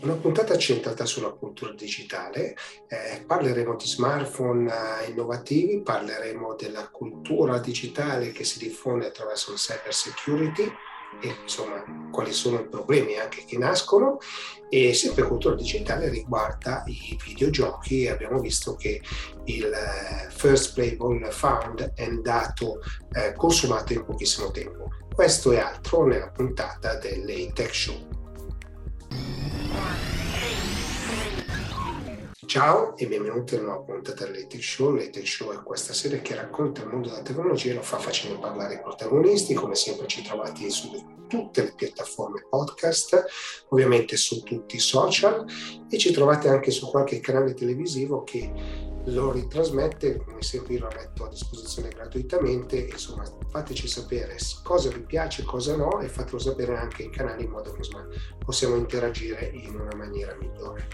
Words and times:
Una 0.00 0.14
puntata 0.14 0.58
centrata 0.58 1.04
sulla 1.04 1.30
cultura 1.30 1.72
digitale, 1.72 2.56
eh, 2.88 3.22
parleremo 3.24 3.76
di 3.76 3.86
smartphone 3.86 4.68
eh, 4.68 5.10
innovativi, 5.10 5.80
parleremo 5.80 6.54
della 6.54 6.88
cultura 6.88 7.58
digitale 7.58 8.32
che 8.32 8.42
si 8.42 8.58
diffonde 8.58 9.06
attraverso 9.06 9.52
il 9.52 9.58
cyber 9.58 9.94
security 9.94 10.72
e 11.20 11.36
insomma 11.42 11.84
quali 12.10 12.32
sono 12.32 12.58
i 12.58 12.66
problemi 12.66 13.18
anche 13.18 13.44
che 13.44 13.58
nascono 13.58 14.18
e 14.68 14.94
sempre 14.94 15.24
cultura 15.24 15.54
digitale 15.54 16.08
riguarda 16.08 16.82
i 16.86 17.16
videogiochi. 17.24 18.08
Abbiamo 18.08 18.40
visto 18.40 18.74
che 18.74 19.00
il 19.44 19.72
eh, 19.72 20.30
first 20.30 20.74
playable 20.74 21.30
found 21.30 21.92
è 21.94 22.04
andato 22.04 22.80
eh, 23.12 23.34
consumato 23.34 23.92
in 23.92 24.04
pochissimo 24.04 24.50
tempo. 24.50 24.88
Questo 25.14 25.52
e 25.52 25.58
altro 25.58 26.06
nella 26.06 26.30
puntata 26.30 26.96
delle 26.96 27.52
Tech 27.52 27.74
Show 27.74 28.21
Ciao 32.52 32.94
e 32.98 33.06
benvenuti 33.06 33.54
a 33.54 33.60
una 33.60 33.68
nuova 33.68 33.84
puntata 33.84 34.26
dell'Etech 34.26 34.62
Show. 34.62 34.92
L'Etech 34.92 35.26
Show 35.26 35.52
è 35.54 35.62
questa 35.62 35.94
serie 35.94 36.20
che 36.20 36.34
racconta 36.34 36.82
il 36.82 36.88
mondo 36.88 37.08
della 37.08 37.22
tecnologia 37.22 37.70
e 37.70 37.74
lo 37.76 37.82
fa 37.82 37.98
facendo 37.98 38.38
parlare 38.38 38.74
i 38.74 38.80
protagonisti. 38.80 39.54
Come 39.54 39.74
sempre 39.74 40.06
ci 40.06 40.22
trovate 40.22 40.68
su 40.68 40.90
tutte 41.28 41.62
le 41.62 41.72
piattaforme 41.74 42.46
podcast, 42.50 43.24
ovviamente 43.68 44.18
su 44.18 44.42
tutti 44.42 44.76
i 44.76 44.80
social 44.80 45.46
e 45.88 45.96
ci 45.96 46.12
trovate 46.12 46.50
anche 46.50 46.70
su 46.70 46.90
qualche 46.90 47.20
canale 47.20 47.54
televisivo 47.54 48.22
che 48.22 48.52
lo 49.06 49.32
ritrasmette, 49.32 50.18
come 50.18 50.42
sempre 50.42 50.74
io 50.74 50.80
lo 50.80 50.90
metto 50.94 51.24
a 51.24 51.28
disposizione 51.28 51.88
gratuitamente, 51.88 52.78
insomma 52.78 53.24
fateci 53.50 53.88
sapere 53.88 54.36
cosa 54.62 54.90
vi 54.90 55.00
piace, 55.00 55.42
cosa 55.42 55.76
no 55.76 56.00
e 56.00 56.08
fatelo 56.08 56.38
sapere 56.38 56.76
anche 56.76 57.04
ai 57.04 57.10
canali 57.10 57.44
in 57.44 57.50
modo 57.50 57.72
che 57.72 57.82
possiamo 58.38 58.76
interagire 58.76 59.50
in 59.52 59.74
una 59.74 59.94
maniera 59.96 60.36
migliore. 60.38 60.86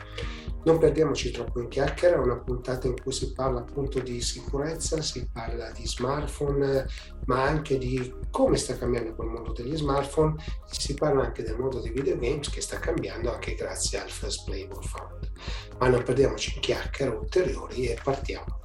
Non 0.64 0.78
perdiamoci 0.78 1.30
troppo 1.30 1.60
in 1.60 1.68
chiacchiere, 1.68 2.16
è 2.16 2.18
una 2.18 2.38
puntata 2.38 2.86
in 2.86 3.00
cui 3.00 3.12
si 3.12 3.32
parla 3.32 3.60
appunto 3.60 4.00
di 4.00 4.20
sicurezza, 4.20 5.00
si 5.00 5.28
parla 5.32 5.70
di 5.70 5.86
smartphone, 5.86 6.86
ma 7.26 7.42
anche 7.42 7.78
di 7.78 8.14
come 8.30 8.56
sta 8.56 8.76
cambiando 8.76 9.14
quel 9.14 9.28
mondo 9.28 9.52
degli 9.52 9.76
smartphone, 9.76 10.34
si 10.70 10.94
parla 10.94 11.24
anche 11.24 11.42
del 11.42 11.56
mondo 11.56 11.80
dei 11.80 11.92
videogames 11.92 12.50
che 12.50 12.60
sta 12.60 12.78
cambiando 12.78 13.32
anche 13.32 13.54
grazie 13.54 14.00
al 14.00 14.10
First 14.10 14.44
Playable 14.44 14.82
Fund. 14.82 15.30
Ma 15.78 15.88
non 15.88 16.02
perdiamoci 16.02 16.54
in 16.56 16.60
chiacchiere 16.60 17.14
ulteriori 17.14 17.86
e 17.86 17.98
partiamo. 18.02 18.58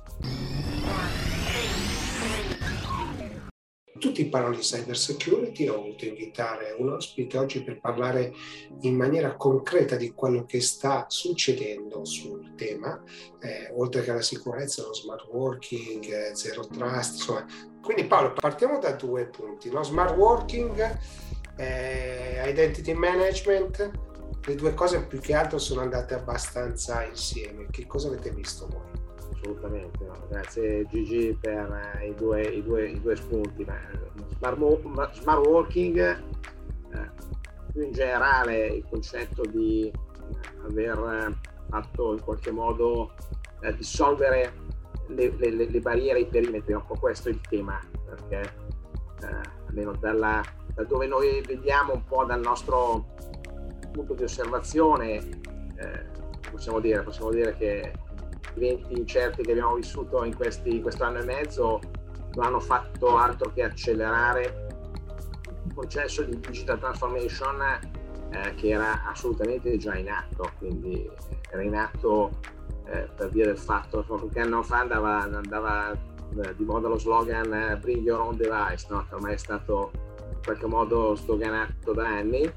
Tutti 3.99 4.25
parlano 4.25 4.55
di 4.55 4.61
cyber 4.61 4.97
security, 4.97 5.67
ho 5.67 5.75
voluto 5.75 6.05
invitare 6.05 6.75
un 6.77 6.89
ospite 6.89 7.37
oggi 7.37 7.63
per 7.63 7.79
parlare 7.79 8.33
in 8.81 8.95
maniera 8.95 9.35
concreta 9.35 9.95
di 9.95 10.13
quello 10.13 10.45
che 10.45 10.61
sta 10.61 11.05
succedendo 11.07 12.03
sul 12.03 12.55
tema, 12.55 13.01
eh, 13.39 13.71
oltre 13.75 14.03
che 14.03 14.09
alla 14.09 14.21
sicurezza, 14.21 14.81
lo 14.81 14.93
smart 14.93 15.27
working, 15.29 16.03
eh, 16.05 16.35
zero 16.35 16.65
trust, 16.65 17.13
insomma. 17.13 17.45
Quindi 17.81 18.05
Paolo, 18.05 18.33
partiamo 18.33 18.79
da 18.79 18.93
due 18.93 19.27
punti, 19.27 19.69
no? 19.69 19.83
smart 19.83 20.15
working, 20.17 20.99
eh, 21.57 22.41
identity 22.47 22.93
management, 22.93 23.91
le 24.45 24.55
due 24.55 24.73
cose 24.73 25.05
più 25.05 25.19
che 25.19 25.35
altro 25.35 25.59
sono 25.59 25.81
andate 25.81 26.15
abbastanza 26.15 27.03
insieme. 27.03 27.67
Che 27.69 27.85
cosa 27.85 28.07
avete 28.07 28.31
visto 28.31 28.67
voi? 28.67 29.02
Assolutamente. 29.33 30.05
No. 30.05 30.13
Grazie 30.29 30.85
Gigi 30.87 31.37
per 31.39 31.97
eh, 31.99 32.07
i, 32.07 32.15
due, 32.15 32.41
i, 32.41 32.63
due, 32.63 32.89
i, 32.89 33.01
due, 33.01 33.15
spunti. 33.15 33.65
Ma, 33.65 33.77
smart, 34.37 35.13
smart 35.13 35.45
working, 35.45 35.97
eh, 35.99 37.09
più 37.71 37.81
in 37.83 37.91
generale 37.91 38.67
il 38.67 38.85
concetto 38.89 39.43
di 39.45 39.91
aver 40.65 41.37
fatto 41.69 42.13
in 42.13 42.21
qualche 42.21 42.51
modo 42.51 43.13
eh, 43.61 43.75
dissolvere 43.75 44.53
le, 45.07 45.35
le, 45.37 45.69
le, 45.69 45.79
barriere, 45.79 46.19
i 46.19 46.27
perimetri, 46.27 46.73
un 46.73 46.85
po' 46.85 46.95
questo 46.95 47.29
è 47.29 47.31
il 47.31 47.41
tema, 47.41 47.79
perché 48.05 48.41
eh, 49.21 49.41
almeno 49.67 49.93
dalla, 49.93 50.41
da 50.73 50.83
dove 50.83 51.07
noi 51.07 51.41
vediamo 51.41 51.93
un 51.93 52.03
po' 52.05 52.25
dal 52.25 52.41
nostro 52.41 53.11
punto 53.91 54.13
di 54.13 54.23
osservazione, 54.23 55.15
eh, 55.75 56.05
possiamo 56.49 56.79
dire, 56.79 57.01
possiamo 57.03 57.31
dire 57.31 57.55
che 57.57 57.91
eventi 58.55 58.97
incerti 58.97 59.43
che 59.43 59.51
abbiamo 59.51 59.75
vissuto 59.75 60.23
in, 60.23 60.35
questi, 60.35 60.75
in 60.75 60.81
questo 60.81 61.03
anno 61.03 61.19
e 61.19 61.23
mezzo 61.23 61.79
non 62.35 62.45
hanno 62.45 62.59
fatto 62.59 63.15
altro 63.17 63.51
che 63.53 63.63
accelerare 63.63 64.67
il 65.65 65.73
processo 65.73 66.23
di 66.23 66.39
digital 66.39 66.79
transformation 66.79 67.61
eh, 68.29 68.55
che 68.55 68.69
era 68.69 69.03
assolutamente 69.05 69.77
già 69.77 69.95
in 69.95 70.09
atto, 70.09 70.51
quindi 70.57 71.09
era 71.49 71.61
in 71.61 71.75
atto 71.75 72.39
eh, 72.85 73.07
per 73.15 73.29
via 73.29 73.45
del 73.45 73.57
fatto 73.57 74.01
che 74.01 74.07
qualche 74.07 74.39
anno 74.39 74.63
fa 74.63 74.79
andava, 74.79 75.19
andava 75.19 75.91
eh, 75.91 76.55
di 76.55 76.63
moda 76.63 76.87
lo 76.87 76.97
slogan 76.97 77.53
eh, 77.53 77.77
Bring 77.77 78.03
Your 78.03 78.19
Own 78.21 78.35
Device, 78.35 78.87
no? 78.89 79.05
che 79.07 79.15
ormai 79.15 79.33
è 79.33 79.37
stato 79.37 79.91
in 79.93 80.39
qualche 80.43 80.65
modo 80.65 81.15
stoganato 81.15 81.93
da 81.93 82.07
anni, 82.07 82.51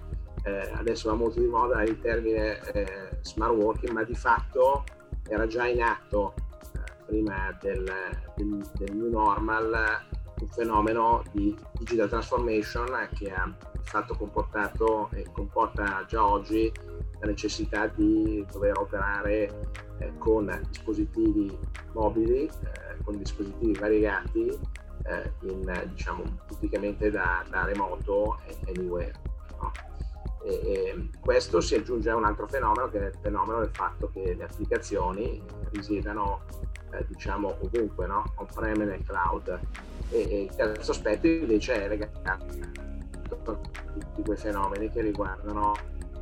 eh, 0.44 0.70
adesso 0.74 1.10
va 1.10 1.16
molto 1.16 1.40
di 1.40 1.46
moda 1.46 1.82
il 1.82 2.00
termine 2.00 2.60
eh, 2.72 3.18
smart 3.20 3.54
working, 3.54 3.92
ma 3.92 4.02
di 4.02 4.14
fatto 4.14 4.84
era 5.28 5.46
già 5.46 5.66
in 5.66 5.82
atto 5.82 6.34
eh, 6.74 7.04
prima 7.06 7.56
del, 7.60 7.84
del, 8.36 8.70
del, 8.74 8.96
new 8.96 9.10
normal 9.10 10.04
un 10.40 10.48
fenomeno 10.48 11.22
di 11.32 11.56
digital 11.78 12.08
transformation 12.08 13.08
che 13.14 13.30
ha 13.30 13.50
fatto 13.82 14.14
comportato 14.16 15.08
e 15.12 15.26
comporta 15.32 16.04
già 16.06 16.26
oggi 16.26 16.70
la 17.20 17.26
necessità 17.26 17.86
di 17.86 18.44
dover 18.50 18.76
operare 18.78 19.70
eh, 19.98 20.12
con 20.18 20.60
dispositivi 20.68 21.58
mobili, 21.92 22.44
eh, 22.44 23.02
con 23.02 23.16
dispositivi 23.16 23.72
variegati, 23.72 24.48
eh, 24.48 25.32
in, 25.42 25.88
diciamo, 25.92 26.22
tipicamente 26.48 27.10
da, 27.10 27.44
da 27.48 27.64
remoto 27.64 28.38
e 28.46 28.56
anywhere. 28.68 29.12
No? 29.60 29.72
E, 30.46 30.60
e 30.62 31.08
questo 31.18 31.60
si 31.60 31.74
aggiunge 31.74 32.08
a 32.08 32.14
un 32.14 32.24
altro 32.24 32.46
fenomeno 32.46 32.88
che 32.88 33.00
è 33.00 33.06
il 33.08 33.18
fenomeno 33.20 33.58
del 33.58 33.70
fatto 33.72 34.10
che 34.12 34.34
le 34.34 34.44
applicazioni 34.44 35.42
risiedano 35.72 36.42
eh, 36.92 37.04
diciamo 37.08 37.56
ovunque, 37.60 38.06
no? 38.06 38.24
on-prem 38.36 38.80
e 38.82 38.84
nel 38.84 39.02
cloud. 39.04 39.58
E, 40.10 40.18
e, 40.18 40.42
il 40.42 40.54
terzo 40.54 40.92
aspetto 40.92 41.26
invece 41.26 41.84
è 41.84 41.88
legato 41.88 42.20
a 42.22 42.38
tutti 43.28 44.22
quei 44.22 44.36
fenomeni 44.36 44.88
che 44.90 45.00
riguardano 45.00 45.74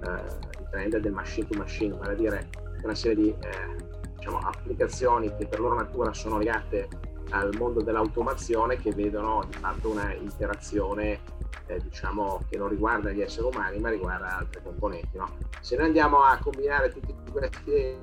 eh, 0.06 0.58
il 0.58 0.68
trend 0.70 0.96
del 0.96 1.12
machine 1.12 1.46
to 1.46 1.58
machine, 1.58 1.94
vale 1.94 2.12
a 2.12 2.16
dire 2.16 2.48
una 2.82 2.94
serie 2.94 3.16
di 3.16 3.28
eh, 3.28 3.76
diciamo, 4.16 4.38
applicazioni 4.38 5.34
che 5.36 5.46
per 5.46 5.60
loro 5.60 5.74
natura 5.74 6.14
sono 6.14 6.38
legate 6.38 6.88
al 7.30 7.54
mondo 7.56 7.82
dell'automazione 7.82 8.76
che 8.76 8.92
vedono 8.92 9.44
di 9.48 9.56
fatto 9.56 9.90
una 9.90 10.12
interazione 10.12 11.20
eh, 11.66 11.80
diciamo, 11.80 12.42
che 12.48 12.58
non 12.58 12.68
riguarda 12.68 13.10
gli 13.10 13.20
esseri 13.20 13.46
umani 13.46 13.78
ma 13.78 13.90
riguarda 13.90 14.38
altre 14.38 14.62
componenti. 14.62 15.16
No? 15.16 15.36
Se 15.60 15.76
noi 15.76 15.86
andiamo 15.86 16.22
a 16.22 16.38
combinare 16.38 16.90
tutti 16.90 17.14
questi, 17.30 17.96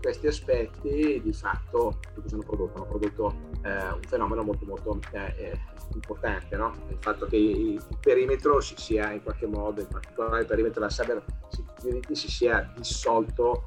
questi 0.00 0.26
aspetti, 0.26 1.20
di 1.22 1.32
fatto 1.32 1.98
cosa 2.20 2.34
hanno 2.34 2.44
prodotto? 2.44 2.76
Hanno 2.76 2.86
prodotto 2.86 3.34
eh, 3.62 3.92
un 3.92 4.02
fenomeno 4.06 4.42
molto 4.42 4.64
molto 4.66 4.98
eh, 5.12 5.34
eh, 5.36 5.60
importante, 5.94 6.56
no? 6.56 6.72
il 6.88 6.96
fatto 6.98 7.26
che 7.26 7.36
il 7.36 7.82
perimetro 8.00 8.60
si 8.60 8.74
sia 8.76 9.12
in 9.12 9.22
qualche 9.22 9.46
modo, 9.46 9.80
in 9.80 9.88
particolare 9.88 10.40
il 10.40 10.46
perimetro 10.46 10.80
della 10.80 10.92
cyber 10.92 11.22
security, 11.48 12.14
si 12.14 12.30
sia 12.30 12.72
dissolto 12.74 13.64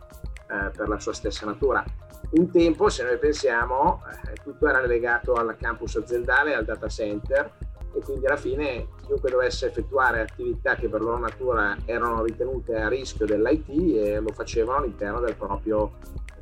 eh, 0.50 0.72
per 0.76 0.88
la 0.88 1.00
sua 1.00 1.14
stessa 1.14 1.46
natura. 1.46 1.84
Un 2.30 2.52
tempo, 2.52 2.90
se 2.90 3.04
noi 3.04 3.18
pensiamo, 3.18 4.02
eh, 4.28 4.34
tutto 4.44 4.68
era 4.68 4.86
legato 4.86 5.34
al 5.34 5.56
campus 5.58 5.96
aziendale, 5.96 6.54
al 6.54 6.66
data 6.66 6.88
center, 6.88 7.52
e 7.94 8.02
quindi 8.02 8.26
alla 8.26 8.38
fine 8.38 8.88
chiunque 9.06 9.30
dovesse 9.30 9.68
effettuare 9.68 10.22
attività 10.22 10.76
che 10.76 10.90
per 10.90 11.02
loro 11.02 11.18
natura 11.18 11.78
erano 11.86 12.24
ritenute 12.24 12.76
a 12.76 12.90
rischio 12.90 13.26
dell'IT 13.26 13.70
eh, 13.70 14.20
lo 14.20 14.32
facevano 14.34 14.80
all'interno 14.80 15.20
del 15.20 15.36
proprio 15.36 15.94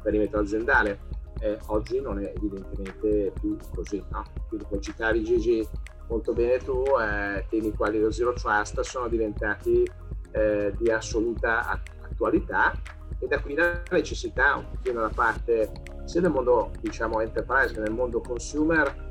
perimetro 0.02 0.40
aziendale. 0.40 1.00
Eh, 1.40 1.58
oggi 1.68 2.02
non 2.02 2.20
è 2.20 2.34
evidentemente 2.36 3.32
più 3.40 3.56
così. 3.74 4.04
No? 4.10 4.24
Quindi 4.48 4.66
come 4.68 4.82
citavi 4.82 5.24
Gigi 5.24 5.68
molto 6.08 6.34
bene 6.34 6.58
tu, 6.58 6.84
eh, 7.00 7.46
temi 7.50 7.74
quali 7.74 8.00
lo 8.00 8.12
Zero 8.12 8.34
Trust 8.34 8.82
sono 8.82 9.08
diventati 9.08 9.88
eh, 10.32 10.74
di 10.78 10.90
assoluta 10.90 11.82
attualità 12.02 12.74
e 13.20 13.28
da 13.28 13.40
qui 13.40 13.56
la 13.56 13.82
necessità 13.92 14.56
un 14.56 14.70
pochino 14.70 15.02
da 15.02 15.12
parte 15.14 15.72
sia 16.06 16.22
del 16.22 16.32
mondo 16.32 16.72
diciamo 16.82 17.22
enterprise 17.22 17.74
che 17.74 17.82
del 17.82 17.94
mondo 17.94 18.22
consumer 18.22 19.06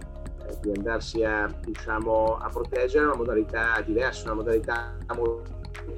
eh, 0.46 0.58
di 0.60 0.72
andarsi 0.76 1.24
a, 1.24 1.52
diciamo, 1.64 2.36
a 2.36 2.48
proteggere 2.48 3.06
una 3.06 3.16
modalità 3.16 3.80
diversa, 3.80 4.24
una 4.24 4.34
modalità 4.34 4.96
molto 5.14 5.52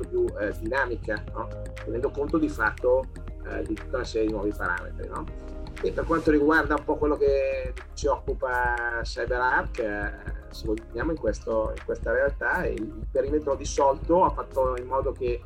più 0.08 0.24
eh, 0.38 0.52
dinamica, 0.58 1.22
no? 1.32 1.48
tenendo 1.84 2.10
conto 2.10 2.38
di 2.38 2.48
fatto 2.48 3.04
eh, 3.48 3.62
di 3.62 3.74
tutta 3.74 3.96
una 3.96 4.04
serie 4.04 4.28
di 4.28 4.32
nuovi 4.32 4.52
parametri. 4.56 5.08
No? 5.08 5.24
E 5.82 5.92
per 5.92 6.04
quanto 6.04 6.30
riguarda 6.30 6.74
un 6.74 6.84
po' 6.84 6.96
quello 6.96 7.16
che 7.16 7.74
ci 7.94 8.06
occupa 8.06 9.00
CyberArk, 9.02 9.78
eh, 9.78 10.12
se 10.50 10.66
vogliamo 10.66 11.10
in, 11.10 11.18
questo, 11.18 11.72
in, 11.76 11.84
questa 11.84 12.12
realtà, 12.12 12.66
il 12.66 13.06
perimetro 13.10 13.54
dissolto 13.54 14.24
ha 14.24 14.30
fatto 14.30 14.76
in 14.78 14.86
modo 14.86 15.12
che 15.12 15.42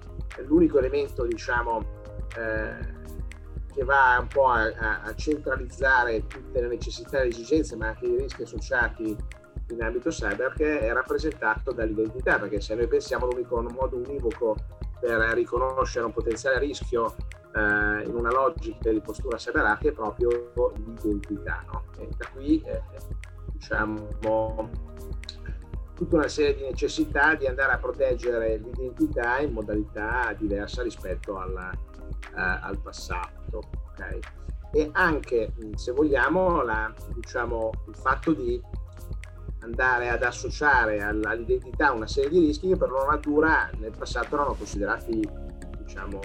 l'unico 0.46 0.78
elemento 0.78 1.24
diciamo, 1.24 1.98
che 2.34 3.84
va 3.84 4.18
un 4.20 4.26
po' 4.26 4.48
a, 4.48 5.02
a, 5.02 5.14
centralizzare 5.14 6.26
tutte 6.26 6.60
le 6.60 6.68
necessità 6.68 7.20
e 7.20 7.24
le 7.24 7.28
esigenze, 7.30 7.76
ma 7.76 7.88
anche 7.88 8.06
i 8.06 8.16
rischi 8.16 8.42
associati 8.42 9.16
in 9.68 9.82
ambito 9.82 10.10
cyber, 10.10 10.52
che 10.54 10.80
è 10.80 10.92
rappresentato 10.92 11.72
dall'identità, 11.72 12.38
perché 12.38 12.60
se 12.60 12.74
noi 12.74 12.88
pensiamo 12.88 13.26
all'unico 13.26 13.60
modo 13.62 13.96
univoco 13.96 14.56
per 15.00 15.18
riconoscere 15.34 16.04
un 16.04 16.12
potenziale 16.12 16.58
rischio 16.58 17.14
eh, 17.54 18.02
in 18.04 18.14
una 18.14 18.30
logica 18.30 18.90
di 18.90 19.00
postura 19.00 19.36
cyberarchi 19.36 19.88
è 19.88 19.92
proprio 19.92 20.52
l'identità. 20.76 21.64
No? 21.72 21.84
Da 22.16 22.28
qui 22.32 22.60
eh, 22.62 22.82
diciamo 23.52 24.08
tutta 25.94 26.16
una 26.16 26.28
serie 26.28 26.54
di 26.54 26.62
necessità 26.62 27.34
di 27.34 27.46
andare 27.46 27.72
a 27.72 27.78
proteggere 27.78 28.56
l'identità 28.56 29.38
in 29.40 29.52
modalità 29.52 30.34
diversa 30.38 30.82
rispetto 30.82 31.38
alla, 31.38 31.70
eh, 31.72 31.89
al 32.34 32.78
passato. 32.78 33.62
Okay? 33.92 34.18
E 34.72 34.88
anche, 34.92 35.52
se 35.74 35.92
vogliamo, 35.92 36.62
la, 36.62 36.92
diciamo, 37.14 37.70
il 37.88 37.96
fatto 37.96 38.32
di 38.32 38.60
andare 39.62 40.08
ad 40.08 40.22
associare 40.22 41.02
all'identità 41.02 41.92
una 41.92 42.06
serie 42.06 42.30
di 42.30 42.38
rischi 42.38 42.68
che 42.68 42.76
per 42.76 42.88
loro 42.88 43.10
natura 43.10 43.68
nel 43.78 43.92
passato 43.96 44.34
erano 44.34 44.54
considerati 44.54 45.28
diciamo, 45.78 46.20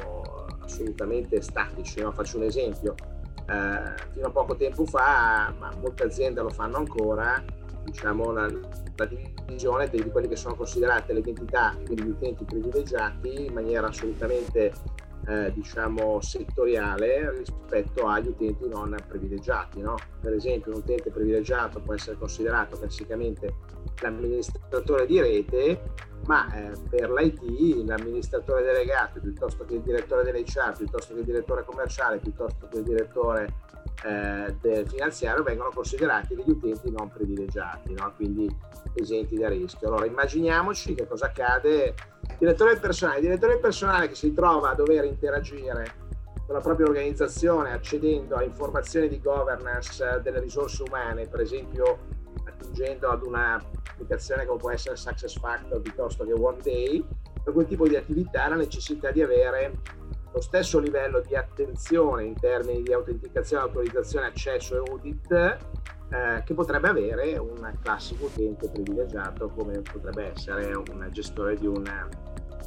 assolutamente 0.62 1.42
statici. 1.42 2.02
No? 2.02 2.12
Faccio 2.12 2.38
un 2.38 2.44
esempio. 2.44 2.96
Eh, 3.48 4.12
fino 4.12 4.28
a 4.28 4.32
poco 4.32 4.56
tempo 4.56 4.86
fa, 4.86 5.54
ma 5.58 5.72
molte 5.80 6.04
aziende 6.04 6.42
lo 6.42 6.50
fanno 6.50 6.78
ancora, 6.78 7.44
diciamo, 7.84 8.32
la, 8.32 8.48
la 8.96 9.06
divisione 9.06 9.90
di 9.90 10.10
quelli 10.10 10.28
che 10.28 10.36
sono 10.36 10.56
considerate 10.56 11.14
le 11.14 11.20
identità, 11.20 11.76
quindi 11.86 12.04
gli 12.04 12.10
utenti 12.10 12.44
privilegiati, 12.44 13.46
in 13.46 13.54
maniera 13.54 13.88
assolutamente 13.88 14.72
eh, 15.28 15.52
diciamo 15.54 16.22
settoriale 16.22 17.32
rispetto 17.38 18.08
agli 18.08 18.28
utenti 18.28 18.68
non 18.68 18.96
privilegiati. 19.08 19.82
No? 19.82 19.96
Per 20.22 20.34
esempio 20.34 20.72
un 20.72 20.80
utente 20.80 21.10
privilegiato 21.10 21.80
può 21.82 21.94
essere 21.94 22.18
considerato 22.18 22.78
classicamente 22.78 23.54
l'amministratore 24.02 25.06
di 25.06 25.20
rete, 25.20 25.82
ma 26.26 26.54
eh, 26.54 26.72
per 26.90 27.12
l'IT 27.12 27.86
l'amministratore 27.86 28.64
delegato 28.64 29.20
piuttosto 29.20 29.64
che 29.66 29.76
il 29.76 29.82
direttore 29.82 30.24
dell'HR, 30.24 30.76
piuttosto 30.76 31.14
che 31.14 31.20
il 31.20 31.26
direttore 31.26 31.64
commerciale, 31.64 32.18
piuttosto 32.18 32.68
che 32.68 32.78
il 32.78 32.84
direttore 32.84 33.54
eh, 34.04 34.56
del 34.62 34.88
finanziario 34.88 35.44
vengono 35.44 35.72
considerati 35.74 36.36
degli 36.36 36.50
utenti 36.50 36.92
non 36.92 37.10
privilegiati, 37.10 37.94
no? 37.94 38.12
quindi 38.16 38.54
esenti 38.94 39.38
da 39.38 39.50
rischio. 39.50 39.88
Allora 39.88 40.06
immaginiamoci 40.06 40.94
che 40.94 41.08
cosa 41.08 41.28
accade. 41.28 41.94
Direttore 42.38 42.78
personale, 42.78 43.22
direttore 43.22 43.58
personale 43.58 44.10
che 44.10 44.16
si 44.16 44.34
trova 44.34 44.72
a 44.72 44.76
dover 44.76 45.06
interagire 45.06 46.04
con 46.46 46.54
la 46.54 46.62
propria 46.62 46.88
organizzazione 46.88 47.72
accedendo 47.72 48.36
a 48.36 48.44
informazioni 48.44 49.08
di 49.08 49.20
governance 49.22 50.20
delle 50.22 50.40
risorse 50.42 50.84
umane, 50.84 51.28
per 51.28 51.40
esempio 51.40 51.98
attingendo 52.46 53.10
ad 53.10 53.24
un'applicazione 53.24 54.46
come 54.46 54.60
può 54.60 54.70
essere 54.70 54.96
SuccessFactor 54.96 55.82
piuttosto 55.82 56.26
che 56.26 56.34
Workday, 56.34 57.06
per 57.44 57.54
quel 57.54 57.66
tipo 57.68 57.88
di 57.88 57.96
attività 57.96 58.48
la 58.50 58.56
necessità 58.56 59.12
di 59.12 59.22
avere 59.22 59.80
lo 60.32 60.42
stesso 60.42 60.80
livello 60.80 61.22
di 61.22 61.36
attenzione 61.36 62.26
in 62.26 62.38
termini 62.38 62.84
di 62.84 62.92
autenticazione, 62.92 63.64
autorizzazione, 63.64 64.28
accesso 64.28 64.76
e 64.76 64.80
audit 64.80 65.58
eh, 66.16 66.44
che 66.44 66.54
potrebbe 66.54 66.90
avere 66.90 67.38
un 67.38 67.74
classico 67.82 68.26
utente 68.26 68.70
privilegiato 68.70 69.50
come 69.50 69.82
potrebbe 69.82 70.32
essere 70.32 70.74
un 70.74 71.10
gestore 71.12 71.56
di 71.56 71.68
un 71.68 71.84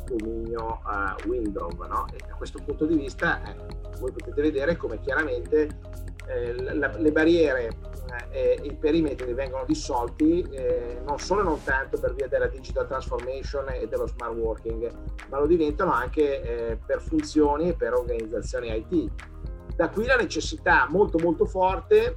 dominio 0.06 0.80
uh, 0.84 1.28
Windows. 1.28 1.74
No? 1.74 2.06
E 2.12 2.18
da 2.26 2.34
questo 2.34 2.60
punto 2.64 2.84
di 2.84 2.96
vista 2.96 3.42
eh, 3.42 3.56
voi 3.98 4.12
potete 4.12 4.40
vedere 4.42 4.76
come 4.76 5.00
chiaramente 5.00 5.68
eh, 6.26 6.74
la, 6.74 6.94
le 6.96 7.10
barriere 7.12 7.76
eh, 8.30 8.58
e 8.60 8.66
i 8.66 8.74
perimetri 8.74 9.32
vengono 9.32 9.64
dissolti 9.66 10.42
eh, 10.50 11.00
non 11.06 11.18
solo 11.18 11.40
e 11.40 11.44
non 11.44 11.62
tanto 11.62 11.98
per 11.98 12.14
via 12.14 12.28
della 12.28 12.48
digital 12.48 12.86
transformation 12.86 13.68
e 13.70 13.88
dello 13.88 14.06
smart 14.06 14.34
working, 14.34 14.90
ma 15.28 15.38
lo 15.38 15.46
diventano 15.46 15.92
anche 15.92 16.42
eh, 16.42 16.78
per 16.84 17.00
funzioni 17.00 17.70
e 17.70 17.74
per 17.74 17.94
organizzazioni 17.94 18.76
IT. 18.76 19.10
Da 19.74 19.88
qui 19.90 20.06
la 20.06 20.16
necessità 20.16 20.86
molto 20.90 21.18
molto 21.18 21.46
forte 21.46 22.16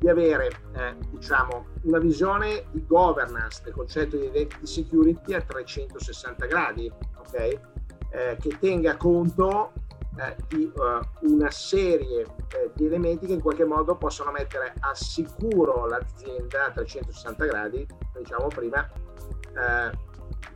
di 0.00 0.08
avere 0.08 0.50
eh, 0.76 0.96
diciamo, 1.10 1.66
una 1.82 1.98
visione 1.98 2.64
di 2.70 2.84
governance 2.86 3.60
del 3.62 3.74
concetto 3.74 4.16
di 4.16 4.26
identity 4.26 4.66
security 4.66 5.34
a 5.34 5.42
360 5.42 6.46
gradi, 6.46 6.90
okay? 7.18 7.60
eh, 8.08 8.36
che 8.40 8.58
tenga 8.58 8.96
conto 8.96 9.72
eh, 10.16 10.36
di 10.48 10.72
uh, 10.74 11.30
una 11.30 11.50
serie 11.50 12.22
eh, 12.22 12.70
di 12.74 12.86
elementi 12.86 13.26
che 13.26 13.34
in 13.34 13.42
qualche 13.42 13.64
modo 13.64 13.94
possono 13.96 14.30
mettere 14.30 14.72
al 14.80 14.96
sicuro 14.96 15.86
l'azienda 15.86 16.66
a 16.66 16.70
360 16.70 17.44
gradi, 17.44 17.86
diciamo 18.16 18.48
prima, 18.48 18.90
eh, 19.54 19.90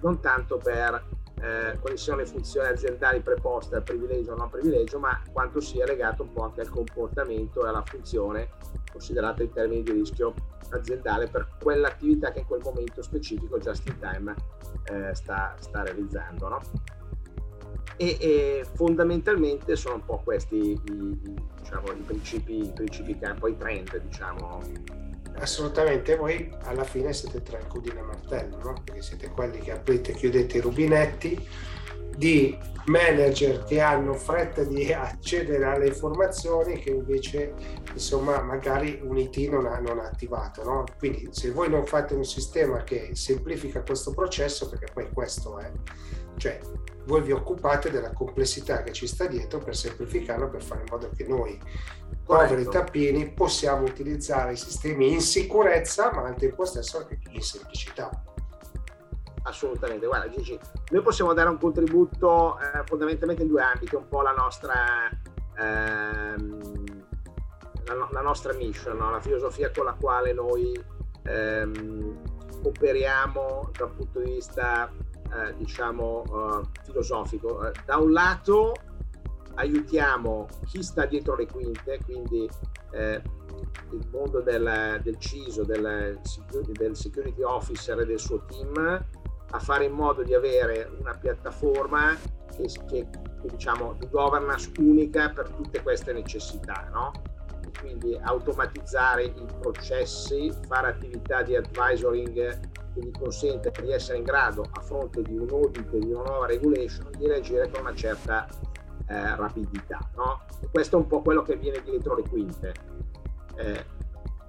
non 0.01 0.21
tanto 0.21 0.57
per 0.57 1.05
eh, 1.45 1.79
quali 1.79 1.99
siano 1.99 2.21
le 2.21 2.27
funzioni 2.27 2.69
aziendali 2.69 3.21
preposte 3.21 3.77
al 3.77 3.83
privilegio 3.83 4.33
o 4.33 4.37
non 4.37 4.49
privilegio, 4.49 4.99
ma 4.99 5.21
quanto 5.31 5.61
sia 5.61 5.85
legato 5.85 6.23
un 6.23 6.33
po' 6.33 6.45
anche 6.45 6.63
al 6.63 6.71
comportamento 6.71 7.65
e 7.65 7.69
alla 7.69 7.83
funzione 7.85 8.49
considerata 8.91 9.43
in 9.43 9.53
termini 9.53 9.83
di 9.83 9.93
rischio 9.93 10.35
aziendale 10.71 11.27
per 11.27 11.49
quell'attività 11.61 12.33
che 12.33 12.41
in 12.41 12.47
quel 12.47 12.63
momento 12.65 13.03
specifico 13.03 13.59
just 13.59 13.87
in 13.87 13.99
time 13.99 14.35
eh, 14.85 15.15
sta, 15.15 15.55
sta, 15.59 15.83
realizzando. 15.83 16.49
No? 16.49 16.61
E, 17.97 18.17
e, 18.19 18.67
fondamentalmente 18.75 19.77
sono 19.77 19.97
un 19.97 20.05
po' 20.05 20.21
questi 20.25 20.73
i, 20.73 21.37
diciamo, 21.61 21.93
i 21.93 22.03
principi, 22.07 22.69
i 22.69 22.73
principi 22.73 23.19
poi 23.39 23.57
trend, 23.57 23.99
diciamo. 23.99 25.13
Assolutamente, 25.37 26.17
voi 26.17 26.53
alla 26.63 26.85
fine 26.85 27.13
siete 27.13 27.43
tra 27.43 27.59
il 27.59 27.67
cudine 27.67 28.01
e 28.01 28.03
martello, 28.03 28.59
no? 28.63 28.83
Perché 28.85 29.03
siete 29.03 29.29
quelli 29.31 29.59
che 29.59 29.73
aprite 29.73 30.13
e 30.13 30.15
chiudete 30.15 30.59
i 30.59 30.61
rubinetti 30.61 31.49
di 32.17 32.57
manager 32.87 33.65
che 33.65 33.81
hanno 33.81 34.15
fretta 34.15 34.63
di 34.63 34.93
accedere 34.93 35.65
alle 35.65 35.87
informazioni 35.87 36.79
che 36.79 36.91
invece 36.91 37.55
insomma 37.93 38.43
magari 38.43 39.01
un 39.03 39.17
IT 39.17 39.37
non 39.49 39.67
ha, 39.67 39.79
non 39.79 39.99
ha 39.99 40.05
attivato 40.05 40.63
no? 40.65 40.85
quindi 40.99 41.29
se 41.31 41.51
voi 41.51 41.71
non 41.71 41.87
fate 41.87 42.15
un 42.15 42.25
sistema 42.25 42.85
che 42.85 43.11
semplifica 43.15 43.83
questo 43.83 44.13
processo 44.13 44.69
perché 44.69 44.89
poi 44.93 45.09
questo 45.13 45.59
è 45.59 45.71
cioè 46.37 46.61
voi 47.07 47.21
vi 47.21 47.33
occupate 47.33 47.91
della 47.91 48.13
complessità 48.13 48.83
che 48.83 48.93
ci 48.93 49.07
sta 49.07 49.27
dietro 49.27 49.59
per 49.59 49.77
semplificarlo, 49.77 50.49
per 50.49 50.63
fare 50.63 50.83
in 50.83 50.87
modo 50.91 51.11
che 51.15 51.27
noi, 51.27 51.59
poveri 52.25 52.67
tappini, 52.67 53.31
possiamo 53.31 53.85
utilizzare 53.85 54.53
i 54.53 54.57
sistemi 54.57 55.13
in 55.13 55.21
sicurezza, 55.21 56.11
ma 56.13 56.25
al 56.25 56.37
tempo 56.37 56.65
stesso 56.65 56.99
anche 56.99 57.19
in 57.29 57.43
semplicità. 57.43 58.11
Assolutamente, 59.43 60.07
guarda 60.07 60.31
Gigi, 60.31 60.59
noi 60.91 61.03
possiamo 61.03 61.35
dare 61.35 61.51
un 61.51 61.59
contributo 61.59 62.59
eh, 62.59 62.83
fondamentalmente 62.87 63.43
in 63.43 63.49
due 63.49 63.63
ambiti, 63.63 63.95
un 63.95 64.09
po' 64.09 64.23
la 64.23 64.33
nostra, 64.33 65.11
ehm, 65.59 67.05
la, 67.85 68.09
la, 68.11 68.21
nostra 68.23 68.55
mission, 68.55 68.97
no? 68.97 69.11
la 69.11 69.21
filosofia 69.21 69.71
con 69.71 69.85
la 69.85 69.93
quale 69.93 70.33
noi 70.33 70.83
ehm, 71.25 72.23
operiamo 72.63 73.71
dal 73.77 73.91
punto 73.91 74.21
di 74.21 74.31
vista 74.33 74.91
eh, 75.35 75.55
diciamo, 75.57 76.23
uh, 76.29 76.63
filosofico. 76.83 77.67
Eh, 77.67 77.73
da 77.85 77.97
un 77.99 78.13
lato 78.13 78.75
aiutiamo 79.55 80.47
chi 80.67 80.83
sta 80.83 81.07
dietro 81.07 81.37
le 81.37 81.47
quinte, 81.47 81.99
quindi 82.05 82.49
eh, 82.93 83.23
il 83.93 84.09
mondo 84.11 84.41
del, 84.41 85.01
del 85.03 85.19
CISO, 85.19 85.65
del 85.65 86.19
del 86.73 86.97
security 86.97 87.43
officer 87.43 88.01
e 88.01 88.07
del 88.07 88.19
suo 88.19 88.45
team 88.47 89.05
a 89.51 89.59
fare 89.61 89.85
in 89.85 89.93
modo 89.93 90.25
di 90.25 90.35
avere 90.35 90.91
una 90.99 91.15
piattaforma 91.15 92.17
che, 92.57 92.69
che 92.89 93.09
diciamo 93.43 93.95
di 93.99 94.09
governance 94.09 94.73
unica 94.79 95.31
per 95.31 95.51
tutte 95.51 95.81
queste 95.83 96.13
necessità, 96.13 96.89
no? 96.93 97.13
quindi 97.79 98.19
automatizzare 98.21 99.25
i 99.25 99.47
processi, 99.61 100.53
fare 100.67 100.89
attività 100.89 101.43
di 101.43 101.55
advisoring 101.55 102.59
che 102.95 103.01
gli 103.01 103.11
consente 103.11 103.73
di 103.83 103.93
essere 103.93 104.19
in 104.19 104.25
grado, 104.25 104.65
a 104.71 104.81
fronte 104.81 105.23
di 105.23 105.37
un 105.37 105.49
audit 105.51 105.97
di 105.97 106.13
una 106.13 106.23
nuova 106.23 106.47
regulation, 106.47 107.11
di 107.17 107.27
reagire 107.27 107.69
con 107.69 107.81
una 107.81 107.95
certa 107.95 108.47
eh, 109.09 109.37
rapidità. 109.37 109.99
No? 110.17 110.43
E 110.61 110.69
questo 110.71 110.97
è 110.97 111.01
un 111.01 111.07
po' 111.07 111.21
quello 111.21 111.43
che 111.43 111.57
viene 111.57 111.83
dietro 111.83 112.15
le 112.15 112.23
quinte. 112.29 112.75
Eh, 113.57 113.85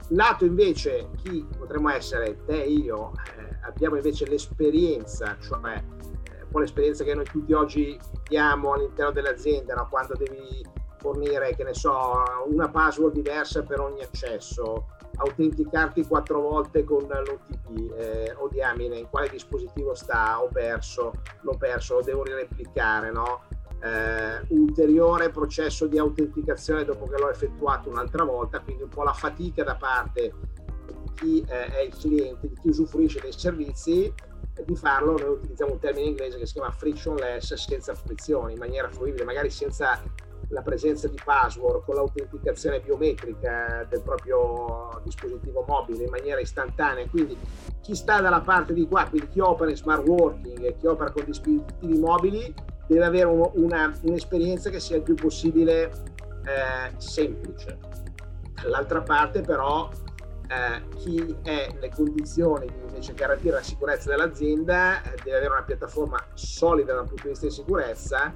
lato 0.09 0.45
invece 0.45 1.09
chi 1.17 1.45
potremmo 1.57 1.89
essere 1.89 2.37
te 2.45 2.63
e 2.63 2.69
io, 2.69 3.11
eh, 3.37 3.57
abbiamo 3.63 3.95
invece 3.95 4.27
l'esperienza, 4.27 5.37
cioè 5.41 5.73
eh, 5.75 6.43
un 6.43 6.49
po' 6.49 6.59
l'esperienza 6.59 7.03
che 7.03 7.13
noi 7.15 7.25
tutti 7.25 7.53
oggi 7.53 7.99
abbiamo 8.17 8.73
all'interno 8.73 9.11
dell'azienda, 9.11 9.73
no? 9.73 9.87
quando 9.89 10.13
devi 10.15 10.63
fornire, 10.97 11.55
che 11.55 11.63
ne 11.63 11.73
so, 11.73 12.23
una 12.47 12.69
password 12.69 13.13
diversa 13.13 13.63
per 13.63 13.79
ogni 13.79 14.01
accesso, 14.01 14.87
autenticarti 15.15 16.05
quattro 16.05 16.41
volte 16.41 16.83
con 16.83 17.07
l'OTP, 17.07 17.93
eh, 17.97 18.33
o 18.37 18.47
diamine, 18.47 18.97
in 18.97 19.09
quale 19.09 19.29
dispositivo 19.29 19.93
sta, 19.95 20.41
ho 20.41 20.49
perso, 20.51 21.13
l'ho 21.41 21.57
perso, 21.57 21.95
lo 21.95 22.01
devo 22.01 22.23
replicare, 22.23 23.11
no? 23.11 23.43
eh, 23.85 24.45
ulteriore 24.49 25.29
processo 25.29 25.85
di 25.85 25.99
autenticazione 25.99 26.83
dopo 26.83 27.05
che 27.05 27.17
l'ho 27.17 27.29
effettuato 27.29 27.89
un'altra 27.89 28.23
volta, 28.23 28.59
quindi 28.59 28.83
un 28.83 28.89
po' 28.89 29.03
la 29.03 29.13
fatica 29.13 29.63
da 29.63 29.75
parte 29.75 30.33
di 30.87 31.11
chi 31.13 31.45
eh, 31.47 31.67
è 31.67 31.79
il 31.81 31.95
cliente, 31.95 32.47
di 32.47 32.55
chi 32.59 32.69
usufruisce 32.69 33.19
dei 33.21 33.33
servizi, 33.33 34.11
di 34.65 34.75
farlo, 34.75 35.17
noi 35.17 35.29
utilizziamo 35.31 35.73
un 35.73 35.79
termine 35.79 36.07
inglese 36.07 36.37
che 36.37 36.45
si 36.45 36.53
chiama 36.53 36.71
frictionless, 36.71 37.53
senza 37.55 37.93
frizioni, 37.93 38.53
in 38.53 38.59
maniera 38.59 38.89
fruibile, 38.89 39.25
magari 39.25 39.49
senza 39.49 40.01
la 40.49 40.61
presenza 40.61 41.07
di 41.07 41.19
password, 41.23 41.83
con 41.83 41.95
l'autenticazione 41.95 42.79
biometrica 42.79 43.85
del 43.89 44.01
proprio 44.01 45.01
dispositivo 45.03 45.63
mobile 45.67 46.03
in 46.03 46.09
maniera 46.09 46.39
istantanea. 46.39 47.07
Quindi 47.07 47.37
chi 47.81 47.95
sta 47.95 48.21
dalla 48.21 48.41
parte 48.41 48.73
di 48.73 48.87
qua, 48.87 49.07
quindi 49.07 49.29
chi 49.29 49.39
opera 49.39 49.69
in 49.69 49.77
smart 49.77 50.07
working 50.07 50.63
e 50.63 50.75
chi 50.77 50.87
opera 50.87 51.11
con 51.11 51.23
dispositivi 51.25 51.97
mobili, 51.97 52.53
deve 52.87 53.05
avere 53.05 53.25
uno, 53.25 53.51
una, 53.55 53.91
un'esperienza 54.03 54.69
che 54.69 54.79
sia 54.79 54.97
il 54.97 55.01
più 55.01 55.15
possibile 55.15 55.83
eh, 56.45 56.91
semplice. 56.97 57.77
Dall'altra 58.61 59.01
parte 59.01 59.41
però 59.41 59.89
eh, 60.47 60.95
chi 60.97 61.35
è 61.43 61.69
nelle 61.73 61.89
condizioni 61.89 62.67
di 62.67 62.73
invece 62.87 63.13
garantire 63.13 63.55
la 63.55 63.63
sicurezza 63.63 64.09
dell'azienda 64.09 65.01
eh, 65.01 65.15
deve 65.23 65.37
avere 65.37 65.51
una 65.51 65.63
piattaforma 65.63 66.23
solida 66.33 66.93
dal 66.93 67.07
punto 67.07 67.23
di 67.23 67.29
vista 67.29 67.47
di 67.47 67.51
sicurezza 67.51 68.33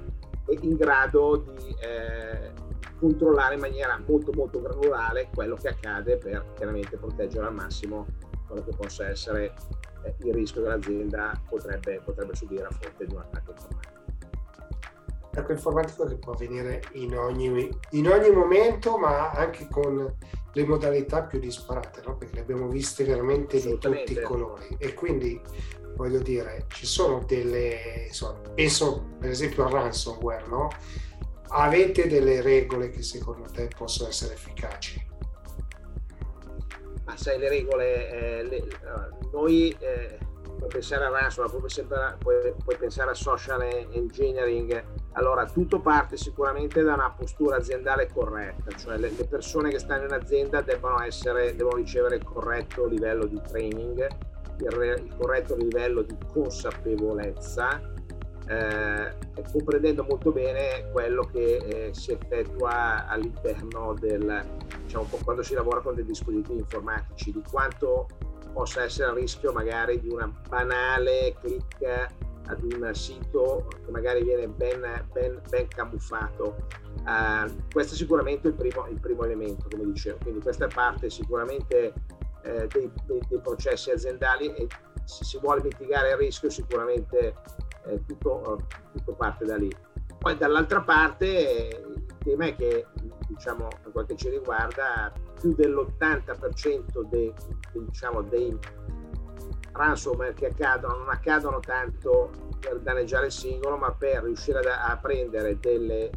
in 0.60 0.76
grado 0.76 1.36
di 1.36 1.74
eh, 1.80 2.52
controllare 2.98 3.54
in 3.54 3.60
maniera 3.60 4.00
molto 4.06 4.32
molto 4.32 4.60
granulare 4.60 5.28
quello 5.34 5.56
che 5.56 5.68
accade 5.68 6.16
per 6.16 6.52
chiaramente 6.54 6.96
proteggere 6.96 7.46
al 7.46 7.54
massimo 7.54 8.06
quello 8.46 8.64
che 8.64 8.74
possa 8.76 9.08
essere 9.08 9.54
eh, 10.02 10.14
il 10.24 10.34
rischio 10.34 10.62
che 10.62 10.68
l'azienda 10.68 11.40
potrebbe, 11.48 12.00
potrebbe 12.04 12.34
subire 12.34 12.64
a 12.64 12.70
fronte 12.70 13.06
di 13.06 13.14
un 13.14 13.20
attacco 13.20 13.52
informatico 13.52 13.98
attacco 15.30 15.52
informatico 15.52 16.04
che 16.04 16.16
può 16.16 16.32
avvenire 16.32 16.82
in 16.92 17.16
ogni, 17.16 17.68
in 17.90 18.08
ogni 18.08 18.30
momento, 18.30 18.98
ma 18.98 19.30
anche 19.30 19.68
con 19.70 20.12
le 20.52 20.64
modalità 20.64 21.22
più 21.22 21.38
disparate, 21.38 22.02
no? 22.04 22.16
perché 22.16 22.34
le 22.34 22.40
abbiamo 22.40 22.68
viste 22.68 23.04
veramente 23.04 23.60
di 23.60 23.78
tutti 23.78 24.12
i 24.12 24.20
colori. 24.20 24.76
E 24.78 24.94
quindi 24.94 25.40
voglio 26.00 26.20
dire, 26.20 26.64
ci 26.68 26.86
sono 26.86 27.22
delle, 27.26 28.06
insomma, 28.06 28.40
penso 28.54 29.16
per 29.18 29.28
esempio 29.28 29.66
al 29.66 29.72
ransomware, 29.72 30.46
no? 30.46 30.70
Avete 31.48 32.08
delle 32.08 32.40
regole 32.40 32.88
che 32.88 33.02
secondo 33.02 33.46
te 33.50 33.68
possono 33.76 34.08
essere 34.08 34.32
efficaci? 34.32 35.08
Ma 37.04 37.16
sai, 37.18 37.38
le 37.38 37.48
regole, 37.50 38.08
eh, 38.08 38.42
le, 38.44 38.68
noi 39.30 39.76
eh, 39.78 40.18
puoi 40.56 40.70
pensare 40.70 41.04
a 41.04 41.10
ransomware, 41.10 41.58
puoi, 41.58 42.16
puoi, 42.18 42.54
puoi 42.64 42.76
pensare 42.78 43.10
a 43.10 43.14
social 43.14 43.60
engineering, 43.90 44.82
allora, 45.12 45.44
tutto 45.44 45.80
parte 45.80 46.16
sicuramente 46.16 46.82
da 46.82 46.94
una 46.94 47.10
postura 47.10 47.56
aziendale 47.56 48.08
corretta, 48.10 48.74
cioè 48.74 48.96
le, 48.96 49.10
le 49.10 49.26
persone 49.26 49.68
che 49.68 49.78
stanno 49.78 50.06
in 50.06 50.12
azienda 50.12 50.62
devono, 50.62 51.02
essere, 51.02 51.54
devono 51.54 51.76
ricevere 51.76 52.16
il 52.16 52.24
corretto 52.24 52.86
livello 52.86 53.26
di 53.26 53.38
training, 53.42 54.08
il, 54.64 55.04
il 55.04 55.16
corretto 55.16 55.56
livello 55.56 56.02
di 56.02 56.16
consapevolezza, 56.32 57.80
eh, 58.46 59.12
comprendendo 59.52 60.04
molto 60.04 60.32
bene 60.32 60.90
quello 60.92 61.22
che 61.24 61.56
eh, 61.56 61.94
si 61.94 62.12
effettua 62.12 63.06
all'interno 63.06 63.94
del, 63.94 64.44
diciamo, 64.82 65.08
quando 65.24 65.42
si 65.42 65.54
lavora 65.54 65.80
con 65.80 65.94
dei 65.94 66.04
dispositivi 66.04 66.58
informatici, 66.58 67.32
di 67.32 67.42
quanto 67.48 68.06
possa 68.52 68.82
essere 68.82 69.10
a 69.10 69.14
rischio 69.14 69.52
magari 69.52 70.00
di 70.00 70.08
una 70.08 70.32
banale 70.48 71.36
click 71.40 72.08
ad 72.46 72.62
un 72.62 72.92
sito 72.94 73.68
che 73.84 73.90
magari 73.90 74.24
viene 74.24 74.48
ben, 74.48 74.80
ben, 75.12 75.40
ben 75.48 75.68
camuffato. 75.68 76.66
Uh, 77.04 77.50
questo 77.72 77.94
è 77.94 77.96
sicuramente 77.96 78.48
il 78.48 78.54
primo, 78.54 78.86
il 78.88 78.98
primo, 79.00 79.24
elemento, 79.24 79.68
come 79.70 79.90
dicevo, 79.90 80.18
quindi 80.22 80.40
questa 80.40 80.66
parte 80.66 81.08
sicuramente 81.08 81.92
eh, 82.42 82.66
dei, 82.68 82.90
dei, 83.06 83.20
dei, 83.28 83.40
processi 83.40 83.90
aziendali 83.90 84.52
e 84.54 84.66
se 85.04 85.24
si 85.24 85.38
vuole 85.38 85.62
mitigare 85.62 86.10
il 86.10 86.16
rischio 86.16 86.50
sicuramente 86.50 87.34
eh, 87.86 88.04
tutto, 88.06 88.66
tutto, 88.92 89.12
parte 89.14 89.44
da 89.44 89.56
lì. 89.56 89.70
Poi 90.18 90.36
dall'altra 90.36 90.82
parte 90.82 91.26
eh, 91.26 91.82
il 91.96 92.16
tema 92.18 92.46
è 92.46 92.54
che 92.54 92.86
diciamo, 93.28 93.68
per 93.82 93.92
quel 93.92 94.06
che 94.06 94.16
ci 94.16 94.28
riguarda 94.28 95.12
più 95.40 95.54
dell'80% 95.54 97.08
dei, 97.08 97.32
diciamo, 97.72 98.22
dei 98.22 98.58
ransomware 99.72 100.34
che 100.34 100.46
accadono 100.46 100.96
non 100.98 101.08
accadono 101.08 101.60
tanto 101.60 102.30
per 102.58 102.78
danneggiare 102.80 103.26
il 103.26 103.32
singolo, 103.32 103.76
ma 103.76 103.92
per 103.92 104.24
riuscire 104.24 104.60
a, 104.60 104.90
a 104.90 104.96
prendere 104.98 105.58
delle 105.58 106.10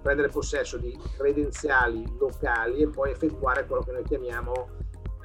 prendere 0.00 0.28
possesso 0.28 0.78
di 0.78 0.98
credenziali 1.14 2.04
locali 2.18 2.80
e 2.80 2.88
poi 2.88 3.10
effettuare 3.10 3.66
quello 3.66 3.82
che 3.82 3.92
noi 3.92 4.02
chiamiamo 4.02 4.68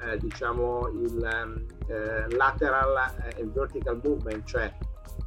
eh, 0.00 0.18
diciamo 0.18 0.88
il 0.88 1.66
eh, 1.86 2.34
lateral 2.34 3.14
e 3.36 3.44
vertical 3.46 4.00
movement, 4.02 4.44
cioè 4.44 4.72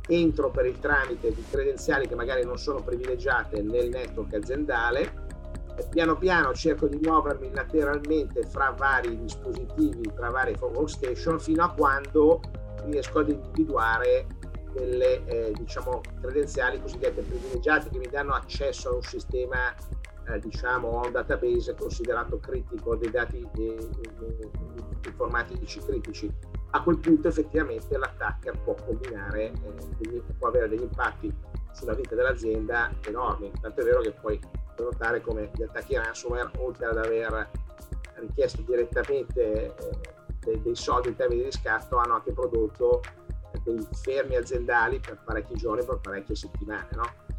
entro 0.07 0.49
per 0.49 0.65
il 0.65 0.79
tramite 0.79 1.33
di 1.33 1.43
credenziali 1.49 2.07
che 2.07 2.15
magari 2.15 2.43
non 2.43 2.57
sono 2.57 2.81
privilegiate 2.81 3.61
nel 3.61 3.89
network 3.89 4.33
aziendale 4.33 5.29
piano 5.89 6.15
piano 6.15 6.53
cerco 6.53 6.87
di 6.87 6.99
muovermi 7.01 7.51
lateralmente 7.53 8.43
fra 8.43 8.73
vari 8.77 9.17
dispositivi, 9.19 10.11
tra 10.15 10.29
varie 10.29 10.55
workstation, 10.59 11.39
fino 11.39 11.63
a 11.63 11.71
quando 11.71 12.41
riesco 12.85 13.19
ad 13.19 13.29
individuare 13.29 14.27
delle 14.73 15.23
eh, 15.25 15.51
diciamo, 15.53 16.01
credenziali 16.21 16.81
cosiddette 16.81 17.21
privilegiate 17.21 17.89
che 17.89 17.97
mi 17.97 18.07
danno 18.09 18.33
accesso 18.33 18.89
a 18.89 18.95
un 18.95 19.01
sistema 19.01 19.73
eh, 20.27 20.39
diciamo 20.39 21.01
a 21.01 21.05
un 21.05 21.11
database 21.11 21.75
considerato 21.75 22.39
critico 22.39 22.95
dei 22.95 23.09
dati 23.09 23.47
eh, 23.57 23.89
informatici 25.05 25.79
critici 25.79 26.31
a 26.71 26.83
quel 26.83 26.99
punto 26.99 27.27
effettivamente 27.27 27.97
l'attacker 27.97 28.57
può 28.63 28.75
combinare 28.85 29.51
eh, 29.51 30.23
può 30.37 30.47
avere 30.47 30.69
degli 30.69 30.81
impatti 30.81 31.33
sulla 31.71 31.93
vita 31.93 32.15
dell'azienda 32.15 32.91
enormi 33.05 33.51
tanto 33.59 33.81
è 33.81 33.83
vero 33.83 34.01
che 34.01 34.11
poi 34.11 34.39
notare 34.81 35.21
come 35.21 35.51
gli 35.55 35.63
attacchi 35.63 35.95
ransomware, 35.95 36.51
oltre 36.57 36.85
ad 36.87 36.97
aver 36.97 37.49
richiesto 38.15 38.61
direttamente 38.61 39.65
eh, 39.65 39.73
dei, 40.43 40.61
dei, 40.61 40.75
soldi 40.75 41.09
in 41.09 41.15
termini 41.15 41.41
di 41.41 41.45
riscatto, 41.45 41.97
hanno 41.97 42.15
anche 42.15 42.31
prodotto 42.31 43.01
dei 43.63 43.85
fermi 43.91 44.35
aziendali 44.35 44.99
per 44.99 45.21
parecchi 45.23 45.55
giorni, 45.55 45.85
per 45.85 45.99
parecchie 45.99 46.35
settimane. 46.35 46.87
No? 46.93 47.29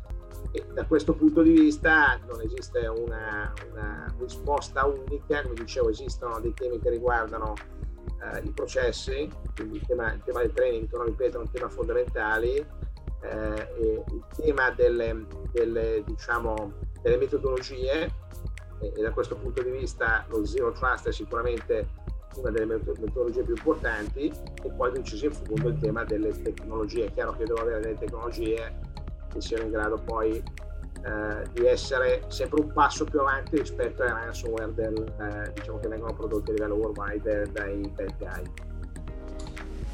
E 0.51 0.65
da 0.73 0.85
questo 0.85 1.15
punto 1.15 1.43
di 1.43 1.53
vista 1.53 2.19
non 2.27 2.41
esiste 2.43 2.87
una, 2.87 3.53
una, 3.71 4.15
risposta 4.19 4.87
unica, 4.87 5.43
come 5.43 5.55
dicevo 5.55 5.89
esistono 5.89 6.41
dei 6.41 6.53
temi 6.53 6.79
che 6.79 6.91
riguardano 6.91 7.55
eh, 8.23 8.41
i 8.43 8.51
processi, 8.51 9.29
quindi 9.55 9.79
il 9.79 9.87
tema, 9.87 10.13
il 10.13 10.23
tema 10.25 10.41
del 10.41 10.53
training, 10.53 10.89
torno 10.89 11.07
a 11.07 11.09
ripetere, 11.09 11.39
è 11.39 11.47
un 11.47 11.51
tema 11.51 11.69
fondamentale, 11.69 12.51
eh, 13.23 13.69
il 13.79 14.25
tema 14.37 14.71
delle, 14.71 15.27
delle 15.53 16.03
diciamo, 16.05 16.73
delle 17.01 17.17
metodologie 17.17 18.11
e, 18.81 18.93
e, 18.95 19.01
da 19.01 19.13
questo 19.13 19.37
punto 19.37 19.63
di 19.63 19.71
vista 19.71 20.25
lo 20.29 20.45
Zero 20.45 20.73
Trust 20.73 21.09
è 21.09 21.13
sicuramente 21.13 22.01
una 22.37 22.51
delle 22.51 22.81
metodologie 22.99 23.43
più 23.43 23.55
importanti 23.55 24.33
e 24.63 24.71
poi 24.71 24.97
inciso 24.97 25.27
in 25.27 25.33
fondo 25.33 25.69
il 25.69 25.79
tema 25.79 26.05
delle 26.05 26.31
tecnologie. 26.43 27.07
È 27.07 27.13
chiaro 27.13 27.37
che 27.37 27.45
devo 27.45 27.61
avere 27.61 27.81
delle 27.81 27.99
tecnologie 27.99 28.91
che 29.33 29.41
siano 29.41 29.65
in 29.65 29.71
grado 29.71 29.97
poi 30.05 30.37
eh, 31.05 31.51
di 31.53 31.67
essere 31.67 32.23
sempre 32.29 32.61
un 32.61 32.73
passo 32.73 33.05
più 33.05 33.21
avanti 33.21 33.59
rispetto 33.59 34.03
ai 34.03 34.11
ransomware 34.11 34.75
del, 34.75 35.15
eh, 35.21 35.53
diciamo 35.53 35.79
che 35.79 35.89
vengono 35.89 36.13
prodotti 36.13 36.51
a 36.51 36.55
livello 36.55 36.75
worldwide 36.75 37.51
dai 37.51 37.81
bad 37.95 38.17
guy. 38.19 38.71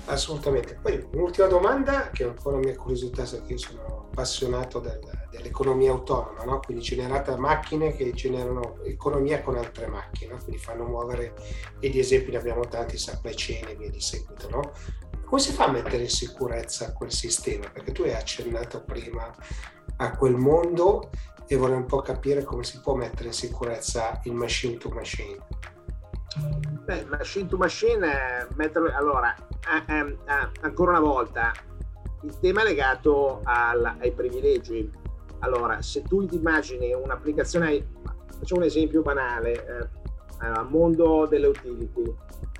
Assolutamente. 0.07 0.79
Poi 0.81 1.07
un'ultima 1.13 1.47
domanda 1.47 2.11
che 2.11 2.25
è 2.25 2.27
un 2.27 2.35
po' 2.35 2.51
la 2.51 2.59
mia 2.59 2.75
curiosità, 2.77 3.25
perché 3.25 3.53
io 3.53 3.59
sono 3.59 4.09
appassionato 4.11 4.81
del, 4.81 5.01
dell'economia 5.31 5.91
autonoma, 5.91 6.45
no? 6.45 6.61
quindi 6.61 6.83
generata 6.83 7.37
macchine 7.37 7.95
che 7.95 8.13
generano 8.13 8.79
economia 8.85 9.43
con 9.43 9.57
altre 9.57 9.87
macchine, 9.87 10.33
no? 10.33 10.39
quindi 10.43 10.61
fanno 10.61 10.85
muovere, 10.85 11.35
e 11.79 11.91
di 11.91 11.99
esempi 11.99 12.31
ne 12.31 12.39
abbiamo 12.39 12.67
tanti, 12.67 12.97
supply 12.97 13.33
chain 13.35 13.69
e 13.69 13.77
via 13.77 13.91
di 13.91 14.01
seguito. 14.01 14.49
No? 14.49 14.73
Come 15.29 15.43
si 15.43 15.53
fa 15.53 15.67
a 15.67 15.71
mettere 15.71 16.05
in 16.05 16.09
sicurezza 16.09 16.95
quel 16.95 17.13
sistema? 17.13 17.69
Perché 17.71 17.93
tu 17.93 18.01
hai 18.01 18.15
accennato 18.15 18.83
prima 18.83 19.31
a 19.97 20.17
quel 20.17 20.37
mondo 20.37 21.11
e 21.47 21.55
vorrei 21.55 21.77
un 21.77 21.85
po' 21.85 22.01
capire 22.01 22.45
come 22.45 22.65
si 22.65 22.81
può 22.81 22.95
mettere 22.95 23.27
in 23.27 23.35
sicurezza 23.35 24.23
il 24.25 24.33
machine 24.33 24.79
to 24.79 24.89
machine. 24.89 25.37
Beh, 26.83 27.05
machine 27.11 27.47
to 27.47 27.59
machine, 27.59 28.49
metterlo, 28.55 28.91
allora, 28.97 29.35
eh, 29.37 29.93
eh, 29.93 29.99
eh, 29.99 30.51
ancora 30.63 30.93
una 30.93 31.01
volta, 31.01 31.53
il 32.23 32.39
tema 32.41 32.63
è 32.63 32.65
legato 32.65 33.43
al, 33.45 33.97
ai 34.01 34.13
privilegi. 34.13 34.91
Allora, 35.41 35.83
se 35.83 36.05
tu 36.05 36.25
ti 36.25 36.37
immagini 36.37 36.95
un'applicazione, 36.95 37.87
facciamo 38.39 38.63
un 38.63 38.67
esempio 38.67 39.03
banale, 39.03 39.53
eh, 39.53 39.89
al 40.39 40.71
mondo 40.71 41.27
delle 41.27 41.49
utility, 41.49 42.17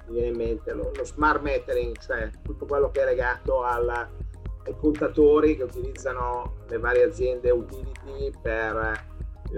mi 0.09 0.15
viene 0.15 0.29
in 0.29 0.37
mente 0.37 0.73
lo, 0.73 0.91
lo, 0.95 1.05
smart 1.05 1.41
metering, 1.43 1.97
cioè 1.99 2.31
tutto 2.43 2.67
quello 2.67 2.91
che 2.91 3.03
è 3.03 3.05
legato 3.05 3.63
al, 3.63 3.89
ai 3.89 4.77
contatori 4.79 5.57
che 5.57 5.65
utilizzano 5.65 6.65
le 6.69 6.79
varie 6.79 7.05
aziende 7.05 7.51
utility 7.51 8.33
per, 8.41 9.05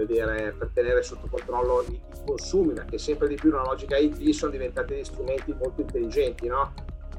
dire, 0.05 0.53
per 0.57 0.69
tenere 0.73 1.01
sotto 1.03 1.27
controllo 1.29 1.83
i, 1.87 1.93
i, 1.93 2.23
consumi, 2.25 2.73
perché 2.73 2.97
sempre 2.97 3.27
di 3.27 3.35
più 3.35 3.49
nella 3.49 3.63
logica 3.63 3.97
IT 3.97 4.29
sono 4.31 4.51
diventati 4.51 4.93
degli 4.93 5.03
strumenti 5.03 5.53
molto 5.53 5.81
intelligenti, 5.81 6.47
no? 6.47 6.73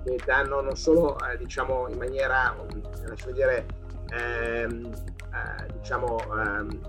che 0.05 0.19
danno 0.25 0.61
non 0.61 0.77
solo 0.77 1.17
eh, 1.21 1.37
diciamo 1.39 1.89
in 1.89 1.97
maniera, 1.97 2.57
lasciami 3.07 3.33
dire, 3.33 3.67
ehm, 4.11 4.85
eh, 4.87 5.73
diciamo 5.79 6.19
ehm, 6.19 6.81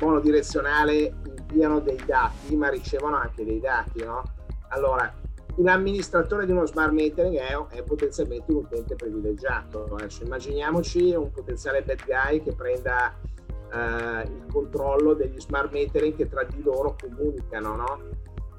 monodirezionale 0.00 1.14
inviano 1.48 1.80
dei 1.80 2.00
dati, 2.06 2.56
ma 2.56 2.68
ricevono 2.68 3.16
anche 3.16 3.44
dei 3.44 3.60
dati, 3.60 4.02
no? 4.04 4.22
Allora, 4.72 5.12
un 5.56 5.68
amministratore 5.68 6.46
di 6.46 6.52
uno 6.52 6.66
smart 6.66 6.92
metering 6.92 7.36
è, 7.36 7.76
è 7.76 7.82
potenzialmente 7.82 8.50
un 8.50 8.58
utente 8.58 8.94
privilegiato. 8.94 9.84
Adesso 9.92 10.24
immaginiamoci 10.24 11.14
un 11.14 11.30
potenziale 11.30 11.82
bad 11.82 12.04
guy 12.04 12.42
che 12.42 12.54
prenda 12.54 13.14
eh, 13.72 14.22
il 14.22 14.46
controllo 14.50 15.12
degli 15.14 15.38
smart 15.40 15.70
metering 15.72 16.16
che 16.16 16.28
tra 16.28 16.44
di 16.44 16.62
loro 16.62 16.96
comunicano, 16.98 17.76
no? 17.76 18.00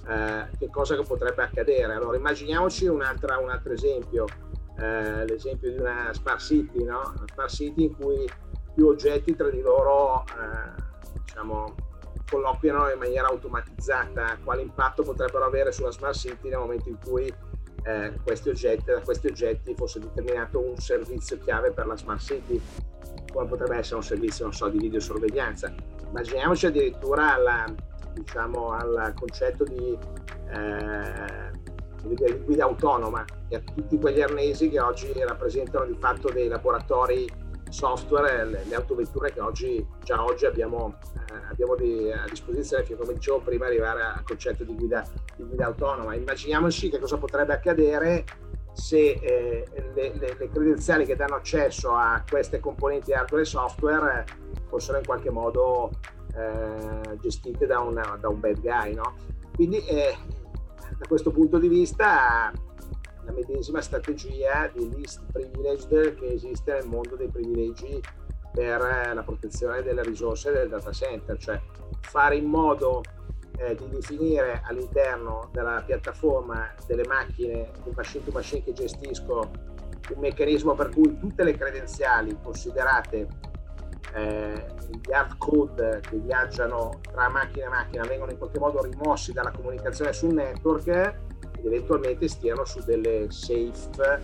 eh, 0.08 0.50
che 0.58 0.70
cosa 0.70 0.96
che 0.96 1.03
potrebbe 1.03 1.43
accadere. 1.43 1.93
Allora 1.93 2.15
immaginiamoci 2.15 2.86
un, 2.86 2.98
un 2.98 3.50
altro 3.50 3.74
esempio, 3.74 4.25
eh, 4.77 5.25
l'esempio 5.25 5.72
di 5.72 5.79
una 5.79 6.12
smart 6.13 6.39
city, 6.39 6.84
no? 6.84 7.13
una 7.15 7.25
smart 7.34 7.50
city 7.50 7.86
in 7.86 7.96
cui 7.96 8.29
più 8.75 8.88
oggetti 8.88 9.36
tra 9.36 9.50
di 9.50 9.62
loro 9.62 10.24
eh, 10.25 11.20
diciamo, 11.25 11.74
colloquiano 12.33 12.89
in 12.89 12.97
maniera 12.97 13.27
automatizzata, 13.27 14.39
quale 14.43 14.63
impatto 14.63 15.03
potrebbero 15.03 15.45
avere 15.45 15.71
sulla 15.71 15.91
smart 15.91 16.15
city 16.15 16.49
nel 16.49 16.57
momento 16.57 16.89
in 16.89 16.97
cui 17.05 17.31
eh, 17.83 18.13
questi 18.23 18.49
oggetti, 18.49 18.85
da 18.85 19.01
questi 19.01 19.27
oggetti 19.27 19.75
fosse 19.75 19.99
determinato 19.99 20.59
un 20.59 20.75
servizio 20.77 21.37
chiave 21.37 21.71
per 21.71 21.85
la 21.85 21.95
smart 21.95 22.21
city, 22.21 22.59
come 23.31 23.47
potrebbe 23.47 23.77
essere 23.77 23.97
un 23.97 24.03
servizio, 24.03 24.45
non 24.45 24.53
so, 24.53 24.67
di 24.67 24.79
videosorveglianza. 24.79 25.71
Immaginiamoci 26.07 26.65
addirittura 26.65 27.35
alla, 27.35 27.65
diciamo, 28.13 28.71
al 28.71 29.13
concetto 29.15 29.63
di, 29.63 29.97
eh, 30.49 31.51
di 32.03 32.15
guida 32.45 32.63
autonoma 32.63 33.25
e 33.49 33.57
a 33.57 33.59
tutti 33.59 33.99
quegli 33.99 34.21
arnesi 34.21 34.69
che 34.69 34.79
oggi 34.79 35.11
rappresentano 35.23 35.85
di 35.85 35.97
fatto 35.99 36.29
dei 36.31 36.47
laboratori 36.47 37.29
software, 37.73 38.45
le, 38.45 38.63
le 38.65 38.75
autovetture 38.75 39.33
che 39.33 39.39
oggi, 39.39 39.85
già 40.03 40.23
oggi 40.23 40.45
abbiamo, 40.45 40.97
eh, 41.29 41.49
abbiamo 41.49 41.75
di, 41.75 42.11
a 42.11 42.25
disposizione, 42.29 42.83
che 42.83 42.95
come 42.95 43.13
dicevo 43.13 43.39
prima, 43.39 43.65
arrivare 43.65 44.03
al 44.03 44.23
concetto 44.23 44.63
di 44.63 44.75
guida, 44.75 45.03
di 45.35 45.43
guida 45.43 45.65
autonoma. 45.65 46.13
Immaginiamoci 46.13 46.89
che 46.89 46.99
cosa 46.99 47.17
potrebbe 47.17 47.53
accadere 47.53 48.23
se 48.73 49.11
eh, 49.21 49.65
le, 49.93 50.13
le, 50.15 50.35
le, 50.37 50.49
credenziali 50.49 51.05
che 51.05 51.15
danno 51.15 51.35
accesso 51.35 51.93
a 51.93 52.23
queste 52.27 52.59
componenti 52.59 53.13
hardware 53.13 53.43
e 53.43 53.45
software 53.45 54.25
fossero 54.67 54.97
in 54.97 55.05
qualche 55.05 55.29
modo 55.29 55.91
eh, 56.35 57.17
gestite 57.19 57.65
da, 57.65 57.79
una, 57.79 58.17
da, 58.19 58.29
un 58.29 58.39
bad 58.39 58.59
guy. 58.61 58.93
No? 58.93 59.15
Quindi 59.55 59.83
eh, 59.85 60.15
da 60.97 61.07
questo 61.07 61.31
punto 61.31 61.57
di 61.57 61.67
vista 61.67 62.51
la 63.25 63.31
medesima 63.31 63.81
strategia 63.81 64.69
di 64.73 64.89
list 64.95 65.21
privileged 65.31 66.15
che 66.15 66.33
esiste 66.33 66.73
nel 66.73 66.85
mondo 66.85 67.15
dei 67.15 67.29
privilegi 67.29 68.01
per 68.51 68.81
eh, 68.81 69.13
la 69.13 69.23
protezione 69.23 69.81
delle 69.81 70.03
risorse 70.03 70.51
del 70.51 70.69
data 70.69 70.91
center, 70.91 71.37
cioè 71.37 71.59
fare 72.01 72.35
in 72.35 72.45
modo 72.45 73.01
eh, 73.57 73.75
di 73.75 73.89
definire 73.89 74.61
all'interno 74.65 75.49
della 75.51 75.81
piattaforma 75.85 76.73
delle 76.85 77.05
macchine, 77.07 77.71
del 77.83 77.93
machine 77.95 78.23
to 78.23 78.31
machine 78.31 78.63
che 78.63 78.73
gestisco, 78.73 79.51
un 80.13 80.19
meccanismo 80.19 80.75
per 80.75 80.89
cui 80.89 81.17
tutte 81.17 81.43
le 81.43 81.55
credenziali 81.55 82.37
considerate 82.43 83.27
eh, 84.13 84.65
gli 85.01 85.11
hard 85.11 85.37
code 85.37 86.01
che 86.01 86.17
viaggiano 86.17 86.99
tra 87.01 87.29
macchina 87.29 87.65
e 87.65 87.69
macchina 87.69 88.03
vengono 88.03 88.31
in 88.31 88.37
qualche 88.37 88.59
modo 88.59 88.83
rimossi 88.83 89.33
dalla 89.33 89.51
comunicazione 89.51 90.13
sul 90.13 90.33
network 90.33 91.31
eventualmente 91.67 92.28
stiano 92.28 92.65
su 92.65 92.82
delle 92.84 93.28
safe 93.30 94.21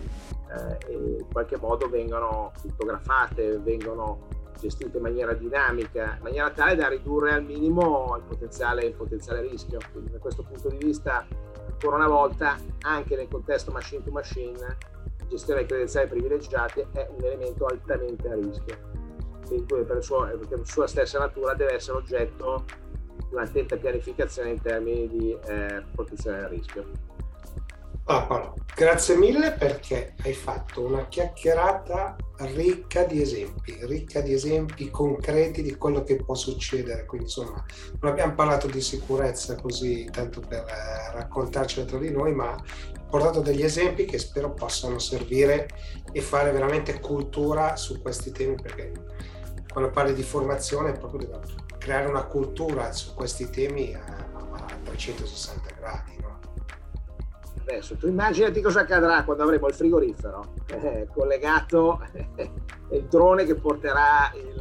eh, 0.48 0.86
e 0.86 0.92
in 0.92 1.26
qualche 1.32 1.56
modo 1.56 1.88
vengano 1.88 2.52
crittografate, 2.60 3.58
vengono 3.58 4.28
gestite 4.58 4.98
in 4.98 5.02
maniera 5.02 5.32
dinamica, 5.32 6.16
in 6.16 6.22
maniera 6.22 6.50
tale 6.50 6.76
da 6.76 6.88
ridurre 6.88 7.32
al 7.32 7.44
minimo 7.44 8.14
il 8.16 8.22
potenziale, 8.24 8.84
il 8.84 8.94
potenziale 8.94 9.40
rischio. 9.40 9.78
Quindi 9.92 10.12
da 10.12 10.18
questo 10.18 10.42
punto 10.42 10.68
di 10.68 10.76
vista, 10.76 11.26
ancora 11.66 11.96
una 11.96 12.08
volta, 12.08 12.56
anche 12.82 13.16
nel 13.16 13.28
contesto 13.28 13.72
machine 13.72 14.02
to 14.04 14.10
machine, 14.10 14.76
gestione 15.30 15.64
credenziali 15.64 16.08
privilegiate 16.08 16.88
è 16.92 17.08
un 17.08 17.24
elemento 17.24 17.64
altamente 17.66 18.28
a 18.28 18.34
rischio, 18.34 18.76
per, 19.66 19.84
per 19.86 20.04
sua 20.64 20.86
stessa 20.86 21.18
natura 21.18 21.54
deve 21.54 21.74
essere 21.74 21.96
oggetto 21.96 22.64
di 23.28 23.34
un'attenta 23.34 23.76
pianificazione 23.76 24.50
in 24.50 24.60
termini 24.60 25.08
di 25.08 25.38
eh, 25.46 25.84
protezione 25.94 26.38
del 26.38 26.48
rischio. 26.48 27.09
Paolo, 28.10 28.54
grazie 28.74 29.14
mille 29.14 29.52
perché 29.52 30.14
hai 30.24 30.32
fatto 30.32 30.82
una 30.82 31.06
chiacchierata 31.06 32.16
ricca 32.38 33.04
di 33.04 33.22
esempi, 33.22 33.78
ricca 33.82 34.20
di 34.20 34.32
esempi 34.32 34.90
concreti 34.90 35.62
di 35.62 35.76
quello 35.76 36.02
che 36.02 36.16
può 36.16 36.34
succedere. 36.34 37.06
Quindi, 37.06 37.26
insomma, 37.26 37.64
non 38.00 38.10
abbiamo 38.10 38.34
parlato 38.34 38.66
di 38.66 38.80
sicurezza 38.80 39.54
così 39.54 40.08
tanto 40.10 40.40
per 40.40 40.64
eh, 40.66 41.12
raccontarcela 41.12 41.86
tra 41.86 41.98
di 41.98 42.10
noi, 42.10 42.34
ma 42.34 42.52
ho 42.52 43.06
portato 43.08 43.42
degli 43.42 43.62
esempi 43.62 44.06
che 44.06 44.18
spero 44.18 44.54
possano 44.54 44.98
servire 44.98 45.68
e 46.10 46.20
fare 46.20 46.50
veramente 46.50 46.98
cultura 46.98 47.76
su 47.76 48.02
questi 48.02 48.32
temi 48.32 48.56
perché 48.60 48.90
quando 49.72 49.90
parli 49.90 50.14
di 50.14 50.24
formazione 50.24 50.90
proprio 50.94 51.20
devo 51.20 51.40
creare 51.78 52.08
una 52.08 52.24
cultura 52.24 52.90
su 52.90 53.14
questi 53.14 53.48
temi 53.50 53.94
a, 53.94 54.02
a 54.02 54.66
360 54.82 55.70
gradi. 55.78 56.16
No? 56.20 56.39
Adesso 57.70 57.96
tu 57.96 58.08
immaginati 58.08 58.60
cosa 58.60 58.80
accadrà 58.80 59.22
quando 59.22 59.44
avremo 59.44 59.68
il 59.68 59.74
frigorifero 59.74 60.54
eh, 60.66 61.06
collegato 61.12 62.04
il 62.90 63.04
drone 63.04 63.44
che 63.44 63.54
porterà 63.54 64.32
il, 64.34 64.60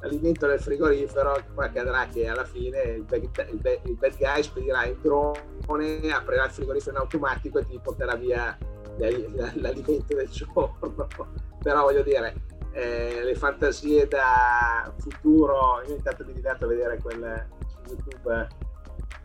l'alimento 0.00 0.46
del 0.46 0.60
frigorifero, 0.60 1.42
poi 1.54 1.64
accadrà 1.64 2.06
che 2.06 2.28
alla 2.28 2.44
fine 2.44 2.82
il 2.82 3.02
bad, 3.02 3.22
il 3.22 3.58
bad, 3.58 3.78
il 3.84 3.94
bad 3.94 4.16
guy 4.18 4.42
spedirà 4.42 4.84
il 4.84 4.96
drone, 5.00 6.12
aprirà 6.12 6.44
il 6.44 6.50
frigorifero 6.50 6.96
in 6.96 7.02
automatico 7.02 7.58
e 7.58 7.66
ti 7.66 7.80
porterà 7.82 8.14
via 8.16 8.56
l'alimento 8.98 10.14
del 10.14 10.28
giorno. 10.28 10.78
Però 11.62 11.82
voglio 11.82 12.02
dire, 12.02 12.34
eh, 12.72 13.22
le 13.24 13.34
fantasie 13.34 14.06
da 14.06 14.92
futuro, 14.98 15.82
io 15.86 15.94
intanto 15.94 16.24
mi 16.24 16.34
diverto 16.34 16.66
a 16.66 16.68
vedere 16.68 16.98
quelle 16.98 17.48
su 17.66 17.78
YouTube, 17.88 18.48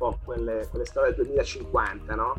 po' 0.01 0.19
quelle, 0.25 0.67
quelle 0.69 0.85
storie 0.85 1.13
del 1.13 1.25
2050, 1.25 2.15
no? 2.15 2.33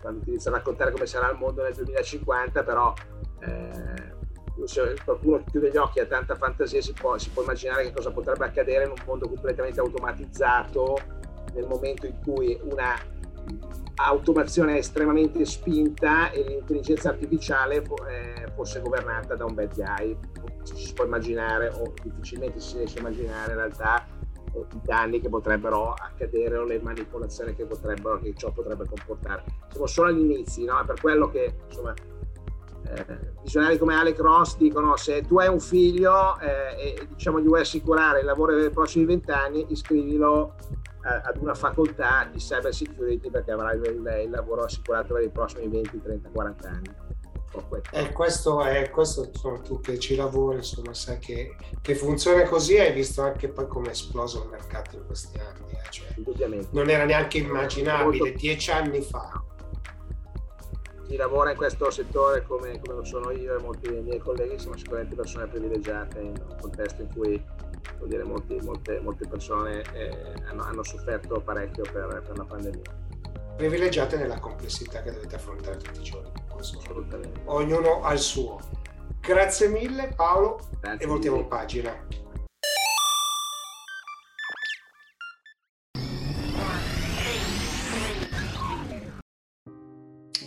quando 0.00 0.20
ti 0.20 0.30
inizia 0.30 0.50
a 0.50 0.54
raccontare 0.54 0.90
come 0.90 1.06
sarà 1.06 1.30
il 1.30 1.36
mondo 1.36 1.62
nel 1.62 1.74
2050, 1.74 2.62
però 2.64 2.94
eh, 3.40 4.64
se 4.64 4.96
qualcuno 5.04 5.44
chiude 5.44 5.70
gli 5.70 5.76
occhi 5.76 6.00
a 6.00 6.06
tanta 6.06 6.34
fantasia 6.34 6.80
si 6.80 6.94
può, 6.94 7.18
si 7.18 7.30
può 7.30 7.42
immaginare 7.42 7.84
che 7.84 7.92
cosa 7.92 8.10
potrebbe 8.10 8.46
accadere 8.46 8.84
in 8.84 8.90
un 8.90 9.02
mondo 9.04 9.28
completamente 9.28 9.80
automatizzato 9.80 10.96
nel 11.52 11.66
momento 11.66 12.06
in 12.06 12.18
cui 12.24 12.58
una 12.62 12.96
automazione 13.96 14.78
estremamente 14.78 15.44
spinta 15.44 16.30
e 16.30 16.42
l'intelligenza 16.42 17.10
artificiale 17.10 17.76
eh, 18.08 18.50
fosse 18.54 18.80
governata 18.80 19.34
da 19.34 19.44
un 19.44 19.54
bad 19.54 19.74
guy. 19.74 20.16
Si 20.62 20.92
può 20.94 21.04
immaginare, 21.04 21.68
o 21.68 21.92
difficilmente 22.02 22.58
si 22.58 22.78
riesce 22.78 22.98
a 22.98 23.00
immaginare 23.00 23.52
in 23.52 23.58
realtà, 23.58 24.06
i 24.54 24.80
danni 24.82 25.20
che 25.20 25.28
potrebbero 25.28 25.92
accadere 25.92 26.56
o 26.56 26.64
le 26.64 26.80
manipolazioni 26.80 27.54
che, 27.54 27.64
potrebbero, 27.64 28.18
che 28.18 28.34
ciò 28.36 28.50
potrebbe 28.50 28.84
comportare. 28.86 29.44
Siamo 29.70 29.86
solo 29.86 30.08
agli 30.08 30.20
inizi, 30.20 30.64
no? 30.64 30.82
Per 30.86 31.00
quello 31.00 31.30
che 31.30 31.54
insomma, 31.68 31.94
eh, 32.88 33.32
visionari 33.42 33.78
come 33.78 33.94
Alec 33.94 34.18
Ross 34.18 34.56
dicono 34.56 34.96
se 34.96 35.22
tu 35.22 35.38
hai 35.38 35.48
un 35.48 35.60
figlio 35.60 36.38
eh, 36.40 36.96
e 36.98 37.06
diciamo, 37.08 37.40
gli 37.40 37.46
vuoi 37.46 37.60
assicurare 37.60 38.20
il 38.20 38.26
lavoro 38.26 38.54
dei 38.54 38.70
prossimi 38.70 39.04
vent'anni, 39.04 39.66
iscrivilo 39.68 40.54
eh, 41.04 41.28
ad 41.28 41.36
una 41.38 41.54
facoltà 41.54 42.28
di 42.30 42.38
cyber 42.38 42.74
security 42.74 43.30
perché 43.30 43.52
avrai 43.52 43.78
il, 43.78 44.22
il 44.24 44.30
lavoro 44.30 44.64
assicurato 44.64 45.14
per 45.14 45.22
i 45.22 45.30
prossimi 45.30 45.68
20, 45.68 46.02
30, 46.02 46.28
40 46.30 46.68
anni. 46.68 47.11
E 47.90 48.12
questo 48.12 48.62
è 48.62 48.88
questo, 48.90 49.24
insomma, 49.24 49.58
tu 49.58 49.80
che 49.80 49.98
ci 49.98 50.14
lavori, 50.14 50.56
insomma, 50.56 50.94
sai 50.94 51.18
che, 51.18 51.54
che, 51.82 51.94
funziona 51.94 52.44
così, 52.44 52.78
hai 52.78 52.92
visto 52.92 53.20
anche 53.20 53.48
poi 53.48 53.66
come 53.66 53.88
è 53.88 53.90
esploso 53.90 54.44
il 54.44 54.50
mercato 54.50 54.96
in 54.96 55.06
questi 55.06 55.38
anni. 55.38 55.72
Eh? 55.72 55.90
Cioè, 55.90 56.14
non 56.70 56.88
era 56.88 57.04
neanche 57.04 57.38
immaginabile 57.38 58.18
molto... 58.18 58.38
dieci 58.38 58.70
anni 58.70 59.02
fa. 59.02 59.42
Chi 61.06 61.16
lavora 61.16 61.50
in 61.50 61.56
questo 61.56 61.90
settore 61.90 62.42
come, 62.42 62.80
come 62.80 62.96
lo 62.96 63.04
sono 63.04 63.30
io 63.30 63.58
e 63.58 63.60
molti 63.60 63.90
dei 63.90 64.02
miei 64.02 64.18
colleghi 64.18 64.58
sono 64.58 64.76
sicuramente 64.78 65.14
persone 65.14 65.46
privilegiate 65.46 66.20
in 66.20 66.28
un 66.48 66.56
contesto 66.58 67.02
in 67.02 67.08
cui 67.14 67.44
dire, 68.06 68.24
molti, 68.24 68.58
molte, 68.62 69.00
molte, 69.00 69.28
persone 69.28 69.82
eh, 69.92 70.32
hanno, 70.48 70.62
hanno, 70.62 70.82
sofferto 70.82 71.40
parecchio 71.40 71.82
per, 71.92 72.22
per 72.26 72.38
la 72.38 72.44
pandemia. 72.44 73.01
Privilegiate 73.56 74.16
nella 74.16 74.38
complessità 74.38 75.02
che 75.02 75.12
dovete 75.12 75.36
affrontare 75.36 75.76
tutti 75.76 76.00
i 76.00 76.02
giorni. 76.02 76.30
Ognuno 77.44 78.02
ha 78.02 78.12
il 78.12 78.18
suo. 78.18 78.58
Grazie 79.20 79.68
mille 79.68 80.12
Paolo 80.14 80.58
Grazie 80.80 81.04
e 81.04 81.08
voltiamo 81.08 81.36
mille. 81.36 81.48
pagina. 81.48 82.06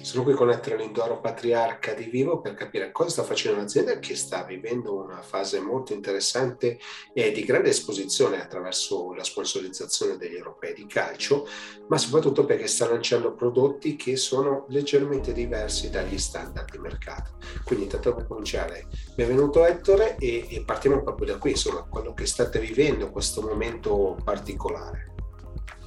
Sono 0.05 0.21
qui 0.21 0.35
con 0.35 0.51
Ettore 0.51 0.77
Lindoro, 0.77 1.19
patriarca 1.19 1.95
di 1.95 2.03
Vivo, 2.03 2.39
per 2.39 2.53
capire 2.53 2.91
cosa 2.91 3.09
sta 3.09 3.23
facendo 3.23 3.59
l'azienda 3.59 3.97
che 3.97 4.15
sta 4.15 4.43
vivendo 4.43 4.93
una 4.93 5.23
fase 5.23 5.59
molto 5.59 5.93
interessante 5.93 6.77
e 7.11 7.31
di 7.31 7.43
grande 7.43 7.69
esposizione 7.69 8.39
attraverso 8.39 9.13
la 9.15 9.23
sponsorizzazione 9.23 10.15
degli 10.15 10.35
europei 10.35 10.75
di 10.75 10.85
calcio, 10.85 11.47
ma 11.87 11.97
soprattutto 11.97 12.45
perché 12.45 12.67
sta 12.67 12.87
lanciando 12.87 13.33
prodotti 13.33 13.95
che 13.95 14.15
sono 14.15 14.67
leggermente 14.69 15.33
diversi 15.33 15.89
dagli 15.89 16.19
standard 16.19 16.69
di 16.69 16.77
mercato. 16.77 17.37
Quindi 17.63 17.85
intanto 17.85 18.13
per 18.13 18.27
cominciare, 18.27 18.85
benvenuto 19.15 19.65
Ettore 19.65 20.17
e, 20.17 20.45
e 20.47 20.63
partiamo 20.63 21.01
proprio 21.01 21.33
da 21.33 21.39
qui, 21.39 21.49
insomma, 21.49 21.81
quello 21.81 22.13
che 22.13 22.27
state 22.27 22.59
vivendo, 22.59 23.09
questo 23.09 23.41
momento 23.41 24.15
particolare. 24.23 25.14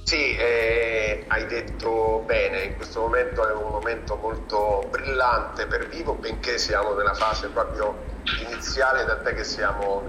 Sì, 0.09 0.35
eh, 0.35 1.23
hai 1.27 1.45
detto 1.45 2.23
bene, 2.25 2.63
in 2.63 2.75
questo 2.77 3.01
momento 3.01 3.47
è 3.47 3.51
un 3.51 3.69
momento 3.69 4.15
molto 4.15 4.83
brillante 4.89 5.67
per 5.67 5.87
Vivo, 5.87 6.15
benché 6.15 6.57
siamo 6.57 6.95
nella 6.95 7.13
fase 7.13 7.49
proprio 7.49 8.05
iniziale, 8.43 9.05
tant'è 9.05 9.35
che 9.35 9.43
siamo, 9.43 10.01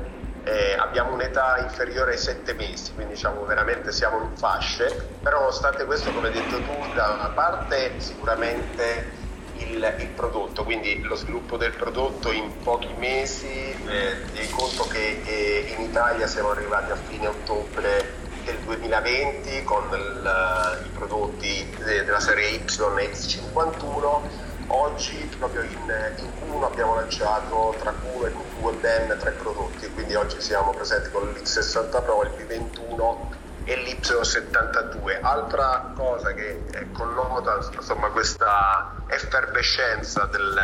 eh, 0.45 0.73
abbiamo 0.79 1.13
un'età 1.13 1.59
inferiore 1.59 2.13
ai 2.13 2.17
sette 2.17 2.55
mesi, 2.55 2.95
quindi 2.95 3.13
diciamo 3.13 3.45
veramente 3.45 3.93
siamo 3.93 4.23
in 4.23 4.35
fasce, 4.39 5.07
però 5.23 5.41
nonostante 5.41 5.85
questo, 5.85 6.11
come 6.13 6.29
hai 6.29 6.33
detto 6.33 6.57
tu, 6.57 6.95
da 6.95 7.11
una 7.11 7.29
parte 7.35 7.93
sicuramente 7.99 9.05
il, 9.57 9.97
il, 9.99 10.07
prodotto, 10.07 10.65
quindi 10.65 11.03
lo 11.03 11.15
sviluppo 11.15 11.59
del 11.59 11.73
prodotto 11.73 12.33
in 12.33 12.51
pochi 12.63 12.89
mesi, 12.97 13.77
eh, 13.87 14.49
conto 14.57 14.85
che 14.85 15.21
eh, 15.27 15.75
in 15.77 15.83
Italia 15.83 16.27
siamo 16.27 16.53
arrivati 16.53 16.91
a 16.91 16.97
fine 16.97 17.27
ottobre 17.27 18.21
del 18.51 18.59
2020 18.65 19.63
con 19.65 19.89
il, 19.93 20.83
i 20.85 20.89
prodotti 20.89 21.77
della 21.85 22.19
serie 22.19 22.49
Y 22.49 22.65
X51. 22.65 24.49
Oggi 24.73 25.17
proprio 25.39 25.63
in, 25.63 26.15
in 26.17 26.31
Q1 26.39 26.63
abbiamo 26.65 26.95
lanciato 26.95 27.75
tra 27.81 27.93
Q1 27.93 28.27
e 28.27 28.33
Q2 28.33 28.81
ben 28.81 29.19
tre 29.19 29.33
prodotti, 29.33 29.89
quindi 29.93 30.15
oggi 30.15 30.41
siamo 30.41 30.73
presenti 30.73 31.11
con 31.11 31.29
l'X60 31.29 32.03
Pro, 32.05 32.23
il 32.23 32.31
P21 32.37 33.17
e 33.65 33.77
l'Y72. 33.77 35.19
Altra 35.23 35.93
cosa 35.97 36.33
che 36.35 36.63
connota 36.93 37.59
insomma, 37.73 38.09
questa 38.11 38.95
effervescenza 39.09 40.27
del, 40.27 40.61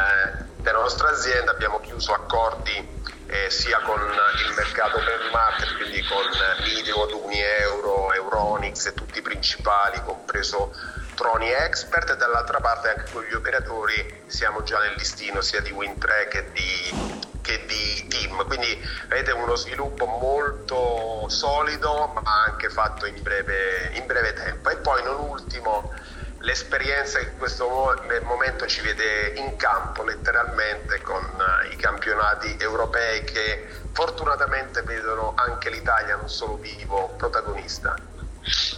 della 0.56 0.78
nostra 0.78 1.08
azienda, 1.10 1.50
abbiamo 1.50 1.80
chiuso 1.80 2.12
accordi 2.12 2.95
eh, 3.26 3.50
sia 3.50 3.80
con 3.80 4.00
il 4.00 4.54
mercato 4.54 4.98
open 4.98 5.30
market, 5.32 5.76
quindi 5.76 6.02
con 6.04 6.24
Mideo, 6.64 7.24
Unieuro, 7.24 8.12
Euronix 8.12 8.86
e 8.86 8.94
tutti 8.94 9.18
i 9.18 9.22
principali, 9.22 10.00
compreso 10.04 10.72
Troni 11.14 11.50
Expert, 11.50 12.10
e 12.10 12.16
dall'altra 12.16 12.60
parte 12.60 12.90
anche 12.90 13.10
con 13.10 13.22
gli 13.24 13.34
operatori 13.34 14.22
siamo 14.26 14.62
già 14.62 14.78
nel 14.80 14.94
listino 14.96 15.40
sia 15.40 15.60
di 15.60 15.70
WinTrack 15.70 16.28
che 16.28 16.50
di, 16.52 17.30
che 17.40 17.64
di 17.66 18.06
Team, 18.08 18.46
quindi 18.46 18.78
vedete 19.08 19.32
uno 19.32 19.56
sviluppo 19.56 20.06
molto 20.06 21.28
solido 21.28 22.12
ma 22.14 22.44
anche 22.44 22.68
fatto 22.68 23.06
in 23.06 23.20
breve, 23.22 23.90
in 23.94 24.06
breve 24.06 24.34
tempo. 24.34 24.70
E 24.70 24.76
poi 24.76 25.02
non 25.02 25.18
ultimo 25.20 25.92
l'esperienza 26.46 27.18
in 27.18 27.36
questo 27.36 27.68
momento 28.22 28.66
ci 28.66 28.80
vede 28.80 29.34
in 29.36 29.56
campo 29.56 30.04
letteralmente 30.04 31.00
con 31.02 31.22
eh, 31.24 31.72
i 31.72 31.76
campionati 31.76 32.56
europei 32.58 33.24
che 33.24 33.66
fortunatamente 33.92 34.82
vedono 34.82 35.32
anche 35.36 35.70
l'Italia, 35.70 36.14
non 36.14 36.28
solo 36.28 36.56
vivo, 36.56 37.12
protagonista 37.16 38.15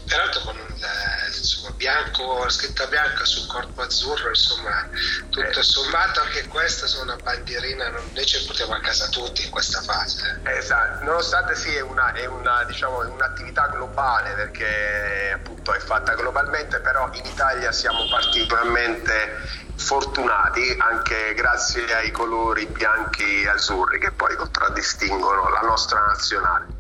peraltro 0.07 0.41
con 0.41 0.57
il 0.57 1.75
bianco, 1.75 2.43
la 2.43 2.51
scritta 2.51 2.87
bianca 2.87 3.25
sul 3.25 3.47
corpo 3.47 3.83
azzurro, 3.83 4.29
insomma, 4.29 4.89
tutto 5.31 5.61
eh. 5.61 5.63
sommato 5.63 6.21
anche 6.21 6.47
questa 6.49 6.87
sono 6.87 7.13
una 7.13 7.23
bandierina, 7.23 7.89
noi 7.89 8.27
ci 8.27 8.45
portiamo 8.45 8.75
a 8.75 8.81
casa 8.81 9.09
tutti 9.09 9.45
in 9.45 9.51
questa 9.51 9.81
fase. 9.81 10.41
Eh. 10.45 10.57
Esatto, 10.59 11.05
nonostante 11.05 11.55
sì 11.55 11.75
è, 11.75 11.81
una, 11.81 12.13
è 12.13 12.27
una, 12.27 12.65
diciamo, 12.65 12.99
un'attività 13.09 13.69
globale 13.69 14.33
perché 14.35 15.33
appunto 15.35 15.73
è 15.73 15.79
fatta 15.79 16.15
globalmente, 16.15 16.81
però 16.81 17.09
in 17.13 17.25
Italia 17.25 17.71
siamo 17.73 18.07
particolarmente 18.09 19.67
fortunati 19.77 20.77
anche 20.81 21.35
grazie 21.35 21.95
ai 21.95 22.11
colori 22.11 22.67
bianchi 22.67 23.43
e 23.43 23.49
azzurri 23.49 24.01
che 24.01 24.11
poi 24.11 24.35
contraddistinguono 24.35 25.49
la 25.51 25.61
nostra 25.61 26.01
nazionale. 26.01 26.78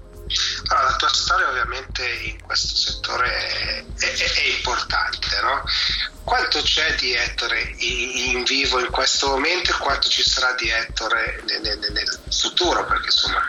Allora, 0.69 0.91
la 0.91 0.97
tua 0.97 1.09
storia 1.09 1.49
ovviamente 1.49 2.07
in 2.07 2.43
questo 2.43 2.77
settore 2.77 3.49
è, 3.49 3.85
è, 3.99 4.33
è 4.35 4.47
importante, 4.57 5.41
no? 5.41 5.63
Quanto 6.25 6.61
c'è 6.61 6.95
di 6.97 7.15
Ettore 7.15 7.75
in, 7.79 8.45
vivo 8.45 8.79
in 8.81 8.91
questo 8.91 9.29
momento 9.29 9.71
e 9.71 9.79
quanto 9.79 10.09
ci 10.09 10.23
sarà 10.23 10.53
di 10.53 10.69
Ettore 10.69 11.41
nel, 11.47 11.63
nel, 11.63 11.93
nel 11.93 12.19
futuro? 12.31 12.85
Perché 12.85 13.07
insomma, 13.07 13.43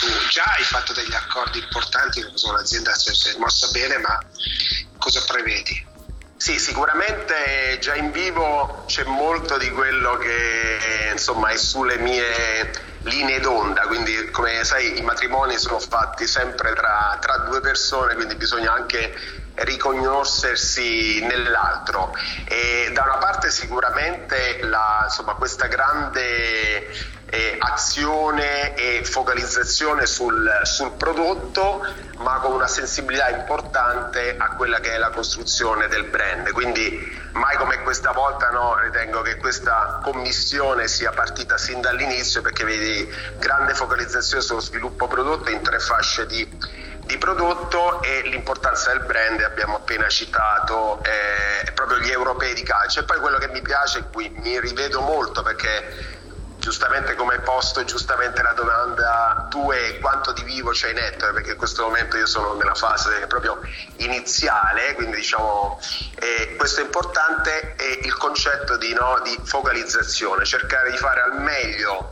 tu 0.00 0.28
già 0.28 0.42
hai 0.56 0.64
fatto 0.64 0.92
degli 0.92 1.14
accordi 1.14 1.60
importanti, 1.60 2.20
l'azienda 2.52 2.94
si 2.94 3.28
è 3.28 3.36
mossa 3.38 3.68
bene, 3.68 3.98
ma 3.98 4.18
cosa 4.98 5.22
prevedi? 5.24 5.86
Sì, 6.36 6.58
sicuramente 6.58 7.78
già 7.80 7.94
in 7.94 8.10
vivo 8.10 8.84
c'è 8.86 9.04
molto 9.04 9.58
di 9.58 9.70
quello 9.70 10.16
che 10.16 11.10
insomma 11.12 11.50
è 11.50 11.56
sulle 11.56 11.98
mie 11.98 12.72
linee 13.02 13.40
d'onda, 13.40 13.82
quindi 13.82 14.30
come 14.30 14.62
sai 14.64 14.98
i 14.98 15.02
matrimoni 15.02 15.56
sono 15.56 15.78
fatti 15.78 16.26
sempre 16.26 16.72
tra, 16.74 17.16
tra 17.20 17.36
due 17.48 17.60
persone, 17.60 18.14
quindi 18.14 18.34
bisogna 18.34 18.72
anche 18.72 19.12
riconoscersi 19.54 21.20
nell'altro. 21.24 22.12
E 22.44 22.90
da 22.92 23.02
una 23.04 23.18
parte 23.18 23.50
sicuramente 23.50 24.60
la, 24.62 25.02
insomma, 25.04 25.34
questa 25.34 25.66
grande 25.66 26.88
eh, 27.30 27.56
azione 27.58 28.74
e 28.74 29.04
focalizzazione 29.04 30.04
sul, 30.04 30.60
sul, 30.64 30.92
prodotto, 30.92 31.86
ma 32.18 32.40
con 32.40 32.52
una 32.52 32.66
sensibilità 32.66 33.28
importante 33.28 34.34
a 34.36 34.56
quella 34.56 34.80
che 34.80 34.94
è 34.94 34.98
la 34.98 35.10
costruzione 35.10 35.86
del 35.86 36.04
brand. 36.04 36.50
Quindi 36.50 37.18
mai 37.32 37.56
come 37.56 37.82
questa 37.82 38.10
volta 38.10 38.50
no, 38.50 38.76
ritengo 38.78 39.22
che 39.22 39.36
questa 39.36 40.00
commissione 40.02 40.88
sia 40.88 41.12
partita 41.12 41.56
sin 41.56 41.80
dall'inizio 41.80 42.42
perché 42.42 42.64
vedi 42.64 43.08
grande 43.38 43.74
focalizzazione 43.74 44.42
sullo 44.42 44.60
sviluppo 44.60 45.06
prodotto 45.06 45.50
in 45.50 45.62
tre 45.62 45.78
fasce 45.78 46.26
di 46.26 46.88
di 47.10 47.18
prodotto 47.18 48.02
e 48.02 48.22
l'importanza 48.28 48.92
del 48.92 49.04
brand 49.04 49.40
abbiamo 49.40 49.76
appena 49.76 50.08
citato 50.08 51.02
eh, 51.02 51.72
proprio 51.72 51.98
gli 51.98 52.08
europei 52.08 52.54
di 52.54 52.62
calcio 52.62 53.00
e 53.00 53.02
poi 53.02 53.18
quello 53.18 53.38
che 53.38 53.48
mi 53.48 53.60
piace 53.62 54.04
qui 54.12 54.28
mi 54.28 54.60
rivedo 54.60 55.00
molto 55.00 55.42
perché 55.42 56.19
giustamente 56.60 57.16
come 57.16 57.34
hai 57.34 57.40
posto 57.40 57.82
giustamente 57.84 58.42
la 58.42 58.52
domanda 58.52 59.46
tu 59.50 59.72
e 59.72 59.98
quanto 59.98 60.32
di 60.32 60.44
vivo 60.44 60.70
c'hai 60.72 60.94
netto 60.94 61.32
perché 61.32 61.52
in 61.52 61.56
questo 61.56 61.82
momento 61.82 62.16
io 62.16 62.26
sono 62.26 62.54
nella 62.54 62.74
fase 62.74 63.26
proprio 63.26 63.58
iniziale 63.96 64.94
quindi 64.94 65.16
diciamo 65.16 65.80
eh, 66.16 66.54
questo 66.56 66.80
è 66.80 66.84
importante 66.84 67.74
è 67.74 67.98
il 68.02 68.16
concetto 68.16 68.76
di, 68.76 68.92
no, 68.92 69.20
di 69.24 69.36
focalizzazione 69.42 70.44
cercare 70.44 70.90
di 70.90 70.96
fare 70.96 71.22
al 71.22 71.40
meglio 71.40 72.10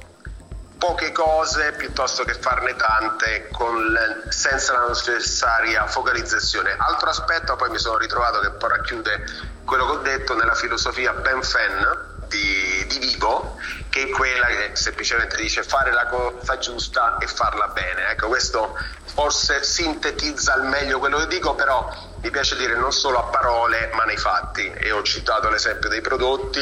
poche 0.79 1.11
cose 1.11 1.73
piuttosto 1.73 2.23
che 2.25 2.35
farne 2.35 2.75
tante 2.77 3.49
con, 3.53 3.99
senza 4.29 4.75
la 4.75 4.87
necessaria 4.87 5.87
focalizzazione. 5.87 6.75
Altro 6.79 7.11
aspetto, 7.11 7.57
poi 7.57 7.71
mi 7.71 7.79
sono 7.79 7.99
ritrovato 7.99 8.39
che 8.39 8.51
poi 8.51 8.71
racchiude 8.71 9.25
quello 9.65 9.87
che 9.87 9.93
ho 9.93 9.99
detto 9.99 10.37
nella 10.37 10.55
filosofia 10.55 11.13
Ben 11.15 11.43
Fenn 11.43 11.83
di, 12.29 12.68
di 12.89 12.99
Vivo, 12.99 13.57
che 13.89 14.03
è 14.05 14.09
quella 14.09 14.47
che 14.47 14.71
semplicemente 14.75 15.37
dice 15.37 15.63
fare 15.63 15.93
la 15.93 16.07
cosa 16.07 16.59
giusta 16.59 17.19
e 17.19 17.27
farla 17.29 17.69
bene. 17.69 18.11
Ecco, 18.11 18.27
questo 18.27 18.77
forse 19.05 19.63
sintetizza 19.63 20.55
al 20.55 20.67
meglio 20.67 20.99
quello 20.99 21.19
che 21.19 21.29
dico, 21.29 21.55
però 21.55 21.89
mi 22.21 22.31
piace 22.31 22.57
dire 22.57 22.75
non 22.75 22.93
solo 22.93 23.19
a 23.19 23.25
parole 23.25 23.91
ma 23.95 24.03
nei 24.05 24.17
fatti. 24.17 24.73
E 24.73 24.91
ho 24.91 25.03
citato 25.03 25.49
l'esempio 25.49 25.89
dei 25.89 26.01
prodotti 26.01 26.61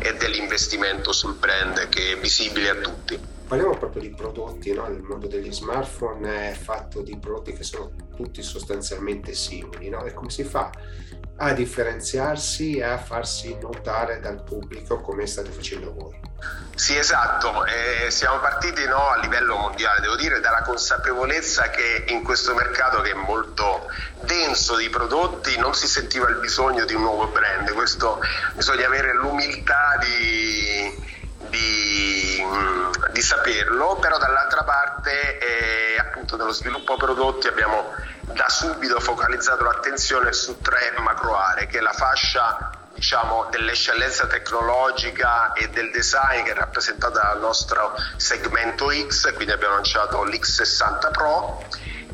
e 0.00 0.14
dell'investimento 0.14 1.12
sul 1.12 1.34
brand 1.34 1.88
che 1.88 2.12
è 2.12 2.18
visibile 2.18 2.70
a 2.70 2.74
tutti 2.74 3.36
parliamo 3.48 3.78
proprio 3.78 4.02
di 4.02 4.10
prodotti, 4.10 4.74
no? 4.74 4.86
il 4.88 5.00
mondo 5.00 5.26
degli 5.26 5.50
smartphone 5.50 6.50
è 6.50 6.54
fatto 6.54 7.00
di 7.00 7.16
prodotti 7.16 7.54
che 7.54 7.64
sono 7.64 7.92
tutti 8.14 8.42
sostanzialmente 8.42 9.32
simili, 9.32 9.88
no? 9.88 10.04
e 10.04 10.12
come 10.12 10.28
si 10.28 10.44
fa 10.44 10.70
a 11.38 11.52
differenziarsi 11.52 12.76
e 12.76 12.84
a 12.84 12.98
farsi 12.98 13.56
notare 13.60 14.20
dal 14.20 14.42
pubblico 14.42 15.00
come 15.00 15.26
state 15.26 15.50
facendo 15.50 15.92
voi? 15.92 16.20
Sì, 16.74 16.96
esatto, 16.96 17.64
eh, 17.64 18.10
siamo 18.10 18.38
partiti 18.38 18.86
no, 18.86 19.08
a 19.08 19.18
livello 19.18 19.56
mondiale, 19.56 20.00
devo 20.00 20.14
dire, 20.14 20.38
dalla 20.38 20.62
consapevolezza 20.62 21.70
che 21.70 22.04
in 22.08 22.22
questo 22.22 22.54
mercato 22.54 23.00
che 23.00 23.10
è 23.10 23.14
molto 23.14 23.90
denso 24.20 24.76
di 24.76 24.88
prodotti 24.88 25.58
non 25.58 25.74
si 25.74 25.88
sentiva 25.88 26.28
il 26.28 26.36
bisogno 26.36 26.84
di 26.84 26.94
un 26.94 27.02
nuovo 27.02 27.26
brand, 27.26 27.72
questo 27.72 28.20
bisogna 28.54 28.86
avere 28.86 29.12
l'umiltà 29.14 29.98
di 30.00 31.06
di, 31.48 32.44
di 33.12 33.22
saperlo, 33.22 33.96
però 33.96 34.18
dall'altra 34.18 34.64
parte 34.64 35.38
eh, 35.38 35.98
appunto 35.98 36.36
nello 36.36 36.52
sviluppo 36.52 36.96
prodotti 36.96 37.46
abbiamo 37.48 37.94
da 38.32 38.48
subito 38.48 39.00
focalizzato 39.00 39.64
l'attenzione 39.64 40.32
su 40.32 40.60
tre 40.60 40.94
macro 40.98 41.36
aree, 41.36 41.66
che 41.66 41.78
è 41.78 41.80
la 41.80 41.92
fascia 41.92 42.70
diciamo, 42.94 43.46
dell'eccellenza 43.50 44.26
tecnologica 44.26 45.52
e 45.52 45.68
del 45.68 45.90
design 45.90 46.42
che 46.42 46.50
è 46.50 46.54
rappresentata 46.54 47.20
dal 47.20 47.40
nostro 47.40 47.94
segmento 48.16 48.90
X, 48.90 49.32
quindi 49.34 49.52
abbiamo 49.52 49.74
lanciato 49.74 50.24
l'X60 50.24 51.10
Pro 51.12 51.64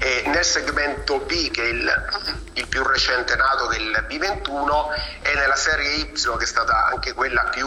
e 0.05 0.23
nel 0.27 0.45
segmento 0.45 1.21
B 1.21 1.51
che 1.51 1.63
è 1.63 1.69
il, 1.69 2.05
il 2.53 2.69
più 2.69 2.83
recente 2.83 3.37
nato 3.37 3.73
il 3.73 4.05
B21 4.07 5.23
e 5.23 5.35
nella 5.35 5.57
serie 5.57 5.95
Y 5.95 6.13
che 6.13 6.45
è 6.45 6.47
stata 6.47 6.89
anche 6.93 7.15
quella 7.15 7.45
più 7.45 7.67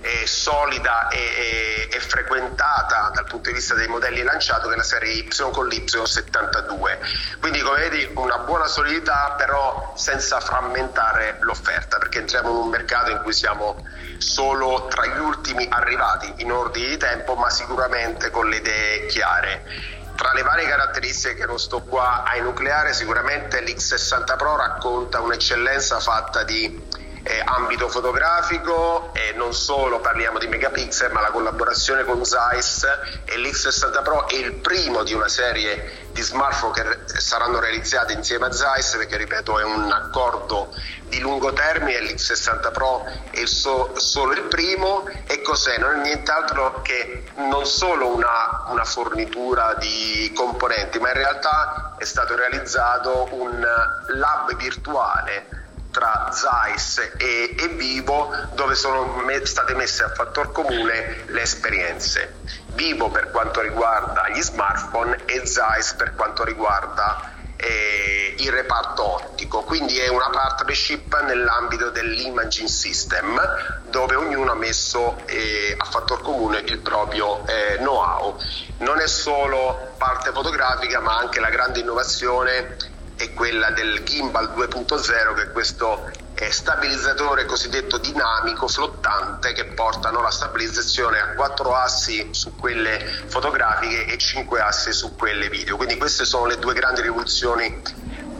eh, 0.00 0.26
solida 0.26 1.08
e, 1.08 1.18
e, 1.18 1.88
e, 1.92 2.00
frequentata 2.00 3.10
dal 3.12 3.26
punto 3.26 3.50
di 3.50 3.56
vista 3.56 3.74
dei 3.74 3.86
modelli 3.86 4.22
lanciati 4.22 4.66
che 4.66 4.72
è 4.72 4.76
la 4.76 4.82
serie 4.82 5.12
Y 5.12 5.28
con 5.50 5.68
l'Y72 5.68 7.38
quindi 7.40 7.60
come 7.60 7.80
vedi 7.80 8.10
una 8.14 8.38
buona 8.38 8.66
solidità 8.66 9.34
però 9.36 9.92
senza 9.94 10.40
frammentare 10.40 11.36
l'offerta 11.40 11.98
perché 11.98 12.20
entriamo 12.20 12.48
in 12.48 12.56
un 12.56 12.68
mercato 12.70 13.10
in 13.10 13.20
cui 13.22 13.34
siamo 13.34 13.86
solo 14.16 14.86
tra 14.86 15.04
gli 15.04 15.18
ultimi 15.18 15.66
arrivati 15.68 16.32
in 16.38 16.50
ordine 16.50 16.88
di 16.88 16.96
tempo 16.96 17.34
ma 17.34 17.50
sicuramente 17.50 18.30
con 18.30 18.48
le 18.48 18.56
idee 18.56 19.04
chiare 19.04 20.02
tra 20.14 20.32
le 20.32 20.42
varie 20.42 20.66
caratteristiche 20.66 21.34
che 21.34 21.46
non 21.46 21.58
sto 21.58 21.82
qua 21.82 22.22
a 22.24 22.36
enucleare, 22.36 22.92
sicuramente 22.92 23.60
l'X60 23.62 24.36
Pro 24.36 24.56
racconta 24.56 25.20
un'eccellenza 25.20 26.00
fatta 26.00 26.44
di 26.44 26.82
eh, 27.24 27.42
ambito 27.42 27.88
fotografico 27.88 29.10
e 29.14 29.32
non 29.32 29.54
solo 29.54 29.98
parliamo 30.00 30.38
di 30.38 30.46
megapixel 30.46 31.10
ma 31.10 31.22
la 31.22 31.30
collaborazione 31.30 32.04
con 32.04 32.22
Zeiss 32.22 32.86
e 33.24 33.38
l'X60 33.38 34.02
Pro 34.02 34.28
è 34.28 34.34
il 34.34 34.52
primo 34.56 35.02
di 35.02 35.14
una 35.14 35.28
serie 35.28 36.02
di 36.12 36.20
smartphone 36.20 36.72
che 36.74 37.18
saranno 37.18 37.60
realizzati 37.60 38.12
insieme 38.12 38.46
a 38.46 38.52
Zeiss 38.52 38.96
perché 38.98 39.16
ripeto 39.16 39.58
è 39.58 39.64
un 39.64 39.90
accordo 39.90 40.74
di 41.08 41.18
lungo 41.20 41.52
termine 41.54 42.00
l'X60 42.02 42.72
Pro 42.72 43.06
è 43.30 43.44
so, 43.46 43.98
solo 43.98 44.32
il 44.32 44.42
primo 44.42 45.08
e 45.26 45.40
cos'è? 45.40 45.78
Non 45.78 45.96
è 45.96 46.00
nient'altro 46.02 46.82
che 46.82 47.24
non 47.36 47.64
solo 47.64 48.14
una, 48.14 48.66
una 48.68 48.84
fornitura 48.84 49.74
di 49.74 50.30
componenti 50.36 50.98
ma 50.98 51.08
in 51.08 51.16
realtà 51.16 51.94
è 51.96 52.04
stato 52.04 52.36
realizzato 52.36 53.28
un 53.30 53.66
lab 54.08 54.56
virtuale 54.56 55.63
tra 55.94 56.28
Zeiss 56.32 56.98
e, 57.16 57.54
e 57.56 57.68
Vivo 57.68 58.34
dove 58.54 58.74
sono 58.74 59.04
me, 59.22 59.46
state 59.46 59.74
messe 59.74 60.02
a 60.02 60.08
fattor 60.08 60.50
comune 60.50 61.22
le 61.26 61.40
esperienze. 61.40 62.40
Vivo 62.72 63.10
per 63.10 63.30
quanto 63.30 63.60
riguarda 63.60 64.28
gli 64.30 64.42
smartphone 64.42 65.20
e 65.24 65.46
Zeiss 65.46 65.94
per 65.94 66.16
quanto 66.16 66.42
riguarda 66.42 67.30
eh, 67.56 68.34
il 68.38 68.50
reparto 68.50 69.04
ottico, 69.04 69.62
quindi 69.62 69.96
è 70.00 70.08
una 70.08 70.28
partnership 70.30 71.22
nell'ambito 71.22 71.90
dell'imaging 71.90 72.68
system 72.68 73.40
dove 73.88 74.16
ognuno 74.16 74.50
ha 74.50 74.56
messo 74.56 75.16
eh, 75.26 75.76
a 75.78 75.84
fattor 75.84 76.22
comune 76.22 76.58
il 76.66 76.78
proprio 76.80 77.46
eh, 77.46 77.76
know-how. 77.76 78.36
Non 78.78 78.98
è 78.98 79.06
solo 79.06 79.92
parte 79.96 80.32
fotografica 80.32 80.98
ma 80.98 81.16
anche 81.16 81.38
la 81.38 81.50
grande 81.50 81.78
innovazione 81.78 82.76
è 83.24 83.34
quella 83.34 83.70
del 83.70 84.02
gimbal 84.02 84.52
2.0 84.54 85.34
che 85.34 85.42
è 85.42 85.52
questo 85.52 86.10
eh, 86.34 86.50
stabilizzatore 86.50 87.46
cosiddetto 87.46 87.98
dinamico 87.98 88.68
flottante 88.68 89.52
che 89.52 89.66
portano 89.66 90.20
la 90.20 90.30
stabilizzazione 90.30 91.20
a 91.20 91.28
quattro 91.34 91.74
assi 91.74 92.28
su 92.32 92.56
quelle 92.56 92.98
fotografiche 93.26 94.06
e 94.06 94.18
cinque 94.18 94.60
assi 94.60 94.92
su 94.92 95.14
quelle 95.16 95.48
video. 95.48 95.76
Quindi 95.76 95.96
queste 95.96 96.24
sono 96.24 96.46
le 96.46 96.58
due 96.58 96.74
grandi 96.74 97.02
rivoluzioni 97.02 97.82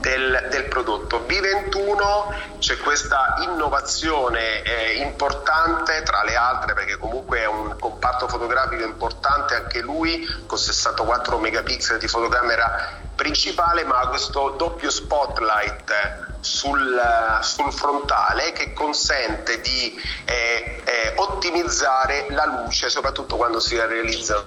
del, 0.01 0.49
del, 0.51 0.65
prodotto. 0.65 1.25
B21 1.27 2.59
c'è 2.59 2.77
questa 2.79 3.37
innovazione 3.39 4.63
eh, 4.63 4.97
importante 4.97 6.03
tra 6.03 6.23
le 6.25 6.37
altre 6.37 6.75
perché 6.75 6.99
comunque 6.99 7.41
è 7.41 7.47
un 7.47 7.77
comparto 7.79 8.29
fotografico 8.29 8.85
importante 8.85 9.55
anche 9.55 9.81
lui 9.81 10.27
con 10.47 10.59
64 10.59 11.39
megapixel 11.39 11.99
di 11.99 12.09
fotocamera 12.09 13.04
principale 13.15 13.85
ma 13.85 14.01
ha 14.01 14.09
questo 14.09 14.55
doppio 14.57 14.91
spotlight 14.91 15.93
sul, 16.41 17.01
sul 17.41 17.73
frontale 17.73 18.53
che 18.53 18.73
consente 18.73 19.61
di 19.61 19.99
eh, 20.25 20.83
eh, 20.85 21.13
ottimizzare 21.17 22.27
la 22.31 22.45
luce 22.45 22.91
soprattutto 22.91 23.37
quando 23.37 23.61
si 23.61 23.77
realizza 23.77 24.45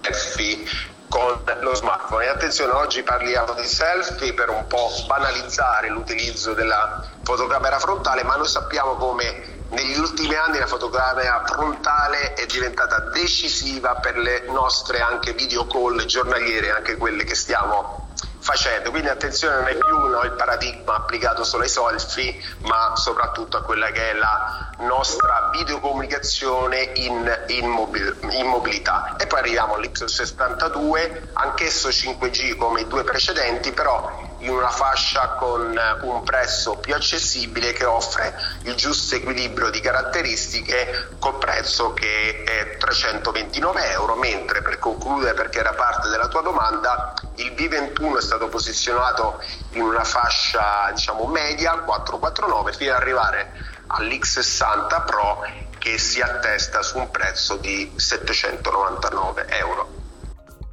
selfie 0.00 0.64
con 1.08 1.42
lo 1.60 1.74
smartphone. 1.74 2.24
E 2.24 2.28
attenzione, 2.28 2.72
oggi 2.72 3.02
parliamo 3.02 3.52
di 3.54 3.66
selfie 3.66 4.32
per 4.32 4.48
un 4.48 4.66
po' 4.68 4.90
banalizzare 5.06 5.88
l'utilizzo 5.88 6.54
della 6.54 7.04
fotocamera 7.22 7.78
frontale, 7.78 8.22
ma 8.22 8.36
noi 8.36 8.46
sappiamo 8.46 8.94
come 8.94 9.58
negli 9.70 9.98
ultimi 9.98 10.34
anni 10.34 10.58
la 10.58 10.66
fotocamera 10.66 11.44
frontale 11.46 12.34
è 12.34 12.46
diventata 12.46 13.10
decisiva 13.10 13.96
per 13.96 14.16
le 14.16 14.44
nostre 14.48 15.00
anche 15.00 15.32
video 15.32 15.66
call 15.66 16.04
giornaliere, 16.04 16.70
anche 16.70 16.96
quelle 16.96 17.24
che 17.24 17.34
stiamo 17.34 18.09
facendo. 18.40 18.90
Quindi 18.90 19.08
attenzione, 19.08 19.56
non 19.56 19.68
è 19.68 19.76
più 19.76 19.96
no, 20.06 20.22
il 20.22 20.32
paradigma 20.32 20.96
applicato 20.96 21.44
solo 21.44 21.62
ai 21.62 21.68
selfie, 21.68 22.42
ma 22.62 22.92
soprattutto 22.96 23.56
a 23.56 23.62
quella 23.62 23.90
che 23.90 24.10
è 24.10 24.14
la 24.14 24.70
nostra 24.78 25.50
videocomunicazione 25.52 26.90
in, 26.94 27.44
in, 27.48 27.68
mobil, 27.68 28.16
in 28.30 28.46
mobilità. 28.46 29.16
E 29.18 29.26
poi 29.26 29.40
arriviamo 29.40 29.76
all'X72, 29.76 31.28
anch'esso 31.34 31.88
5G 31.88 32.56
come 32.56 32.80
i 32.80 32.86
due 32.86 33.04
precedenti, 33.04 33.72
però 33.72 34.29
in 34.40 34.50
una 34.50 34.70
fascia 34.70 35.30
con 35.30 35.78
un 36.02 36.22
prezzo 36.22 36.76
più 36.76 36.94
accessibile 36.94 37.72
che 37.72 37.84
offre 37.84 38.34
il 38.62 38.74
giusto 38.74 39.16
equilibrio 39.16 39.70
di 39.70 39.80
caratteristiche 39.80 41.08
col 41.18 41.38
prezzo 41.38 41.92
che 41.92 42.42
è 42.44 42.76
329 42.76 43.90
euro, 43.90 44.14
mentre 44.16 44.62
per 44.62 44.78
concludere 44.78 45.34
perché 45.34 45.58
era 45.58 45.72
parte 45.74 46.08
della 46.08 46.28
tua 46.28 46.42
domanda, 46.42 47.14
il 47.36 47.52
B21 47.52 48.18
è 48.18 48.22
stato 48.22 48.48
posizionato 48.48 49.42
in 49.72 49.82
una 49.82 50.04
fascia 50.04 50.90
diciamo 50.92 51.26
media 51.26 51.72
449 51.78 52.72
fino 52.72 52.92
ad 52.92 53.00
arrivare 53.00 53.52
all'X60 53.88 55.04
Pro 55.04 55.44
che 55.78 55.98
si 55.98 56.20
attesta 56.20 56.82
su 56.82 56.98
un 56.98 57.10
prezzo 57.10 57.56
di 57.56 57.92
799 57.96 59.46
euro. 59.48 59.99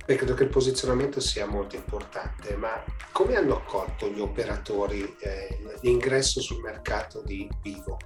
Beh, 0.07 0.15
credo 0.15 0.35
che 0.35 0.43
il 0.43 0.49
posizionamento 0.49 1.19
sia 1.19 1.45
molto 1.45 1.75
importante, 1.75 2.55
ma 2.55 2.81
come 3.11 3.35
hanno 3.35 3.57
accolto 3.57 4.07
gli 4.07 4.21
operatori 4.21 5.17
eh, 5.19 5.59
l'ingresso 5.81 6.39
sul 6.39 6.61
mercato 6.61 7.21
di 7.25 7.45
Vivo? 7.61 7.97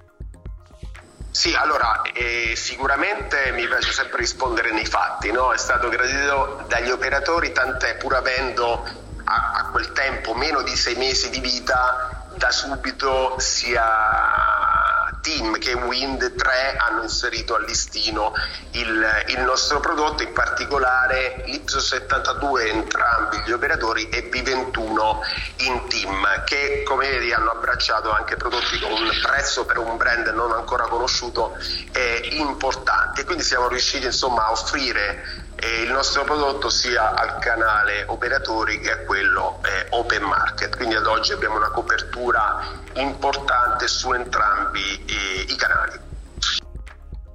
Sì, 1.30 1.54
allora 1.54 2.02
eh, 2.12 2.54
sicuramente 2.56 3.52
mi 3.52 3.68
piace 3.68 3.92
sempre 3.92 4.18
rispondere 4.18 4.72
nei 4.72 4.84
fatti, 4.84 5.30
no? 5.30 5.52
è 5.52 5.56
stato 5.56 5.88
gradito 5.90 6.64
dagli 6.66 6.90
operatori, 6.90 7.52
tant'è 7.52 7.96
pur 7.98 8.16
avendo 8.16 8.82
a, 9.22 9.52
a 9.58 9.70
quel 9.70 9.92
tempo 9.92 10.34
meno 10.34 10.62
di 10.62 10.74
sei 10.74 10.96
mesi 10.96 11.30
di 11.30 11.38
vita, 11.38 12.32
da 12.34 12.50
subito 12.50 13.38
sia 13.38 15.01
team 15.22 15.58
che 15.58 15.72
Wind 15.72 16.34
3 16.34 16.76
hanno 16.76 17.02
inserito 17.02 17.54
al 17.54 17.64
listino 17.64 18.34
il, 18.72 19.24
il 19.28 19.40
nostro 19.40 19.80
prodotto, 19.80 20.22
in 20.22 20.32
particolare 20.32 21.44
l'Ipsos 21.46 21.86
72 21.86 22.68
entrambi 22.68 23.40
gli 23.46 23.52
operatori 23.52 24.08
e 24.10 24.28
B21 24.28 25.16
in 25.58 25.88
team 25.88 26.44
che 26.44 26.82
come 26.84 27.08
vedi 27.08 27.32
hanno 27.32 27.50
abbracciato 27.50 28.10
anche 28.10 28.36
prodotti 28.36 28.78
con 28.78 28.92
un 28.92 29.10
prezzo 29.22 29.64
per 29.64 29.78
un 29.78 29.96
brand 29.96 30.26
non 30.28 30.52
ancora 30.52 30.86
conosciuto 30.88 31.56
eh, 31.92 32.28
importante. 32.32 33.24
Quindi 33.24 33.44
siamo 33.44 33.68
riusciti 33.68 34.06
insomma 34.06 34.46
a 34.46 34.50
offrire 34.50 35.41
il 35.82 35.90
nostro 35.90 36.24
prodotto 36.24 36.68
sia 36.68 37.14
al 37.14 37.38
canale 37.38 38.04
operatori 38.06 38.80
che 38.80 38.92
a 38.92 38.98
quello 38.98 39.60
eh, 39.64 39.86
open 39.90 40.22
market. 40.22 40.76
Quindi 40.76 40.94
ad 40.94 41.06
oggi 41.06 41.32
abbiamo 41.32 41.56
una 41.56 41.70
copertura 41.70 42.80
importante 42.94 43.86
su 43.88 44.12
entrambi 44.12 45.04
eh, 45.04 45.46
i 45.48 45.56
canali. 45.56 46.10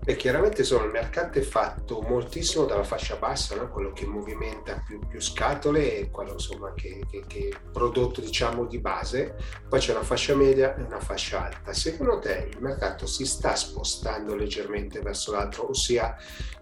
Beh, 0.08 0.16
chiaramente 0.16 0.62
insomma, 0.62 0.86
il 0.86 0.92
mercato 0.92 1.38
è 1.38 1.42
fatto 1.42 2.00
moltissimo 2.00 2.64
dalla 2.64 2.86
fascia 2.86 3.18
bassa, 3.18 3.58
no? 3.58 3.70
quello 3.70 3.92
che 3.92 4.06
movimenta 4.06 4.82
più, 4.86 5.06
più 5.06 5.20
scatole 5.20 5.98
e 5.98 6.10
quello 6.10 6.32
insomma, 6.32 6.74
che, 6.74 7.04
che, 7.12 7.26
che, 7.28 7.54
prodotto 7.74 8.22
diciamo, 8.22 8.66
di 8.68 8.80
base, 8.80 9.36
poi 9.68 9.82
c'è 9.82 9.92
una 9.92 10.04
fascia 10.04 10.34
media 10.34 10.78
e 10.78 10.84
una 10.84 11.02
fascia 11.02 11.44
alta. 11.44 11.74
Secondo 11.74 12.20
te 12.20 12.48
il 12.50 12.62
mercato 12.62 13.06
si 13.06 13.26
sta 13.26 13.54
spostando 13.58 14.34
leggermente 14.34 15.02
verso 15.02 15.34
l'altro, 15.34 15.72
ossia 15.72 16.16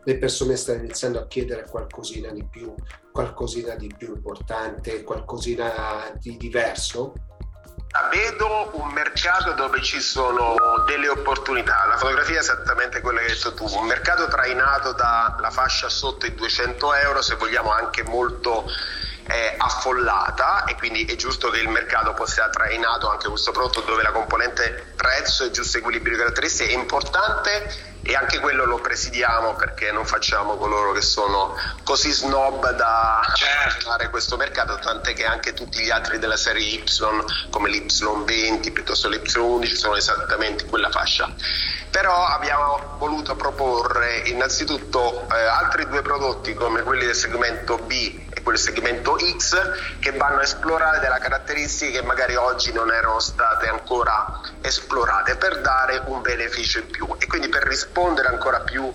le 0.04 0.18
persone 0.18 0.56
stanno 0.56 0.80
iniziando 0.80 1.20
a 1.20 1.28
chiedere 1.28 1.68
qualcosina 1.70 2.32
di 2.32 2.44
più, 2.50 2.74
qualcosina 3.12 3.76
di 3.76 3.94
più 3.96 4.16
importante, 4.16 5.04
qualcosina 5.04 6.12
di 6.20 6.36
diverso? 6.36 7.14
Vedo 8.10 8.72
un 8.74 8.90
mercato 8.92 9.54
dove 9.54 9.82
ci 9.82 10.00
sono 10.02 10.56
delle 10.86 11.08
opportunità. 11.10 11.86
La 11.88 11.98
fotografia 11.98 12.38
è 12.38 12.40
esattamente 12.40 13.02
quella 13.02 13.20
che 13.20 13.26
hai 13.28 13.34
detto 13.34 13.54
tu, 13.54 13.66
un 13.66 13.86
mercato 13.86 14.28
trainato 14.28 14.94
dalla 14.94 15.50
fascia 15.52 15.90
sotto 15.90 16.26
i 16.26 16.36
200 16.36 16.94
euro, 16.96 17.22
se 17.22 17.36
vogliamo 17.36 17.72
anche 17.72 18.04
molto 18.04 18.66
eh, 19.28 19.56
affollata 19.58 20.66
e 20.66 20.76
quindi 20.76 21.06
è 21.06 21.16
giusto 21.16 21.50
che 21.50 21.60
il 21.60 21.70
mercato 21.70 22.14
poi 22.14 22.28
sia 22.28 22.50
trainato 22.50 23.10
anche 23.10 23.28
questo 23.28 23.52
prodotto 23.52 23.82
dove 23.82 24.04
la 24.04 24.12
componente 24.12 24.94
prezzo 24.96 25.46
e 25.46 25.52
giusto 25.52 25.78
equilibrio 25.78 26.18
caratteristiche 26.18 26.72
è 26.72 26.74
importante 26.74 27.94
e 28.08 28.14
anche 28.14 28.40
quello 28.40 28.66
lo 28.66 28.78
presidiamo 28.78 29.56
perché 29.56 29.92
non 29.92 30.06
facciamo 30.06 30.58
coloro 30.58 30.92
che 30.92 31.02
sono 31.02 31.56
così 31.84 32.12
snob 32.12 32.72
da 32.76 33.20
certo. 33.34 34.10
questo 34.12 34.38
mercato, 34.38 34.78
tant'è 34.78 35.14
che 35.14 35.26
anche 35.26 35.54
tutti 35.54 35.82
gli 35.82 35.90
altri 35.90 36.20
della 36.20 36.38
serie 36.38 36.62
Y 36.62 36.84
come 37.50 37.70
l'Y20 37.70 38.72
piuttosto 38.72 39.10
l'Y11 39.10 39.74
sono 39.74 39.96
esattamente 39.96 40.66
in 40.66 40.70
quella 40.70 40.92
fascia. 40.92 41.34
Però 41.90 42.26
abbiamo 42.26 42.96
voluto 43.00 43.36
proporre 43.36 44.18
innanzitutto 44.26 45.28
eh, 45.32 45.42
altri 45.42 45.88
due 45.88 46.04
prodotti 46.04 46.54
come 46.54 46.84
quelli 46.84 47.06
del 47.06 47.16
segmento 47.16 47.78
B 47.78 48.25
quel 48.46 48.60
segmento 48.60 49.18
X 49.18 49.58
che 49.98 50.12
vanno 50.12 50.38
a 50.38 50.44
esplorare 50.44 51.00
delle 51.00 51.18
caratteristiche 51.18 52.00
che 52.00 52.06
magari 52.06 52.36
oggi 52.36 52.72
non 52.72 52.94
erano 52.94 53.20
state 53.20 53.68
ancora 53.68 54.40
esplorate 54.62 55.36
per 55.36 55.62
dare 55.62 56.04
un 56.06 56.22
beneficio 56.22 56.78
in 56.78 56.86
più. 56.92 57.08
E 57.18 57.26
quindi 57.26 57.50
per 57.50 57.64
rispondere 57.64 58.28
ancora 58.28 58.60
più 58.60 58.94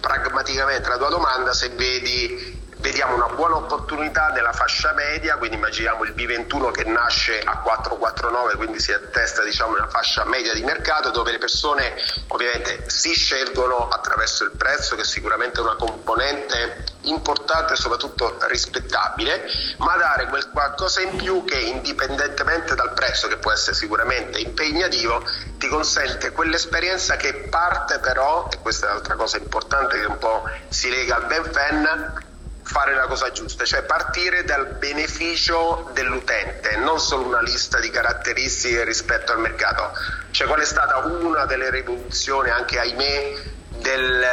pragmaticamente 0.00 0.86
alla 0.86 0.96
tua 0.96 1.10
domanda 1.10 1.52
se 1.52 1.68
vedi 1.70 2.64
vediamo 2.86 3.16
una 3.16 3.34
buona 3.34 3.56
opportunità 3.56 4.28
nella 4.28 4.52
fascia 4.52 4.92
media, 4.92 5.36
quindi 5.38 5.56
immaginiamo 5.56 6.04
il 6.04 6.14
B21 6.14 6.70
che 6.70 6.84
nasce 6.84 7.40
a 7.40 7.58
449, 7.58 8.54
quindi 8.54 8.78
si 8.78 8.92
attesta 8.92 9.42
diciamo 9.42 9.72
una 9.72 9.88
fascia 9.88 10.24
media 10.24 10.54
di 10.54 10.62
mercato 10.62 11.10
dove 11.10 11.32
le 11.32 11.38
persone 11.38 11.94
ovviamente 12.28 12.88
si 12.88 13.12
scelgono 13.12 13.88
attraverso 13.88 14.44
il 14.44 14.52
prezzo 14.52 14.94
che 14.94 15.02
sicuramente 15.02 15.58
è 15.58 15.64
una 15.64 15.74
componente 15.74 16.84
importante 17.02 17.72
e 17.72 17.76
soprattutto 17.76 18.36
rispettabile, 18.42 19.50
ma 19.78 19.96
dare 19.96 20.28
quel 20.28 20.48
qualcosa 20.50 21.00
in 21.00 21.16
più 21.16 21.44
che 21.44 21.58
indipendentemente 21.58 22.76
dal 22.76 22.92
prezzo 22.92 23.26
che 23.26 23.36
può 23.36 23.50
essere 23.50 23.74
sicuramente 23.74 24.38
impegnativo 24.38 25.24
ti 25.58 25.66
consente 25.66 26.30
quell'esperienza 26.30 27.16
che 27.16 27.48
parte 27.50 27.98
però, 27.98 28.48
e 28.52 28.60
questa 28.60 28.86
è 28.86 28.88
l'altra 28.90 29.16
cosa 29.16 29.38
importante 29.38 29.98
che 29.98 30.06
un 30.06 30.18
po' 30.18 30.48
si 30.68 30.88
lega 30.88 31.16
al 31.16 31.26
Ben 31.26 31.44
Fan, 31.50 32.25
fare 32.66 32.94
la 32.94 33.06
cosa 33.06 33.30
giusta, 33.30 33.64
cioè 33.64 33.84
partire 33.84 34.42
dal 34.42 34.76
beneficio 34.78 35.88
dell'utente, 35.92 36.76
non 36.76 36.98
solo 36.98 37.24
una 37.24 37.40
lista 37.40 37.78
di 37.78 37.90
caratteristiche 37.90 38.84
rispetto 38.84 39.32
al 39.32 39.38
mercato. 39.38 39.92
Cioè 40.32 40.48
qual 40.48 40.60
è 40.60 40.64
stata 40.64 40.98
una 41.06 41.46
delle 41.46 41.70
rivoluzioni, 41.70 42.50
anche 42.50 42.80
ahimè, 42.80 43.34
del, 43.78 44.24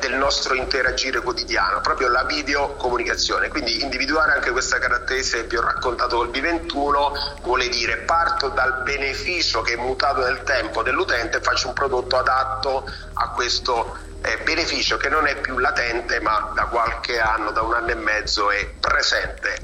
del, 0.00 0.14
nostro 0.14 0.54
interagire 0.54 1.20
quotidiano, 1.20 1.80
proprio 1.80 2.08
la 2.08 2.24
videocomunicazione. 2.24 3.48
Quindi 3.48 3.82
individuare 3.82 4.32
anche 4.32 4.50
questa 4.50 4.78
caratteristica 4.78 5.42
che 5.42 5.48
vi 5.48 5.56
ho 5.56 5.62
raccontato 5.62 6.16
col 6.16 6.28
B21 6.28 7.40
vuole 7.42 7.68
dire 7.68 7.98
parto 7.98 8.48
dal 8.48 8.82
beneficio 8.82 9.62
che 9.62 9.74
è 9.74 9.76
mutato 9.76 10.22
nel 10.22 10.42
tempo 10.42 10.82
dell'utente 10.82 11.38
e 11.38 11.40
faccio 11.40 11.68
un 11.68 11.74
prodotto 11.74 12.16
adatto 12.16 12.88
a 13.14 13.30
questo 13.30 13.96
eh, 14.22 14.38
beneficio 14.44 14.96
che 14.96 15.08
non 15.08 15.26
è 15.26 15.36
più 15.36 15.58
latente 15.58 16.20
ma 16.20 16.52
da 16.54 16.66
qualche 16.66 17.18
anno, 17.18 17.50
da 17.50 17.62
un 17.62 17.74
anno 17.74 17.90
e 17.90 17.94
mezzo 17.96 18.50
è 18.50 18.66
presente. 18.78 19.58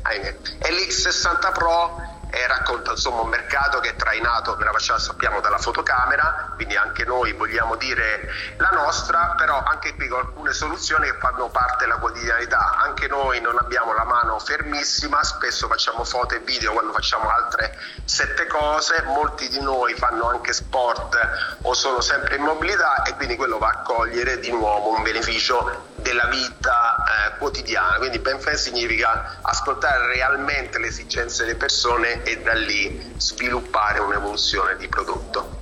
E 0.58 0.70
l'X60 0.70 1.52
Pro 1.52 2.17
e 2.30 2.46
racconta 2.46 2.92
insomma 2.92 3.22
un 3.22 3.28
mercato 3.28 3.80
che 3.80 3.90
è 3.90 3.96
trainato, 3.96 4.54
come 4.54 4.64
la 4.64 4.98
sappiamo, 4.98 5.40
dalla 5.40 5.58
fotocamera, 5.58 6.52
quindi 6.54 6.76
anche 6.76 7.04
noi 7.04 7.32
vogliamo 7.32 7.76
dire 7.76 8.28
la 8.56 8.70
nostra, 8.70 9.34
però 9.36 9.62
anche 9.62 9.94
qui 9.94 10.08
con 10.08 10.20
alcune 10.20 10.52
soluzioni 10.52 11.10
che 11.10 11.16
fanno 11.18 11.48
parte 11.48 11.84
della 11.84 11.96
quotidianità. 11.96 12.76
Anche 12.76 13.08
noi 13.08 13.40
non 13.40 13.56
abbiamo 13.58 13.92
la 13.92 14.04
mano 14.04 14.38
fermissima, 14.38 15.22
spesso 15.22 15.68
facciamo 15.68 16.04
foto 16.04 16.34
e 16.34 16.40
video 16.40 16.72
quando 16.72 16.92
facciamo 16.92 17.28
altre 17.30 17.76
sette 18.04 18.46
cose, 18.46 19.02
molti 19.02 19.48
di 19.48 19.60
noi 19.60 19.94
fanno 19.94 20.28
anche 20.28 20.52
sport 20.52 21.16
o 21.62 21.74
sono 21.74 22.00
sempre 22.00 22.36
in 22.36 22.42
mobilità 22.42 23.02
e 23.02 23.14
quindi 23.14 23.36
quello 23.36 23.58
va 23.58 23.68
a 23.68 23.82
cogliere 23.82 24.38
di 24.38 24.50
nuovo 24.50 24.96
un 24.96 25.02
beneficio 25.02 25.96
della 26.00 26.26
vita 26.26 26.96
eh, 26.96 27.38
quotidiana. 27.38 27.96
Quindi 27.98 28.18
benfè 28.18 28.56
significa 28.56 29.38
ascoltare 29.42 30.14
realmente 30.14 30.78
le 30.78 30.88
esigenze 30.88 31.44
delle 31.44 31.56
persone 31.56 32.22
e 32.24 32.40
da 32.40 32.54
lì 32.54 33.14
sviluppare 33.16 34.00
un'evoluzione 34.00 34.76
di 34.76 34.88
prodotto. 34.88 35.60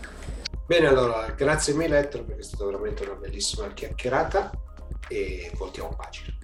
Bene, 0.66 0.88
allora 0.88 1.27
grazie 1.37 1.75
mille 1.75 1.99
Ettore 1.99 2.25
perché 2.25 2.40
è 2.40 2.44
stata 2.44 2.64
veramente 2.64 3.05
una 3.05 3.14
bellissima 3.14 3.68
chiacchierata 3.68 4.51
e 5.09 5.53
voltiamo 5.55 5.94
pagina. 5.94 6.36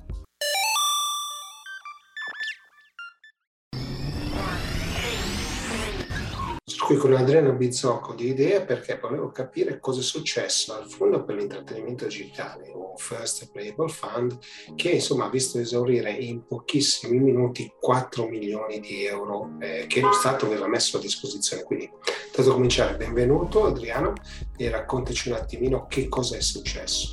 Qui 6.85 6.97
con 6.97 7.15
Adriano 7.15 7.53
Bizzocco 7.53 8.13
di 8.13 8.29
Idea 8.29 8.63
perché 8.63 8.99
volevo 9.01 9.31
capire 9.31 9.79
cosa 9.79 10.01
è 10.01 10.03
successo 10.03 10.75
al 10.75 10.91
Fondo 10.91 11.23
per 11.23 11.37
l'intrattenimento 11.37 12.07
digitale 12.07 12.71
o 12.75 12.97
First 12.97 13.51
Playable 13.53 13.89
Fund 13.89 14.37
che 14.75 14.91
insomma 14.91 15.27
ha 15.27 15.31
visto 15.31 15.59
esaurire 15.59 16.11
in 16.11 16.45
pochissimi 16.45 17.19
minuti 17.19 17.73
4 17.79 18.27
milioni 18.27 18.81
di 18.81 19.05
euro 19.05 19.53
eh, 19.61 19.87
che 19.87 20.01
lo 20.01 20.13
Stato 20.13 20.47
aveva 20.47 20.67
messo 20.67 20.97
a 20.97 21.01
disposizione. 21.01 21.63
Quindi, 21.63 21.91
tanto 22.33 22.53
cominciare, 22.53 22.97
benvenuto 22.97 23.65
Adriano 23.65 24.15
e 24.57 24.69
raccontaci 24.69 25.29
un 25.29 25.37
attimino 25.37 25.87
che 25.87 26.09
cosa 26.09 26.37
è 26.37 26.41
successo. 26.41 27.13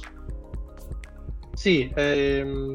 Sì, 1.59 1.91
ehm, 1.93 2.73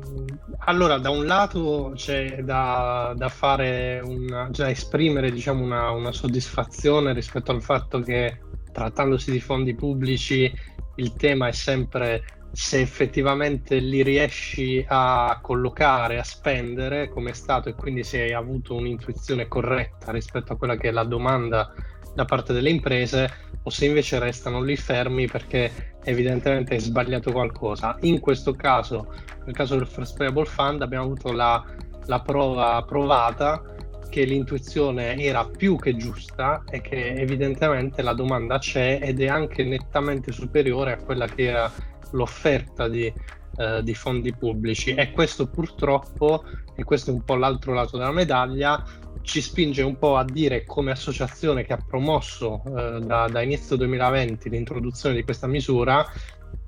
allora 0.66 0.98
da 0.98 1.08
un 1.08 1.24
lato 1.24 1.92
c'è 1.94 2.42
da, 2.42 3.14
da 3.16 3.30
fare 3.30 4.02
una, 4.04 4.50
da 4.52 4.68
esprimere 4.68 5.30
diciamo, 5.30 5.64
una, 5.64 5.90
una, 5.90 6.12
soddisfazione 6.12 7.14
rispetto 7.14 7.50
al 7.50 7.62
fatto 7.62 8.00
che 8.00 8.40
trattandosi 8.70 9.30
di 9.30 9.40
fondi 9.40 9.74
pubblici 9.74 10.52
il 10.96 11.14
tema 11.14 11.48
è 11.48 11.52
sempre 11.52 12.24
se 12.52 12.82
effettivamente 12.82 13.78
li 13.78 14.02
riesci 14.02 14.84
a 14.86 15.38
collocare, 15.40 16.18
a 16.18 16.22
spendere 16.22 17.08
come 17.08 17.30
è 17.30 17.34
stato 17.34 17.70
e 17.70 17.74
quindi 17.74 18.04
se 18.04 18.20
hai 18.20 18.34
avuto 18.34 18.74
un'intuizione 18.74 19.48
corretta 19.48 20.12
rispetto 20.12 20.52
a 20.52 20.56
quella 20.58 20.76
che 20.76 20.88
è 20.88 20.92
la 20.92 21.04
domanda 21.04 21.72
da 22.14 22.24
parte 22.24 22.52
delle 22.52 22.70
imprese 22.70 23.30
o 23.62 23.70
se 23.70 23.86
invece 23.86 24.18
restano 24.18 24.62
lì 24.62 24.76
fermi 24.76 25.26
perché 25.26 25.94
evidentemente 26.04 26.74
hai 26.74 26.80
sbagliato 26.80 27.32
qualcosa. 27.32 27.96
In 28.02 28.20
questo 28.20 28.54
caso, 28.54 29.12
nel 29.44 29.54
caso 29.54 29.76
del 29.76 29.86
First 29.86 30.16
Payable 30.16 30.44
Fund, 30.44 30.82
abbiamo 30.82 31.04
avuto 31.04 31.32
la, 31.32 31.62
la 32.06 32.20
prova 32.20 32.82
provata 32.86 33.62
che 34.10 34.24
l'intuizione 34.24 35.16
era 35.16 35.44
più 35.44 35.76
che 35.76 35.96
giusta 35.96 36.62
e 36.70 36.80
che 36.80 37.14
evidentemente 37.14 38.00
la 38.00 38.12
domanda 38.12 38.58
c'è 38.58 39.00
ed 39.02 39.20
è 39.20 39.26
anche 39.26 39.64
nettamente 39.64 40.30
superiore 40.30 40.92
a 40.92 40.96
quella 40.98 41.26
che 41.26 41.46
era 41.46 41.72
l'offerta 42.12 42.86
di, 42.86 43.12
eh, 43.56 43.82
di 43.82 43.94
fondi 43.94 44.32
pubblici 44.32 44.94
e 44.94 45.10
questo 45.10 45.48
purtroppo, 45.48 46.44
e 46.76 46.84
questo 46.84 47.10
è 47.10 47.14
un 47.14 47.24
po' 47.24 47.34
l'altro 47.34 47.72
lato 47.72 47.96
della 47.96 48.12
medaglia, 48.12 48.84
ci 49.24 49.40
spinge 49.40 49.82
un 49.82 49.98
po' 49.98 50.16
a 50.16 50.24
dire 50.24 50.64
come 50.64 50.90
associazione 50.92 51.64
che 51.64 51.72
ha 51.72 51.84
promosso 51.84 52.62
eh, 52.66 53.00
da, 53.00 53.26
da, 53.26 53.40
inizio 53.40 53.74
2020 53.76 54.50
l'introduzione 54.50 55.14
di 55.14 55.24
questa 55.24 55.46
misura, 55.46 56.04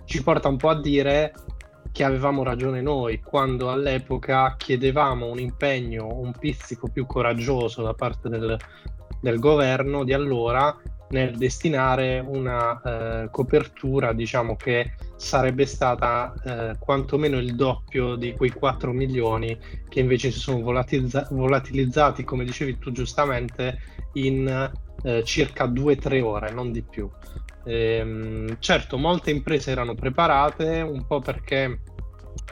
ci 0.04 0.22
porta 0.22 0.48
un 0.48 0.56
po' 0.56 0.70
a 0.70 0.80
dire 0.80 1.32
che 1.92 2.02
avevamo 2.02 2.42
ragione 2.42 2.80
noi 2.80 3.20
quando 3.20 3.70
all'epoca 3.70 4.54
chiedevamo 4.56 5.26
un 5.26 5.38
impegno 5.38 6.18
un 6.18 6.32
pizzico 6.32 6.88
più 6.88 7.06
coraggioso 7.06 7.82
da 7.82 7.94
parte 7.94 8.28
del, 8.28 8.56
del 9.20 9.38
governo 9.38 10.04
di 10.04 10.12
allora 10.12 10.76
nel 11.08 11.36
destinare 11.36 12.18
una 12.26 12.80
eh, 12.82 13.30
copertura 13.30 14.12
diciamo 14.12 14.56
che 14.56 14.92
sarebbe 15.16 15.64
stata 15.64 16.34
eh, 16.44 16.78
quantomeno 16.78 17.38
il 17.38 17.54
doppio 17.54 18.16
di 18.16 18.34
quei 18.34 18.50
4 18.50 18.92
milioni 18.92 19.56
che 19.88 20.00
invece 20.00 20.30
si 20.30 20.40
sono 20.40 20.60
volatilizza- 20.60 21.28
volatilizzati 21.30 22.24
come 22.24 22.44
dicevi 22.44 22.78
tu 22.78 22.90
giustamente 22.90 23.78
in 24.14 24.72
eh, 25.02 25.24
circa 25.24 25.66
2-3 25.66 26.22
ore 26.22 26.50
non 26.52 26.72
di 26.72 26.82
più. 26.82 27.08
Ehm, 27.64 28.56
certo 28.58 28.96
molte 28.96 29.30
imprese 29.30 29.70
erano 29.70 29.94
preparate 29.94 30.80
un 30.80 31.06
po' 31.06 31.20
perché 31.20 31.80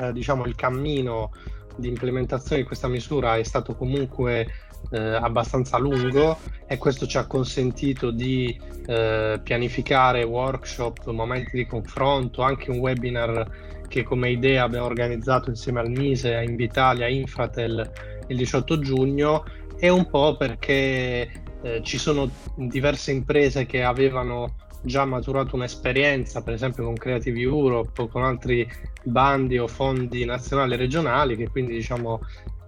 eh, 0.00 0.12
diciamo 0.12 0.44
il 0.44 0.54
cammino 0.54 1.30
di 1.76 1.88
implementazione 1.88 2.62
di 2.62 2.66
questa 2.66 2.88
misura 2.88 3.36
è 3.36 3.42
stato 3.42 3.74
comunque 3.74 4.46
eh, 4.90 4.98
abbastanza 4.98 5.78
lungo 5.78 6.38
e 6.66 6.78
questo 6.78 7.06
ci 7.06 7.16
ha 7.18 7.26
consentito 7.26 8.10
di 8.10 8.58
eh, 8.86 9.40
pianificare 9.42 10.22
workshop, 10.22 11.10
momenti 11.10 11.56
di 11.56 11.66
confronto, 11.66 12.42
anche 12.42 12.70
un 12.70 12.78
webinar 12.78 13.72
che 13.88 14.02
come 14.02 14.30
idea 14.30 14.64
abbiamo 14.64 14.86
organizzato 14.86 15.50
insieme 15.50 15.80
al 15.80 15.90
Mise, 15.90 16.34
a 16.34 16.42
Invitalia, 16.42 17.06
Infratel 17.06 17.90
il 18.28 18.36
18 18.36 18.78
giugno. 18.78 19.44
E 19.76 19.88
un 19.88 20.08
po' 20.08 20.36
perché 20.36 21.30
eh, 21.62 21.82
ci 21.82 21.98
sono 21.98 22.30
diverse 22.56 23.10
imprese 23.10 23.66
che 23.66 23.82
avevano 23.82 24.54
già 24.82 25.04
maturato 25.04 25.56
un'esperienza, 25.56 26.42
per 26.42 26.54
esempio 26.54 26.84
con 26.84 26.94
Creative 26.94 27.40
Europe 27.40 28.02
o 28.02 28.08
con 28.08 28.22
altri 28.22 28.68
bandi 29.02 29.58
o 29.58 29.66
fondi 29.66 30.24
nazionali 30.24 30.74
e 30.74 30.76
regionali, 30.76 31.36
che 31.36 31.48
quindi 31.48 31.72
diciamo 31.72 32.20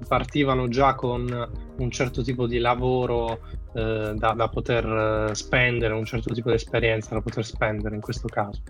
partivano 0.06 0.68
già 0.68 0.94
con 0.94 1.48
un 1.76 1.90
certo 1.90 2.22
tipo 2.22 2.46
di 2.46 2.58
lavoro 2.58 3.40
eh, 3.74 4.14
da, 4.14 4.32
da, 4.32 4.48
poter 4.48 5.28
eh, 5.30 5.34
spendere, 5.34 5.94
un 5.94 6.04
certo 6.04 6.32
tipo 6.32 6.50
di 6.50 6.56
esperienza 6.56 7.14
da 7.14 7.20
poter 7.20 7.44
spendere 7.44 7.94
in 7.94 8.00
questo 8.00 8.28
caso. 8.28 8.60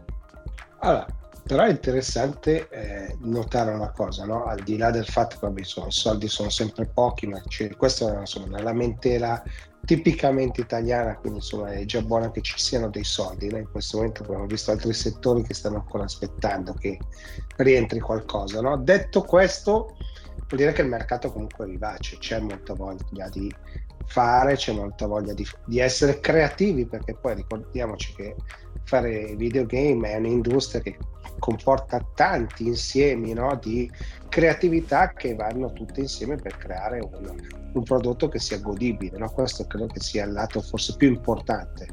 Allora, 0.81 1.07
però 1.47 1.62
è 1.62 1.70
interessante 1.70 2.68
eh, 2.68 3.16
notare 3.20 3.72
una 3.72 3.93
cosa, 3.93 4.24
no? 4.24 4.45
al 4.45 4.61
di 4.64 4.77
là 4.77 4.91
del 4.91 5.07
fatto 5.07 5.39
che 5.53 5.61
i 5.61 5.64
soldi 5.64 6.27
sono 6.27 6.51
sempre 6.51 6.87
pochi, 6.87 7.29
ma 7.29 7.41
questa 7.77 8.16
è 8.16 8.18
insomma, 8.18 8.47
una 8.47 8.62
lamentela 8.62 9.43
tipicamente 9.85 10.61
italiana, 10.61 11.16
quindi 11.16 11.39
insomma 11.39 11.70
è 11.70 11.85
già 11.85 12.03
buono 12.03 12.33
che 12.33 12.41
ci 12.41 12.59
siano 12.59 12.91
dei 12.91 13.05
soldi. 13.05 13.49
No? 13.49 13.59
In 13.59 13.70
questo 13.70 13.99
momento 13.99 14.24
abbiamo 14.24 14.47
visto 14.47 14.72
altri 14.72 14.93
settori 14.93 15.45
che 15.45 15.55
stanno 15.55 15.77
ancora 15.77 16.03
aspettando 16.03 16.74
che 16.74 16.99
rientri 17.59 18.01
qualcosa. 18.01 18.61
No? 18.61 18.77
Detto 18.77 19.22
questo, 19.22 19.97
vuol 20.49 20.61
dire 20.61 20.73
che 20.73 20.83
il 20.83 20.89
mercato 20.89 21.33
comunque 21.33 21.65
è 21.65 21.69
vivace, 21.69 22.19
c'è 22.19 22.41
molta 22.41 22.75
voglia 22.75 23.29
di 23.29 23.53
fare, 24.07 24.55
c'è 24.55 24.73
molta 24.73 25.07
voglia 25.07 25.33
di, 25.33 25.47
di 25.65 25.81
essere 25.81 26.21
creativi, 26.21 26.87
perché 26.87 27.15
poi 27.15 27.35
ricordiamoci 27.35 28.15
che 28.15 28.37
fare 28.85 29.35
videogame 29.37 30.13
è 30.13 30.17
un'industria 30.17 30.81
che 30.81 30.97
comporta 31.39 32.01
tanti 32.15 32.67
insiemi 32.67 33.33
no, 33.33 33.59
di 33.61 33.91
creatività 34.29 35.13
che 35.13 35.35
vanno 35.35 35.73
tutte 35.73 36.01
insieme 36.01 36.37
per 36.37 36.57
creare 36.57 37.01
un, 37.01 37.35
un 37.73 37.83
prodotto 37.83 38.29
che 38.29 38.39
sia 38.39 38.59
godibile. 38.59 39.19
No? 39.19 39.31
Questo 39.31 39.67
credo 39.67 39.87
che 39.87 40.01
sia 40.01 40.25
il 40.25 40.33
lato 40.33 40.61
forse 40.61 40.95
più 40.97 41.09
importante. 41.09 41.87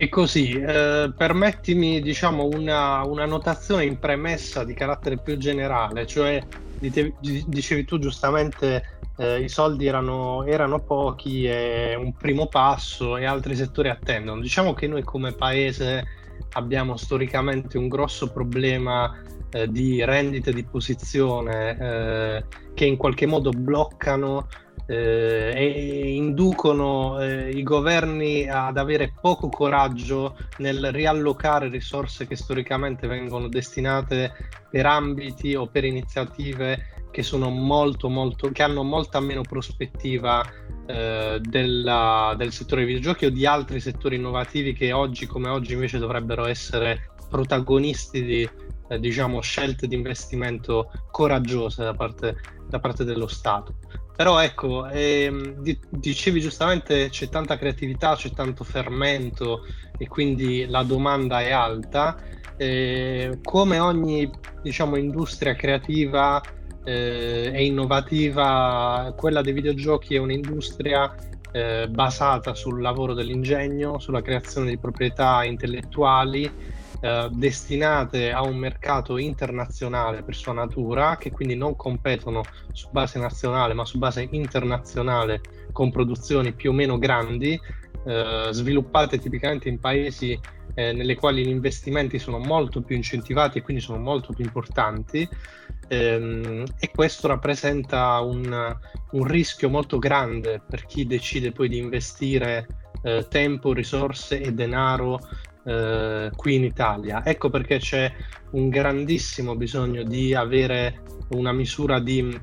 E 0.00 0.08
così, 0.08 0.52
eh, 0.52 1.12
permettimi 1.16 2.00
diciamo 2.00 2.48
una, 2.52 3.04
una, 3.04 3.26
notazione 3.26 3.84
in 3.84 3.98
premessa 3.98 4.62
di 4.62 4.72
carattere 4.72 5.18
più 5.18 5.36
generale, 5.36 6.06
cioè 6.06 6.40
dicevi 6.78 7.84
tu 7.84 7.98
giustamente 7.98 9.00
eh, 9.16 9.40
i 9.40 9.48
soldi 9.48 9.86
erano, 9.86 10.44
erano, 10.44 10.78
pochi 10.78 11.46
e 11.46 11.96
un 11.96 12.12
primo 12.14 12.46
passo 12.46 13.16
e 13.16 13.24
altri 13.24 13.56
settori 13.56 13.88
attendono. 13.88 14.40
Diciamo 14.40 14.72
che 14.72 14.86
noi 14.86 15.02
come 15.02 15.32
paese 15.32 16.04
abbiamo 16.52 16.96
storicamente 16.96 17.76
un 17.76 17.88
grosso 17.88 18.30
problema 18.30 19.12
eh, 19.50 19.66
di 19.66 20.04
rendite 20.04 20.52
di 20.52 20.62
posizione 20.62 21.76
eh, 21.76 22.44
che 22.72 22.84
in 22.84 22.96
qualche 22.96 23.26
modo 23.26 23.50
bloccano 23.50 24.46
eh, 24.90 25.52
e 25.54 26.14
inducono 26.14 27.20
eh, 27.20 27.50
i 27.50 27.62
governi 27.62 28.48
ad 28.48 28.78
avere 28.78 29.12
poco 29.20 29.50
coraggio 29.50 30.36
nel 30.58 30.90
riallocare 30.92 31.68
risorse 31.68 32.26
che 32.26 32.36
storicamente 32.36 33.06
vengono 33.06 33.48
destinate 33.48 34.32
per 34.70 34.86
ambiti 34.86 35.54
o 35.54 35.66
per 35.66 35.84
iniziative 35.84 36.96
che 37.10 37.22
molto 37.36 38.08
molto 38.08 38.50
che 38.50 38.62
hanno 38.62 38.82
molta 38.82 39.20
meno 39.20 39.42
prospettiva 39.42 40.44
eh, 40.86 41.38
della, 41.42 42.34
del 42.36 42.52
settore 42.52 42.84
dei 42.84 42.94
videogiochi 42.94 43.26
o 43.26 43.30
di 43.30 43.44
altri 43.44 43.80
settori 43.80 44.16
innovativi 44.16 44.72
che 44.72 44.92
oggi 44.92 45.26
come 45.26 45.48
oggi 45.48 45.74
invece 45.74 45.98
dovrebbero 45.98 46.46
essere 46.46 47.10
protagonisti 47.28 48.24
di 48.24 48.48
eh, 48.88 48.98
diciamo 48.98 49.40
scelte 49.40 49.86
di 49.86 49.94
investimento 49.94 50.90
coraggiose 51.10 51.82
da 51.82 51.92
parte, 51.92 52.36
da 52.66 52.78
parte 52.78 53.04
dello 53.04 53.26
Stato. 53.26 53.74
Però 54.18 54.40
ecco, 54.40 54.88
ehm, 54.88 55.62
dicevi 55.90 56.40
giustamente 56.40 57.08
c'è 57.08 57.28
tanta 57.28 57.56
creatività, 57.56 58.16
c'è 58.16 58.32
tanto 58.32 58.64
fermento 58.64 59.64
e 59.96 60.08
quindi 60.08 60.66
la 60.66 60.82
domanda 60.82 61.40
è 61.40 61.52
alta. 61.52 62.18
Eh, 62.56 63.38
come 63.44 63.78
ogni 63.78 64.28
diciamo, 64.60 64.96
industria 64.96 65.54
creativa 65.54 66.42
eh, 66.82 67.52
e 67.54 67.64
innovativa, 67.64 69.14
quella 69.16 69.40
dei 69.40 69.52
videogiochi 69.52 70.16
è 70.16 70.18
un'industria 70.18 71.14
eh, 71.52 71.86
basata 71.88 72.54
sul 72.54 72.80
lavoro 72.80 73.14
dell'ingegno, 73.14 74.00
sulla 74.00 74.20
creazione 74.20 74.70
di 74.70 74.78
proprietà 74.78 75.44
intellettuali 75.44 76.52
eh, 77.00 77.28
destinate 77.32 78.32
a 78.32 78.42
un 78.42 78.56
mercato 78.56 79.18
internazionale 79.18 80.22
per 80.22 80.34
sua 80.34 80.52
natura, 80.52 81.16
che 81.16 81.30
quindi 81.30 81.54
non 81.54 81.76
competono 81.76 82.42
su 82.72 82.88
base 82.90 83.18
nazionale 83.18 83.74
ma 83.74 83.84
su 83.84 83.98
base 83.98 84.26
internazionale 84.30 85.40
con 85.72 85.90
produzioni 85.90 86.52
più 86.52 86.70
o 86.70 86.74
meno 86.74 86.98
grandi, 86.98 87.60
eh, 88.04 88.48
sviluppate 88.50 89.18
tipicamente 89.18 89.68
in 89.68 89.78
paesi 89.78 90.38
eh, 90.74 90.92
nelle 90.92 91.14
quali 91.16 91.44
gli 91.44 91.50
investimenti 91.50 92.18
sono 92.18 92.38
molto 92.38 92.82
più 92.82 92.96
incentivati 92.96 93.58
e 93.58 93.62
quindi 93.62 93.82
sono 93.82 93.98
molto 93.98 94.32
più 94.32 94.44
importanti. 94.44 95.28
Ehm, 95.88 96.64
e 96.78 96.90
questo 96.94 97.28
rappresenta 97.28 98.20
un, 98.20 98.76
un, 99.12 99.24
rischio 99.24 99.70
molto 99.70 99.98
grande 99.98 100.60
per 100.68 100.84
chi 100.84 101.06
decide 101.06 101.50
poi 101.50 101.68
di 101.68 101.78
investire 101.78 102.66
eh, 103.02 103.26
tempo, 103.28 103.72
risorse 103.72 104.40
e 104.40 104.52
denaro 104.52 105.18
eh, 105.64 106.30
qui 106.34 106.54
in 106.54 106.64
Italia. 106.64 107.24
Ecco 107.24 107.50
perché 107.50 107.78
c'è 107.78 108.12
un 108.52 108.68
grandissimo 108.68 109.56
bisogno 109.56 110.02
di 110.02 110.34
avere 110.34 111.02
una 111.30 111.52
misura 111.52 112.00
di 112.00 112.40